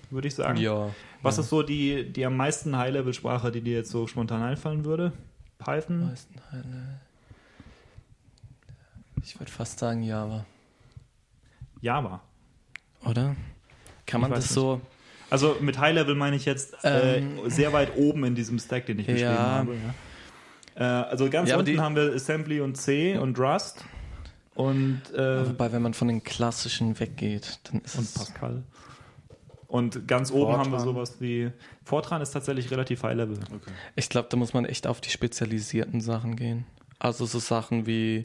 [0.08, 0.58] Würde ich sagen.
[0.58, 0.88] Ja.
[1.20, 1.42] Was ja.
[1.42, 5.12] ist so die, die am meisten High-Level-Sprache, die dir jetzt so spontan einfallen würde?
[5.58, 6.06] Python?
[6.06, 6.96] Meisten High -Level.
[9.22, 10.46] Ich würde fast sagen Java.
[11.82, 12.22] Java.
[13.04, 13.36] Oder?
[14.06, 14.54] Kann man das nicht.
[14.54, 14.80] so.
[15.30, 18.58] Also mit High Level meine ich jetzt äh, ähm, äh, sehr weit oben in diesem
[18.58, 19.38] Stack, den ich beschrieben ja.
[19.38, 19.74] habe.
[20.76, 21.04] Ja.
[21.04, 23.84] Äh, also ganz ja, unten haben wir Assembly und C und Rust.
[24.54, 28.14] Und, äh, Wobei, wenn man von den klassischen weggeht, dann ist und es.
[28.14, 28.62] Pascal.
[29.68, 30.58] Und ganz oben Fortran.
[30.58, 31.50] haben wir sowas wie.
[31.84, 33.38] Fortran ist tatsächlich relativ high level.
[33.38, 33.70] Okay.
[33.94, 36.66] Ich glaube, da muss man echt auf die spezialisierten Sachen gehen.
[36.98, 38.22] Also so Sachen wie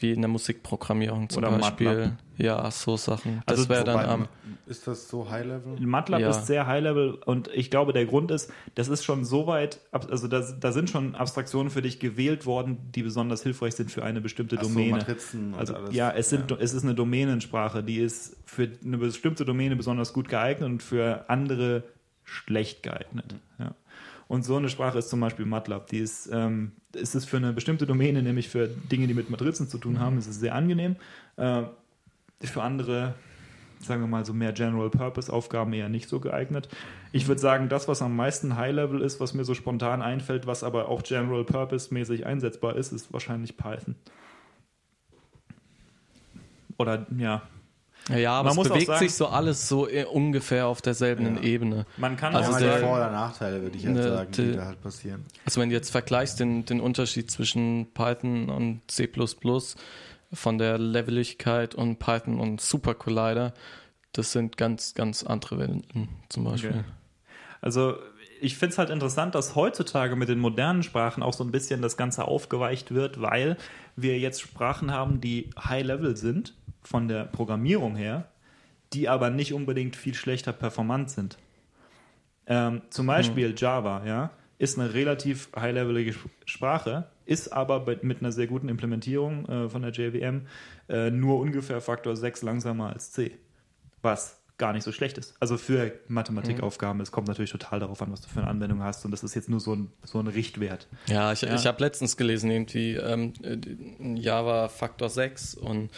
[0.00, 1.86] wie in der Musikprogrammierung zum Oder Beispiel.
[1.86, 2.12] MATLAB.
[2.38, 3.42] Ja, so Sachen.
[3.46, 4.28] Das also wäre dann am.
[4.66, 5.78] Ist das so High Level?
[5.78, 6.30] MATLAB ja.
[6.30, 9.80] ist sehr High Level und ich glaube, der Grund ist, das ist schon so weit,
[9.90, 14.04] also da, da sind schon Abstraktionen für dich gewählt worden, die besonders hilfreich sind für
[14.04, 14.90] eine bestimmte Ach Domäne.
[14.90, 15.94] So, Matrizen also alles.
[15.94, 16.56] ja, es sind, ja.
[16.58, 21.28] es ist eine Domänensprache, die ist für eine bestimmte Domäne besonders gut geeignet und für
[21.28, 21.84] andere
[22.24, 23.34] schlecht geeignet.
[23.58, 23.74] Ja.
[24.30, 25.88] Und so eine Sprache ist zum Beispiel MATLAB.
[25.88, 29.66] Die ist, ähm, ist es für eine bestimmte Domäne, nämlich für Dinge, die mit Matrizen
[29.66, 30.94] zu tun haben, ist es sehr angenehm.
[31.34, 31.62] Äh,
[32.40, 33.16] für andere,
[33.80, 36.68] sagen wir mal, so mehr General-Purpose-Aufgaben eher nicht so geeignet.
[37.10, 40.62] Ich würde sagen, das, was am meisten High-Level ist, was mir so spontan einfällt, was
[40.62, 43.96] aber auch General-Purpose-mäßig einsetzbar ist, ist wahrscheinlich Python.
[46.78, 47.42] Oder ja,
[48.18, 51.42] ja, aber man es bewegt sagen, sich so alles so ungefähr auf derselben ja.
[51.42, 51.86] Ebene.
[51.96, 54.56] Man kann also auch der, Vor- oder Nachteile, würde ich jetzt ne, sagen, die, die
[54.56, 55.24] da halt passieren.
[55.44, 59.08] Also wenn du jetzt vergleichst den, den Unterschied zwischen Python und C++
[60.32, 63.52] von der Leveligkeit und Python und Super Collider,
[64.12, 66.70] das sind ganz, ganz andere Welten zum Beispiel.
[66.70, 66.84] Okay.
[67.60, 67.96] Also
[68.40, 71.82] ich finde es halt interessant, dass heutzutage mit den modernen Sprachen auch so ein bisschen
[71.82, 73.56] das Ganze aufgeweicht wird, weil
[73.96, 78.28] wir jetzt Sprachen haben, die High-Level sind von der Programmierung her,
[78.92, 81.38] die aber nicht unbedingt viel schlechter performant sind.
[82.46, 83.56] Ähm, zum Beispiel mhm.
[83.56, 89.68] Java, ja, ist eine relativ high-levelige Sprache, ist aber mit einer sehr guten Implementierung äh,
[89.68, 90.46] von der JVM
[90.88, 93.38] äh, nur ungefähr Faktor 6 langsamer als C.
[94.02, 95.34] Was gar nicht so schlecht ist.
[95.40, 97.02] Also für Mathematikaufgaben, mhm.
[97.02, 99.34] es kommt natürlich total darauf an, was du für eine Anwendung hast und das ist
[99.34, 100.86] jetzt nur so ein, so ein Richtwert.
[101.06, 101.54] Ja, ich, ja.
[101.54, 103.32] ich habe letztens gelesen, irgendwie ähm,
[104.16, 105.90] Java Faktor 6 und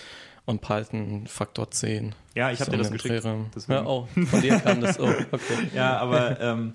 [0.44, 2.14] und Python Faktor 10.
[2.34, 3.24] Ja, ich habe so dir das geschickt.
[3.68, 4.98] Ja, oh, von dir kam das.
[4.98, 5.68] Oh, okay.
[5.74, 6.72] ja, aber ähm,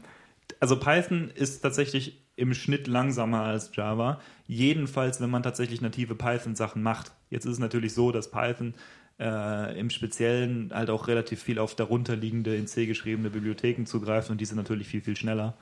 [0.60, 4.22] also Python ist tatsächlich im Schnitt langsamer als Java.
[4.46, 7.12] Jedenfalls, wenn man tatsächlich native Python-Sachen macht.
[7.30, 8.76] Jetzt ist es natürlich so, dass Python
[9.20, 14.40] äh, im Speziellen halt auch relativ viel auf darunterliegende in C geschriebene Bibliotheken zugreift und
[14.40, 15.56] die sind natürlich viel, viel schneller.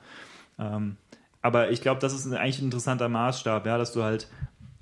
[0.58, 0.96] Ähm,
[1.40, 4.28] aber ich glaube, das ist eigentlich ein interessanter Maßstab, ja, dass du halt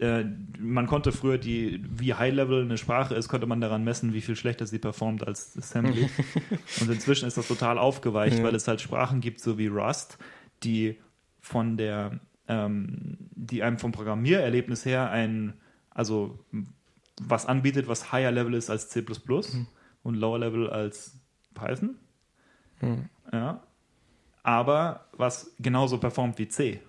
[0.01, 0.25] äh,
[0.59, 4.37] man konnte früher die, wie High-Level eine Sprache ist, konnte man daran messen, wie viel
[4.37, 6.09] schlechter sie performt als Assembly.
[6.81, 8.45] und inzwischen ist das total aufgeweicht, ja.
[8.45, 10.19] weil es halt Sprachen gibt, so wie Rust,
[10.65, 10.99] die
[11.41, 12.19] von der,
[12.49, 15.55] ähm, die einem vom Programmiererlebnis her ein,
[15.91, 16.39] also
[17.21, 19.67] was anbietet, was higher Level ist als C mhm.
[20.03, 21.21] und lower Level als
[21.55, 21.97] Python.
[22.81, 23.09] Mhm.
[23.33, 23.63] Ja.
[24.43, 26.81] Aber was genauso performt wie C.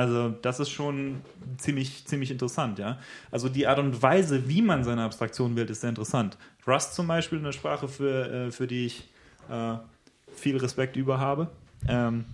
[0.00, 1.20] Also das ist schon
[1.58, 2.96] ziemlich, ziemlich interessant, ja.
[3.30, 6.38] Also die Art und Weise, wie man seine Abstraktion wählt, ist sehr interessant.
[6.66, 9.10] Rust zum Beispiel, eine Sprache, für, äh, für die ich
[9.50, 9.74] äh,
[10.34, 11.50] viel Respekt über habe.
[11.86, 12.24] Ähm,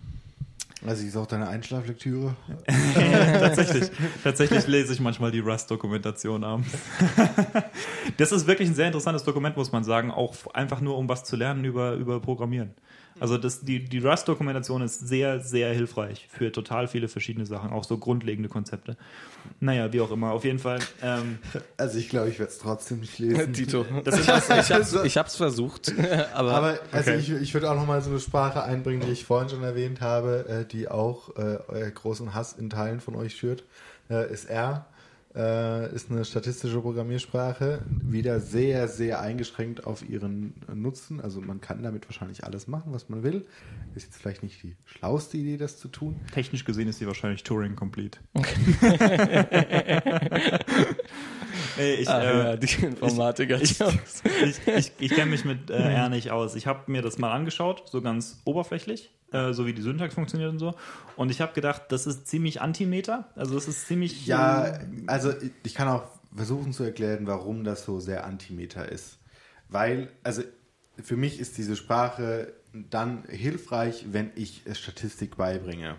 [0.87, 2.37] also ist auch deine Einschlaflektüre?
[3.41, 3.91] tatsächlich,
[4.23, 6.69] tatsächlich lese ich manchmal die Rust-Dokumentation abends.
[8.17, 11.25] das ist wirklich ein sehr interessantes Dokument, muss man sagen, auch einfach nur, um was
[11.25, 12.71] zu lernen über, über Programmieren.
[13.19, 17.85] Also das, die, die Rust-Dokumentation ist sehr, sehr hilfreich für total viele verschiedene Sachen, auch
[17.85, 18.97] so grundlegende Konzepte.
[19.61, 20.81] Naja, wie auch immer, auf jeden Fall.
[21.03, 21.39] Ähm,
[21.77, 23.53] also ich glaube, ich werde es trotzdem nicht lesen.
[23.55, 23.87] Tito.
[24.05, 25.93] Das ist, ich habe ich hab's versucht.
[26.35, 27.21] aber aber also okay.
[27.21, 30.47] ich, ich würde auch nochmal so eine Sprache einbringen, die ich vorhin schon erwähnt habe,
[30.49, 33.65] äh, die auch äh, großen Hass in Teilen von euch schürt,
[34.11, 34.87] äh, ist R
[35.37, 41.21] äh, ist eine statistische Programmiersprache, wieder sehr, sehr eingeschränkt auf ihren Nutzen.
[41.21, 43.45] Also man kann damit wahrscheinlich alles machen, was man will.
[43.95, 46.19] Ist jetzt vielleicht nicht die schlauste Idee, das zu tun.
[46.33, 48.19] Technisch gesehen ist sie wahrscheinlich Turing complete.
[51.79, 53.61] ich, ah, äh, ja, die Informatiker.
[53.67, 56.55] Ich, ich, ich, ich kenne mich mit äh, R nicht aus.
[56.55, 59.11] Ich habe mir das mal angeschaut, so ganz oberflächlich.
[59.33, 60.75] Äh, so wie die Syntax funktioniert und so.
[61.17, 63.29] Und ich habe gedacht, das ist ziemlich Antimeter.
[63.35, 64.27] Also das ist ziemlich.
[64.27, 69.19] Ja, ähm, also ich kann auch versuchen zu erklären, warum das so sehr Antimeter ist.
[69.69, 70.43] Weil, also
[71.03, 75.97] für mich ist diese Sprache dann hilfreich, wenn ich Statistik beibringe.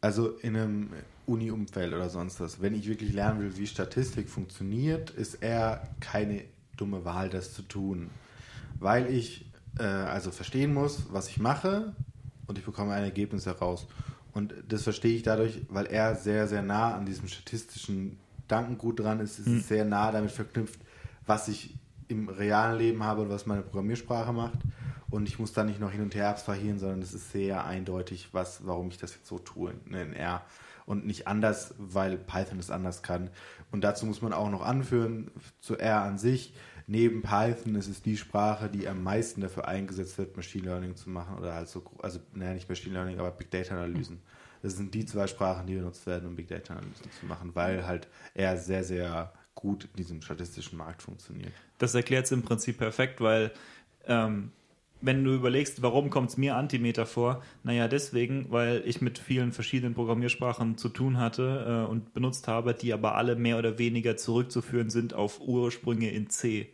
[0.00, 0.90] Also in einem
[1.26, 2.60] Uni-Umfeld oder sonst was.
[2.62, 6.44] Wenn ich wirklich lernen will, wie Statistik funktioniert, ist eher keine
[6.76, 8.10] dumme Wahl, das zu tun.
[8.78, 11.94] Weil ich äh, also verstehen muss, was ich mache
[12.46, 13.86] und ich bekomme ein Ergebnis heraus.
[14.32, 19.20] Und das verstehe ich dadurch, weil er sehr, sehr nah an diesem statistischen Dankengut dran
[19.20, 19.38] ist.
[19.38, 19.60] Es ist mhm.
[19.60, 20.80] sehr nah damit verknüpft,
[21.26, 21.74] was ich
[22.08, 24.58] im realen Leben habe und was meine Programmiersprache macht.
[25.10, 28.28] Und ich muss da nicht noch hin und her abstrahieren, sondern es ist sehr eindeutig,
[28.32, 30.42] was, warum ich das jetzt so tue in R.
[30.86, 33.30] Und nicht anders, weil Python es anders kann.
[33.70, 35.30] Und dazu muss man auch noch anführen,
[35.60, 36.54] zu R an sich,
[36.90, 41.08] neben Python ist es die Sprache, die am meisten dafür eingesetzt wird, Machine Learning zu
[41.08, 44.20] machen oder halt so, also naja, nicht Machine Learning, aber Big Data Analysen.
[44.60, 47.86] Das sind die zwei Sprachen, die benutzt werden, um Big Data Analysen zu machen, weil
[47.86, 51.52] halt er sehr, sehr gut in diesem statistischen Markt funktioniert.
[51.78, 53.52] Das erklärt es im Prinzip perfekt, weil
[54.06, 54.50] ähm,
[55.00, 57.40] wenn du überlegst, warum kommt es mir Antimeter vor?
[57.62, 62.74] Naja, deswegen, weil ich mit vielen verschiedenen Programmiersprachen zu tun hatte äh, und benutzt habe,
[62.74, 66.72] die aber alle mehr oder weniger zurückzuführen sind auf Ursprünge in C.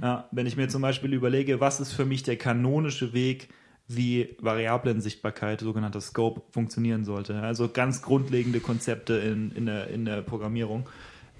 [0.00, 3.48] Ja, wenn ich mir zum Beispiel überlege, was ist für mich der kanonische Weg,
[3.88, 7.40] wie Variablensichtbarkeit, sogenannter Scope, funktionieren sollte.
[7.40, 10.88] Also ganz grundlegende Konzepte in, in, der, in der Programmierung.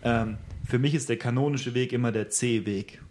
[0.02, 0.36] Ähm,
[0.68, 3.02] für mich ist der kanonische Weg immer der C-Weg.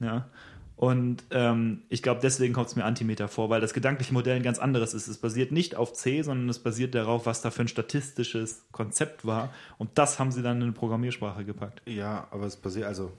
[0.00, 0.28] Ja?
[0.74, 4.44] Und ähm, ich glaube, deswegen kommt es mir Antimeter vor, weil das gedankliche Modell ein
[4.44, 5.08] ganz anderes ist.
[5.08, 9.26] Es basiert nicht auf C, sondern es basiert darauf, was da für ein statistisches Konzept
[9.26, 9.52] war.
[9.78, 11.82] Und das haben sie dann in eine Programmiersprache gepackt.
[11.86, 13.12] Ja, aber es basiert, also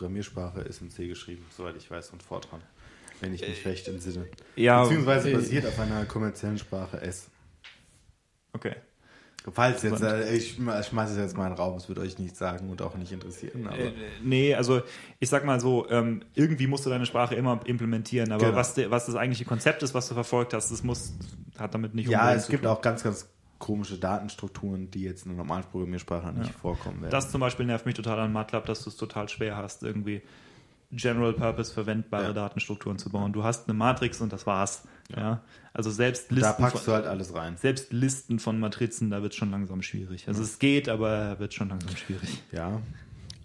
[0.00, 2.62] Programmiersprache ist in C geschrieben, soweit ich weiß, und Fortran.
[3.20, 4.26] Wenn ich mich äh, recht entsinne.
[4.56, 7.28] Ja, Beziehungsweise äh, basiert auf einer kommerziellen Sprache S.
[8.54, 8.76] Okay.
[9.52, 12.34] Falls jetzt, äh, ich schmeiße es jetzt mal in den Raum, es wird euch nicht
[12.34, 13.66] sagen und auch nicht interessieren.
[13.66, 13.78] Aber.
[13.78, 14.80] Äh, nee, also
[15.18, 18.56] ich sag mal so, ähm, irgendwie musst du deine Sprache immer implementieren, aber genau.
[18.56, 21.12] was, de, was das eigentliche Konzept ist, was du verfolgt hast, das muss,
[21.58, 23.28] hat damit nicht Ja, es gibt auch ganz, ganz
[23.60, 26.58] komische Datenstrukturen, die jetzt in einer normalen Programmiersprache nicht ja.
[26.58, 27.12] vorkommen werden.
[27.12, 30.22] Das zum Beispiel nervt mich total an MATLAB, dass du es total schwer hast, irgendwie
[30.92, 32.32] General Purpose verwendbare ja.
[32.32, 33.32] Datenstrukturen zu bauen.
[33.32, 34.82] Du hast eine Matrix und das war's.
[35.10, 35.18] Ja.
[35.18, 35.40] ja.
[35.72, 36.42] Also selbst Listen.
[36.42, 37.56] Da packst von, du halt alles rein.
[37.56, 40.26] Selbst Listen von Matrizen, da wird es schon langsam schwierig.
[40.26, 42.42] Also es geht, aber wird schon langsam schwierig.
[42.50, 42.80] Ja.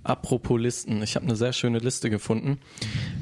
[0.04, 2.60] Apropos Listen, ich habe eine sehr schöne Liste gefunden.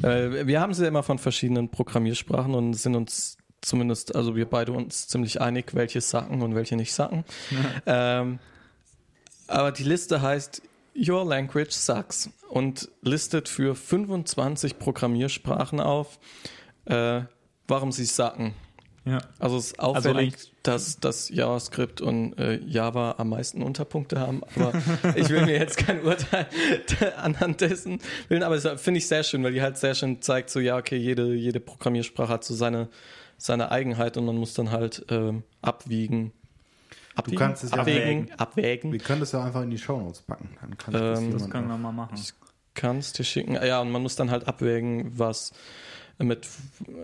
[0.03, 4.71] Äh, wir haben sie immer von verschiedenen Programmiersprachen und sind uns zumindest, also wir beide
[4.71, 7.23] uns ziemlich einig, welche sacken und welche nicht sacken.
[7.85, 8.39] ähm,
[9.47, 10.61] aber die Liste heißt
[10.95, 16.19] Your Language Sucks und listet für 25 Programmiersprachen auf,
[16.85, 17.21] äh,
[17.67, 18.53] warum sie sacken.
[19.05, 19.19] Ja.
[19.37, 24.43] Also es ist auffällig, eigentlich- dass, dass JavaScript und äh, Java am meisten Unterpunkte haben,
[24.55, 24.71] aber
[25.15, 26.47] ich will mir jetzt kein Urteil
[27.17, 27.99] anhand dessen
[28.29, 30.77] bilden, aber das finde ich sehr schön, weil die halt sehr schön zeigt, so ja,
[30.77, 32.87] okay, jede, jede Programmiersprache hat so seine,
[33.37, 36.31] seine Eigenheit und man muss dann halt ähm, abwiegen.
[37.15, 37.37] abwiegen?
[37.37, 38.91] kannst es ja abwägen, abwägen.
[38.91, 40.49] Wir können das ja einfach in die Shownotes packen.
[40.61, 42.19] Dann kann das Ähm, Das jemand können wir mal machen.
[42.73, 43.53] kannst dir schicken.
[43.53, 45.51] Ja, und man muss dann halt abwägen, was
[46.17, 46.47] mit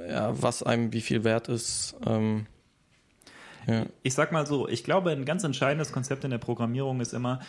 [0.07, 1.95] ja, was einem wie viel wert ist.
[2.05, 2.45] Ähm,
[3.67, 3.85] ja.
[4.03, 7.39] Ich sag mal so, ich glaube, ein ganz entscheidendes Konzept in der Programmierung ist immer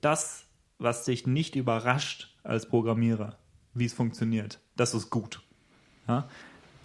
[0.00, 0.44] das,
[0.78, 3.36] was dich nicht überrascht als Programmierer,
[3.74, 4.60] wie es funktioniert.
[4.76, 5.42] Das ist gut.
[6.06, 6.28] Ja?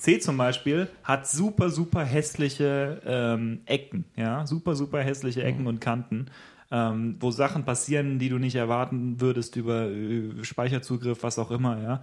[0.02, 5.80] C zum Beispiel hat super, super hässliche ähm, Ecken, ja, super, super hässliche Ecken und
[5.80, 6.32] Kanten,
[6.72, 11.80] ähm, wo Sachen passieren, die du nicht erwarten würdest über äh, Speicherzugriff, was auch immer,
[11.84, 12.02] ja.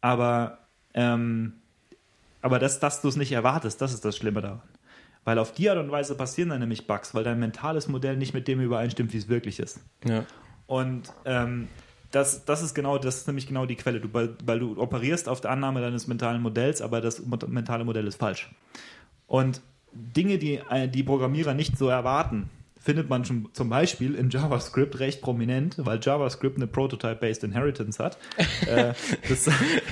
[0.00, 0.58] Aber,
[0.94, 1.52] ähm,
[2.42, 4.62] aber das, dass du es nicht erwartest, das ist das Schlimme daran.
[5.22, 8.34] Weil auf die Art und Weise passieren dann nämlich Bugs, weil dein mentales Modell nicht
[8.34, 9.80] mit dem übereinstimmt, wie es wirklich ist.
[10.04, 10.24] ja.
[10.66, 11.68] Und ähm,
[12.10, 14.00] das, das ist genau, das ist nämlich genau die Quelle.
[14.00, 18.16] Du, weil, du operierst auf der Annahme deines mentalen Modells, aber das mentale Modell ist
[18.16, 18.50] falsch.
[19.26, 19.60] Und
[19.92, 24.98] Dinge, die äh, die Programmierer nicht so erwarten, findet man schon zum Beispiel in JavaScript
[25.00, 28.16] recht prominent, weil JavaScript eine Prototype-Based Inheritance hat.
[28.66, 28.94] äh,
[29.28, 29.50] das,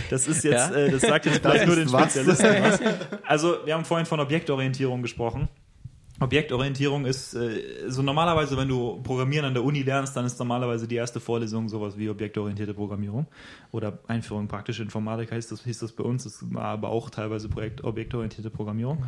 [0.09, 0.75] das ist jetzt, Ja.
[0.75, 1.89] äh, das sagt jetzt vielleicht nur den.
[1.89, 2.81] Spezialisten was.
[3.25, 5.49] Also, wir haben vorhin von Objektorientierung gesprochen.
[6.19, 10.89] Objektorientierung ist äh, so normalerweise, wenn du Programmieren an der Uni lernst, dann ist normalerweise
[10.89, 13.27] die erste Vorlesung sowas wie objektorientierte Programmierung
[13.71, 17.11] oder Einführung in praktische Informatik heißt das, hieß das bei uns, das war aber auch
[17.11, 19.05] teilweise Projekt objektorientierte Programmierung.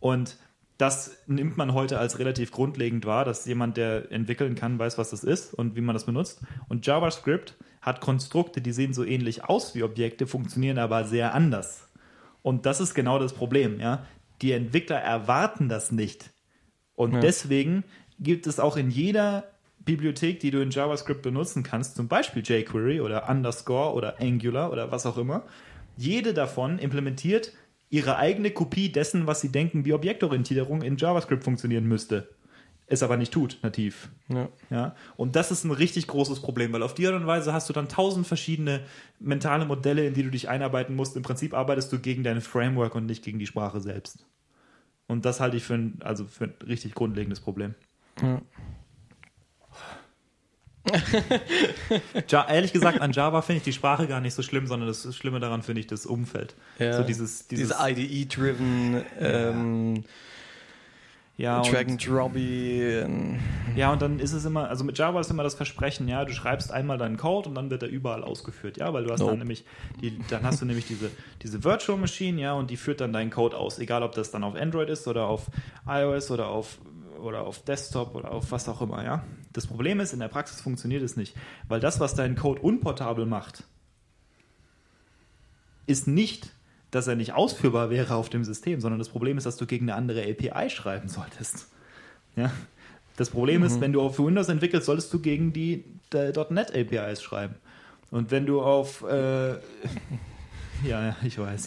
[0.00, 0.36] Und
[0.78, 5.10] das nimmt man heute als relativ grundlegend wahr, dass jemand, der entwickeln kann, weiß, was
[5.10, 6.40] das ist und wie man das benutzt.
[6.68, 11.88] Und JavaScript hat Konstrukte, die sehen so ähnlich aus wie Objekte, funktionieren aber sehr anders.
[12.42, 14.06] Und das ist genau das Problem, ja.
[14.40, 16.30] Die Entwickler erwarten das nicht.
[16.98, 17.20] Und Ja.
[17.20, 17.84] deswegen
[18.18, 19.44] gibt es auch in jeder
[19.84, 24.90] Bibliothek, die du in JavaScript benutzen kannst, zum Beispiel jQuery oder Underscore oder Angular oder
[24.90, 25.44] was auch immer,
[25.96, 27.52] jede davon implementiert
[27.88, 32.28] ihre eigene Kopie dessen, was sie denken, wie Objektorientierung in JavaScript funktionieren müsste.
[32.88, 34.08] Es aber nicht tut, nativ.
[34.28, 34.48] Ja.
[34.68, 37.68] Ja, und das ist ein richtig großes Problem, weil auf die Art und Weise hast
[37.68, 38.80] du dann tausend verschiedene
[39.20, 41.14] mentale Modelle, in die du dich einarbeiten musst.
[41.14, 44.26] Im Prinzip arbeitest du gegen dein Framework und nicht gegen die Sprache selbst.
[45.08, 47.74] Und das halte ich für ein, also für ein richtig grundlegendes Problem.
[48.22, 48.40] Ja.
[52.28, 55.14] Ja, ehrlich gesagt, an Java finde ich die Sprache gar nicht so schlimm, sondern das
[55.14, 56.54] Schlimme daran finde ich das Umfeld.
[56.78, 56.96] Ja.
[56.96, 60.02] So dieses, dieses Diese IDE-driven ähm, ja,
[61.38, 62.82] und- Drag and Dropby.
[62.82, 63.38] ähm,
[63.76, 66.32] Ja, und dann ist es immer, also mit Java ist immer das Versprechen, ja, du
[66.32, 69.32] schreibst einmal deinen Code und dann wird er überall ausgeführt, ja, weil du hast Nope.
[69.32, 69.64] dann nämlich,
[70.02, 71.10] die, dann hast du nämlich diese,
[71.42, 74.42] diese Virtual Machine, ja, und die führt dann deinen Code aus, egal ob das dann
[74.42, 75.46] auf Android ist oder auf
[75.86, 76.78] iOS oder auf
[77.22, 79.24] oder auf Desktop oder auf was auch immer, ja.
[79.52, 81.36] Das Problem ist, in der Praxis funktioniert es nicht,
[81.68, 83.64] weil das, was deinen Code unportabel macht,
[85.86, 86.50] ist nicht,
[86.90, 89.88] dass er nicht ausführbar wäre auf dem System, sondern das Problem ist, dass du gegen
[89.88, 91.68] eine andere API schreiben solltest.
[92.36, 92.50] Ja.
[93.16, 97.56] Das Problem ist, wenn du auf Windows entwickelst, solltest du gegen die .NET APIs schreiben.
[98.10, 99.54] Und wenn du auf äh,
[100.84, 101.66] ja, ja, ich weiß.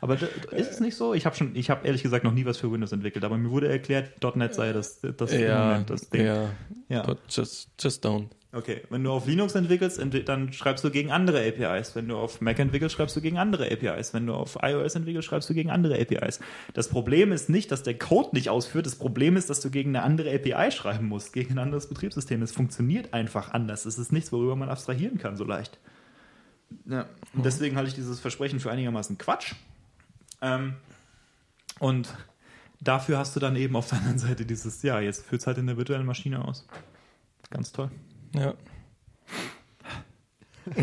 [0.00, 1.14] Aber ist es nicht so?
[1.14, 3.50] Ich habe schon, ich habe ehrlich gesagt noch nie was für Windows entwickelt, aber mir
[3.50, 6.26] wurde erklärt, .NET sei das, das ja, das Ding.
[6.26, 6.50] ja,
[6.88, 7.02] Ja.
[7.02, 8.28] But just, just don't.
[8.52, 11.94] Okay, wenn du auf Linux entwickelst, entwi- dann schreibst du gegen andere APIs.
[11.94, 14.12] Wenn du auf Mac entwickelst, schreibst du gegen andere APIs.
[14.12, 16.40] Wenn du auf iOS entwickelst, schreibst du gegen andere APIs.
[16.74, 18.86] Das Problem ist nicht, dass der Code nicht ausführt.
[18.86, 22.42] Das Problem ist, dass du gegen eine andere API schreiben musst, gegen ein anderes Betriebssystem.
[22.42, 23.86] Es funktioniert einfach anders.
[23.86, 25.78] Es ist nichts, worüber man abstrahieren kann so leicht.
[26.86, 29.54] Ja, und deswegen halte ich dieses Versprechen für einigermaßen Quatsch.
[30.42, 30.74] Ähm,
[31.78, 32.12] und
[32.80, 35.58] dafür hast du dann eben auf der anderen Seite dieses, ja, jetzt führt es halt
[35.58, 36.66] in der virtuellen Maschine aus.
[37.50, 37.90] Ganz toll.
[38.34, 38.54] Ja.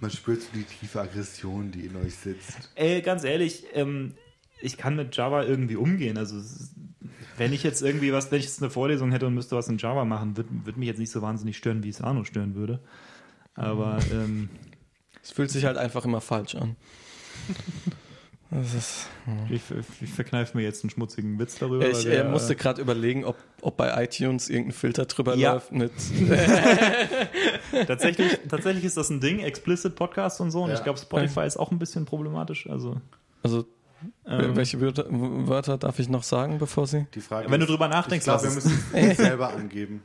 [0.00, 2.70] Man spürt so die tiefe Aggression, die in euch sitzt.
[2.74, 4.14] Ey, ganz ehrlich, ähm,
[4.60, 6.18] ich kann mit Java irgendwie umgehen.
[6.18, 6.40] Also
[7.36, 9.78] wenn ich jetzt irgendwie was, wenn ich jetzt eine Vorlesung hätte und müsste was in
[9.78, 12.80] Java machen, würde würd mich jetzt nicht so wahnsinnig stören, wie es Arno stören würde.
[13.54, 14.48] Aber ähm,
[15.22, 16.76] Es fühlt sich halt einfach immer falsch an.
[18.54, 19.06] Das ist,
[19.48, 19.62] ich,
[20.02, 21.88] ich verkneife mir jetzt einen schmutzigen Witz darüber.
[21.88, 25.54] ich äh, der, musste gerade überlegen, ob, ob bei iTunes irgendein Filter drüber Ja.
[25.54, 25.90] läuft mit.
[27.86, 30.62] tatsächlich, tatsächlich ist das ein Ding, Explicit Podcast und so.
[30.62, 30.76] Und Ja.
[30.76, 32.68] ich glaube, Spotify ist auch ein bisschen problematisch.
[32.68, 33.00] Also
[33.42, 33.64] Also,
[34.26, 37.06] ähm, welche Wörter, Wörter darf ich noch sagen, bevor sie?
[37.14, 38.64] Die Frage Wenn du ist, drüber ich nachdenkst, glaube, wir lass es.
[38.64, 40.02] müssen es selber angeben.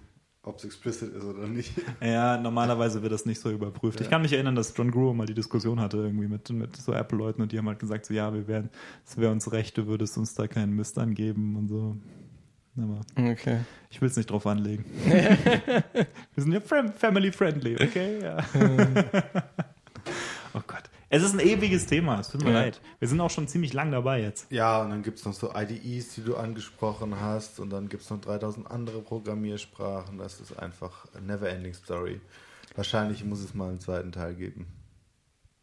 [0.48, 1.72] Ob es explicit ist oder nicht.
[2.02, 4.00] Ja, normalerweise wird das nicht so überprüft.
[4.02, 6.94] Ich kann mich erinnern, dass John Gruber mal die Diskussion hatte irgendwie mit, mit so
[6.94, 8.70] Apple-Leuten und die haben halt gesagt, so, ja, wir wären,
[9.06, 11.98] es wäre uns recht, du würdest uns da keinen Mist angeben und so.
[12.80, 13.02] Aber
[13.32, 13.60] Okay.
[13.90, 14.86] ich will es nicht drauf anlegen.
[15.06, 16.06] wir
[16.36, 18.20] sind ja fam- family friendly, okay?
[18.22, 18.38] Ja.
[20.54, 20.84] oh Gott.
[21.10, 22.60] Es ist ein ewiges Thema, es tut mir Ja.
[22.62, 22.82] leid.
[23.00, 24.52] Wir sind auch schon ziemlich lang dabei jetzt.
[24.52, 28.04] Ja, und dann gibt es noch so IDEs, die du angesprochen hast, und dann gibt
[28.04, 30.18] es noch 3000 andere Programmiersprachen.
[30.18, 32.20] Das ist einfach a never-ending Story.
[32.76, 34.68] Wahrscheinlich muss es mal einen zweiten Teil geben,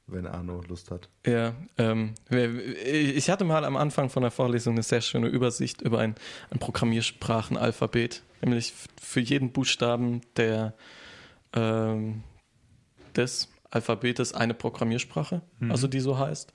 [0.07, 1.11] wenn Arno Lust hat.
[1.27, 5.99] Ja, ähm, ich hatte mal am Anfang von der Vorlesung eine sehr schöne Übersicht über
[5.99, 6.15] ein,
[6.51, 10.75] ein Programmiersprachenalphabet, nämlich für jeden Buchstaben der,
[11.53, 12.23] ähm,
[13.15, 16.53] des Alphabetes eine Programmiersprache, also die so heißt.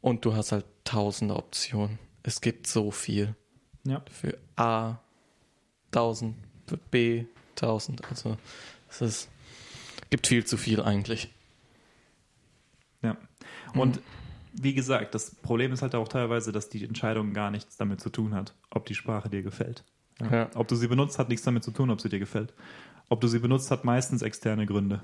[0.00, 1.98] Und du hast halt tausende Optionen.
[2.22, 3.34] Es gibt so viel.
[3.84, 4.04] Ja.
[4.08, 4.98] Für A
[5.86, 6.36] 1000,
[6.68, 7.24] für B
[7.56, 8.08] 1000.
[8.08, 8.36] Also
[8.88, 9.28] es ist,
[10.10, 11.34] gibt viel zu viel eigentlich.
[13.02, 13.16] Ja.
[13.74, 14.00] Und
[14.52, 18.10] wie gesagt, das Problem ist halt auch teilweise, dass die Entscheidung gar nichts damit zu
[18.10, 19.84] tun hat, ob die Sprache dir gefällt.
[20.20, 20.32] Ja.
[20.32, 20.50] Ja.
[20.54, 22.54] Ob du sie benutzt, hat nichts damit zu tun, ob sie dir gefällt.
[23.08, 25.02] Ob du sie benutzt, hat meistens externe Gründe.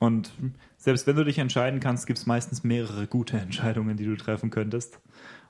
[0.00, 0.32] Und
[0.78, 4.50] selbst wenn du dich entscheiden kannst, gibt es meistens mehrere gute Entscheidungen, die du treffen
[4.50, 4.98] könntest.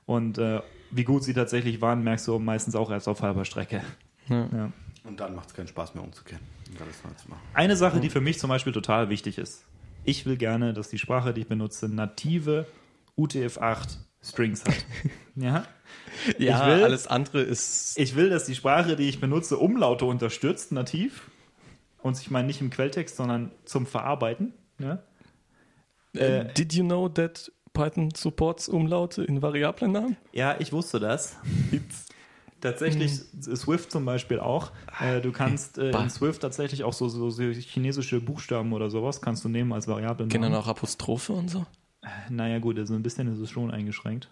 [0.05, 0.61] Und äh,
[0.91, 3.81] wie gut sie tatsächlich waren, merkst du meistens auch erst auf halber Strecke.
[4.27, 4.47] Ja.
[4.53, 4.71] Ja.
[5.05, 7.41] Und dann macht es keinen Spaß mehr umzukehren und alles neu zu machen.
[7.53, 9.63] Eine Sache, die für mich zum Beispiel total wichtig ist.
[10.03, 12.65] Ich will gerne, dass die Sprache, die ich benutze, native
[13.17, 14.85] UTF-8 Strings hat.
[15.35, 15.65] ja?
[16.37, 17.97] Ja, Ich will- alles andere ist.
[17.97, 21.29] Ich will, dass die Sprache, die ich benutze, Umlaute unterstützt, nativ.
[22.01, 24.53] Und ich meine nicht im Quelltext, sondern zum Verarbeiten.
[24.79, 25.03] Ja?
[26.13, 30.17] Äh, did you know that Python supports Umlaute in Variablennamen?
[30.33, 31.37] Ja, ich wusste das.
[32.61, 34.71] Tatsächlich Swift zum Beispiel auch.
[34.99, 39.19] Äh, du kannst äh, in Swift tatsächlich auch so, so, so chinesische Buchstaben oder sowas
[39.19, 40.29] kannst du nehmen als Variablen.
[40.29, 41.65] Gehen dann auch Apostrophe und so?
[42.29, 44.29] Naja, gut, also ein bisschen ist es schon eingeschränkt.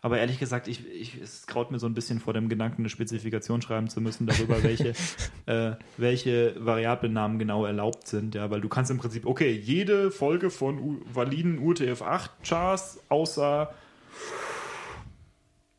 [0.00, 2.88] Aber ehrlich gesagt, ich, ich, es graut mir so ein bisschen vor dem Gedanken, eine
[2.88, 4.94] Spezifikation schreiben zu müssen darüber, welche,
[5.46, 8.34] äh, welche Variablennamen genau erlaubt sind.
[8.34, 13.74] Ja, weil du kannst im Prinzip, okay, jede Folge von U validen UTF-8-Chars außer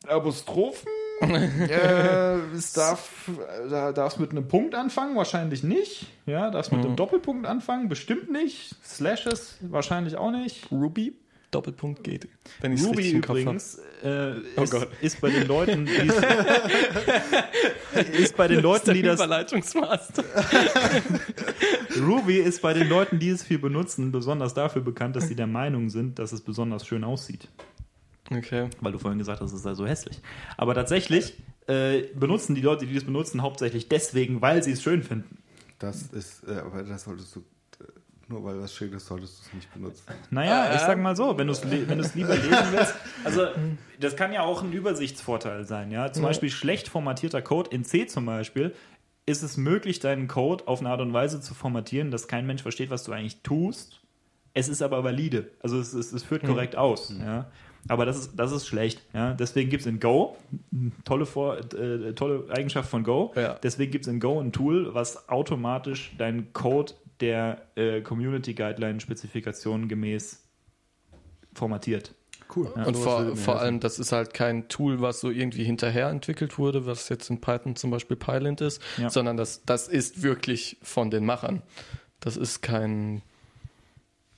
[0.07, 0.89] Apostrophen.
[1.21, 2.37] äh,
[2.75, 3.29] darf,
[3.69, 6.07] da darf es mit einem Punkt anfangen, wahrscheinlich nicht.
[6.25, 8.75] Ja, darf es mit einem Doppelpunkt anfangen, bestimmt nicht.
[8.83, 10.71] Slashes wahrscheinlich auch nicht.
[10.71, 11.17] Ruby?
[11.51, 12.27] Doppelpunkt geht.
[12.61, 14.87] Wenn ich Ruby übrigens äh, Oh ist, Gott.
[15.01, 15.91] ist bei den Leuten, die
[18.21, 20.23] ist bei den Leuten, die das Überleitungsmaster.
[21.99, 25.47] Ruby ist bei den Leuten, die es viel benutzen, besonders dafür bekannt, dass sie der
[25.47, 27.47] Meinung sind, dass es besonders schön aussieht.
[28.31, 28.69] Okay.
[28.81, 30.19] Weil du vorhin gesagt hast, es sei so hässlich.
[30.55, 31.33] Aber tatsächlich
[31.67, 35.39] äh, benutzen die Leute, die das benutzen, hauptsächlich deswegen, weil sie es schön finden.
[35.79, 37.43] Das ist, äh, aber das solltest du,
[38.29, 40.03] nur weil was schön ist, solltest du es nicht benutzen.
[40.29, 42.95] Naja, Äh, ich sag mal so, wenn du es wenn du's lieber lesen willst.
[43.23, 43.47] Also,
[43.99, 45.91] das kann ja auch ein Übersichtsvorteil sein.
[45.91, 46.11] Ja?
[46.11, 46.29] Zum Ja.
[46.29, 48.73] Beispiel schlecht formatierter Code in C zum Beispiel.
[49.25, 52.61] Ist es möglich, deinen Code auf eine Art und Weise zu formatieren, dass kein Mensch
[52.61, 53.99] versteht, was du eigentlich tust?
[54.53, 55.51] Es ist aber valide.
[55.61, 57.13] Also, es, es, es führt korrekt aus.
[57.19, 57.51] Ja?
[57.87, 59.01] Aber das ist, das ist schlecht.
[59.13, 59.33] Ja?
[59.33, 60.35] Deswegen gibt es in Go,
[61.05, 63.53] tolle, Vor äh, tolle Eigenschaft von Go, Ja.
[63.63, 68.99] deswegen gibt es in Go ein Tool, was automatisch deinen Code der äh, Community Guideline
[68.99, 70.43] Spezifikation gemäß
[71.53, 72.13] formatiert.
[72.55, 72.67] Cool.
[72.67, 76.87] Und vor, vor allem, das ist halt kein Tool, was so irgendwie hinterher entwickelt wurde,
[76.87, 79.09] was jetzt in Python zum Beispiel Pylint ist, Ja.
[79.11, 81.61] sondern das, das ist wirklich von den Machern.
[82.21, 83.21] Das ist kein,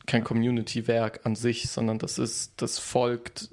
[0.08, 3.50] kein Community-Werk an sich, sondern das ist, das folgt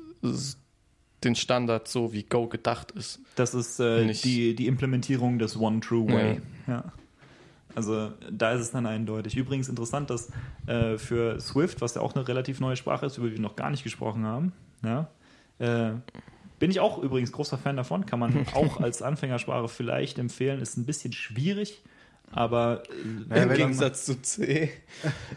[1.23, 3.21] den Standard so, wie Go gedacht ist.
[3.37, 6.41] Das ist äh, Nicht- die, die Implementierung des One True Way.
[6.67, 6.85] Ja.
[7.79, 9.37] Also da ist es dann eindeutig.
[9.37, 10.31] Übrigens interessant, dass
[10.67, 13.55] äh, für Swift, was ja auch eine relativ neue Sprache ist, über die wir noch
[13.55, 14.53] gar nicht gesprochen haben,
[14.85, 15.07] ja,
[15.61, 15.93] äh,
[16.59, 18.05] bin ich auch übrigens großer Fan davon.
[18.05, 20.61] Kann man auch als Anfängersprache vielleicht empfehlen.
[20.61, 21.85] Ist ein bisschen schwierig,
[22.33, 22.83] aber
[23.29, 24.71] Naja, Im wenn Gegensatz zu C.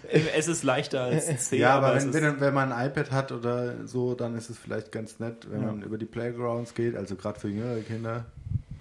[0.10, 1.60] äh, es ist leichter als C.
[1.60, 4.50] Ja, aber es wenn, ist, wenn, wenn man ein iPad hat oder so, dann ist
[4.50, 5.68] es vielleicht ganz nett, wenn Ja.
[5.68, 8.26] man über die Playgrounds geht, also gerade für jüngere Kinder,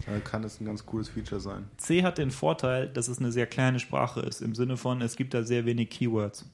[0.06, 1.68] äh, kann es ein ganz cooles Feature sein.
[1.76, 5.16] C hat den Vorteil, dass es eine sehr kleine Sprache ist, im Sinne von, es
[5.16, 6.48] gibt da sehr wenig Keywords.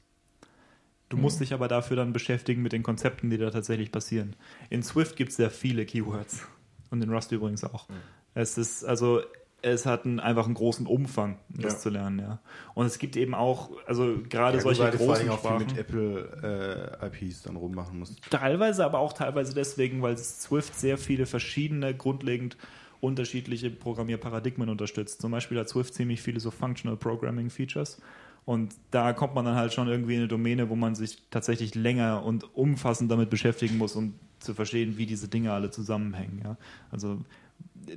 [1.08, 4.34] Du musst dich aber dafür dann beschäftigen mit den Konzepten, die da tatsächlich passieren.
[4.70, 6.44] In Swift gibt es sehr viele Keywords.
[6.90, 7.86] Und in Rust übrigens auch.
[8.34, 9.22] Es ist, also,
[9.62, 11.78] es hat einen, einfach einen großen Umfang, das Ja.
[11.78, 12.40] zu lernen, ja.
[12.74, 15.40] Und es gibt eben auch, also gerade Ja, solche weil du vor großen allem auch
[15.58, 18.20] viel mit Apple äh, IPs dann rummachen musst.
[18.30, 22.56] Teilweise, aber auch teilweise deswegen, weil Swift sehr viele verschiedene, grundlegend
[23.00, 25.20] unterschiedliche Programmierparadigmen unterstützt.
[25.20, 28.00] Zum Beispiel hat Swift ziemlich viele so Functional Programming Features.
[28.44, 31.74] Und da kommt man dann halt schon irgendwie in eine Domäne, wo man sich tatsächlich
[31.74, 36.42] länger und umfassend damit beschäftigen muss, um zu verstehen, wie diese Dinge alle zusammenhängen.
[36.44, 36.56] Ja?
[36.90, 37.18] Also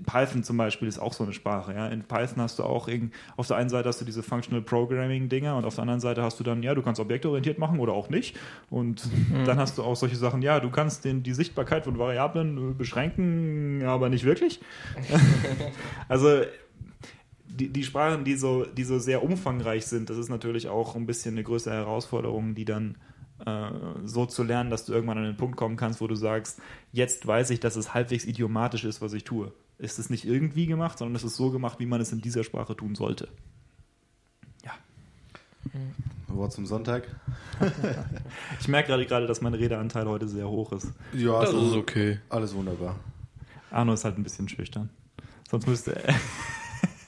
[0.06, 1.74] Python zum Beispiel ist auch so eine Sprache.
[1.74, 1.88] Ja?
[1.88, 5.30] In Python hast du auch irgend, auf der einen Seite hast du diese Functional Programming
[5.30, 7.94] Dinger und auf der anderen Seite hast du dann, ja, du kannst objektorientiert machen oder
[7.94, 8.38] auch nicht.
[8.70, 9.46] Und mhm.
[9.46, 13.84] dann hast du auch solche Sachen, ja, du kannst den, die Sichtbarkeit von Variablen beschränken,
[13.86, 14.60] aber nicht wirklich.
[16.08, 16.42] also
[17.48, 21.06] die, die Sprachen, die so, die so sehr umfangreich sind, das ist natürlich auch ein
[21.06, 23.19] bisschen eine größere Herausforderung, die dann äh,
[24.04, 26.62] so zu lernen, dass du irgendwann an den Punkt kommen kannst, wo du sagst,
[26.92, 29.52] jetzt weiß ich, dass es halbwegs idiomatisch ist, was ich tue.
[29.78, 32.44] Ist es nicht irgendwie gemacht, sondern es ist so gemacht, wie man es in dieser
[32.44, 33.30] Sprache tun sollte.
[34.66, 34.72] Ja.
[36.28, 37.08] Wort zum Sonntag.
[38.60, 40.92] ich merke gerade gerade, dass mein Redeanteil heute sehr hoch ist.
[41.14, 42.20] Ja, das also, ist okay.
[42.30, 42.96] Alles wunderbar.
[43.72, 44.90] Arno ist halt ein bisschen schüchtern.
[45.50, 46.14] Sonst müsste er.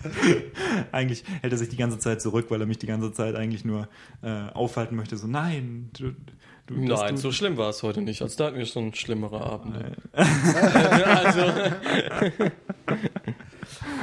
[0.91, 3.65] eigentlich hält er sich die ganze Zeit zurück, weil er mich die ganze Zeit eigentlich
[3.65, 3.88] nur
[4.22, 5.18] äh, aufhalten möchte.
[5.18, 6.11] So, nein, du,
[6.68, 8.22] du Nein, du so schlimm war es heute nicht.
[8.22, 9.95] Also da hatten wir schon schlimmere Abende.
[10.14, 11.41] also.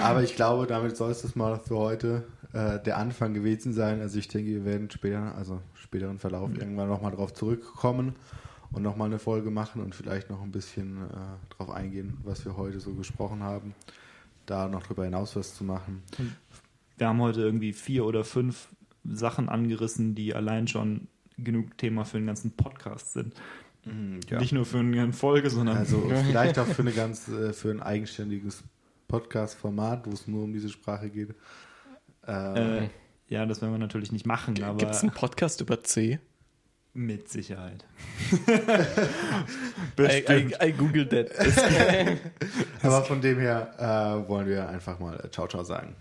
[0.01, 4.01] Aber ich glaube, damit soll es das mal für heute äh, der Anfang gewesen sein.
[4.01, 6.57] Also ich denke, wir werden später, also späteren Verlauf mhm.
[6.57, 8.15] irgendwann nochmal drauf zurückkommen
[8.73, 12.57] und nochmal eine Folge machen und vielleicht noch ein bisschen äh, drauf eingehen, was wir
[12.57, 13.75] heute so gesprochen haben
[14.51, 16.03] da noch drüber hinaus was zu machen.
[16.97, 18.69] Wir haben heute irgendwie vier oder fünf
[19.05, 23.35] Sachen angerissen, die allein schon genug Thema für einen ganzen Podcast sind.
[23.85, 24.39] Mhm, ja.
[24.39, 27.81] Nicht nur für eine Folge, sondern also vielleicht auch für eine ganz äh, für ein
[27.81, 28.65] eigenständiges
[29.07, 31.35] Podcast-Format, wo es nur um diese Sprache geht.
[32.27, 32.89] Äh, äh,
[33.29, 34.55] ja, das werden wir natürlich nicht machen.
[34.55, 36.19] Gibt es einen Podcast über C?
[36.99, 37.85] Mit Sicherheit.
[40.01, 41.31] I, I, I googled that.
[42.83, 45.95] Aber von dem her äh, wollen wir einfach mal Ciao Ciao sagen.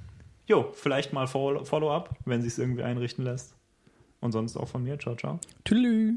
[0.47, 3.53] Jo, vielleicht mal Follow-up, wenn sich es irgendwie einrichten lässt.
[4.21, 4.97] Und sonst auch von mir.
[4.97, 5.39] Ciao Ciao.
[5.65, 6.15] Tschüss.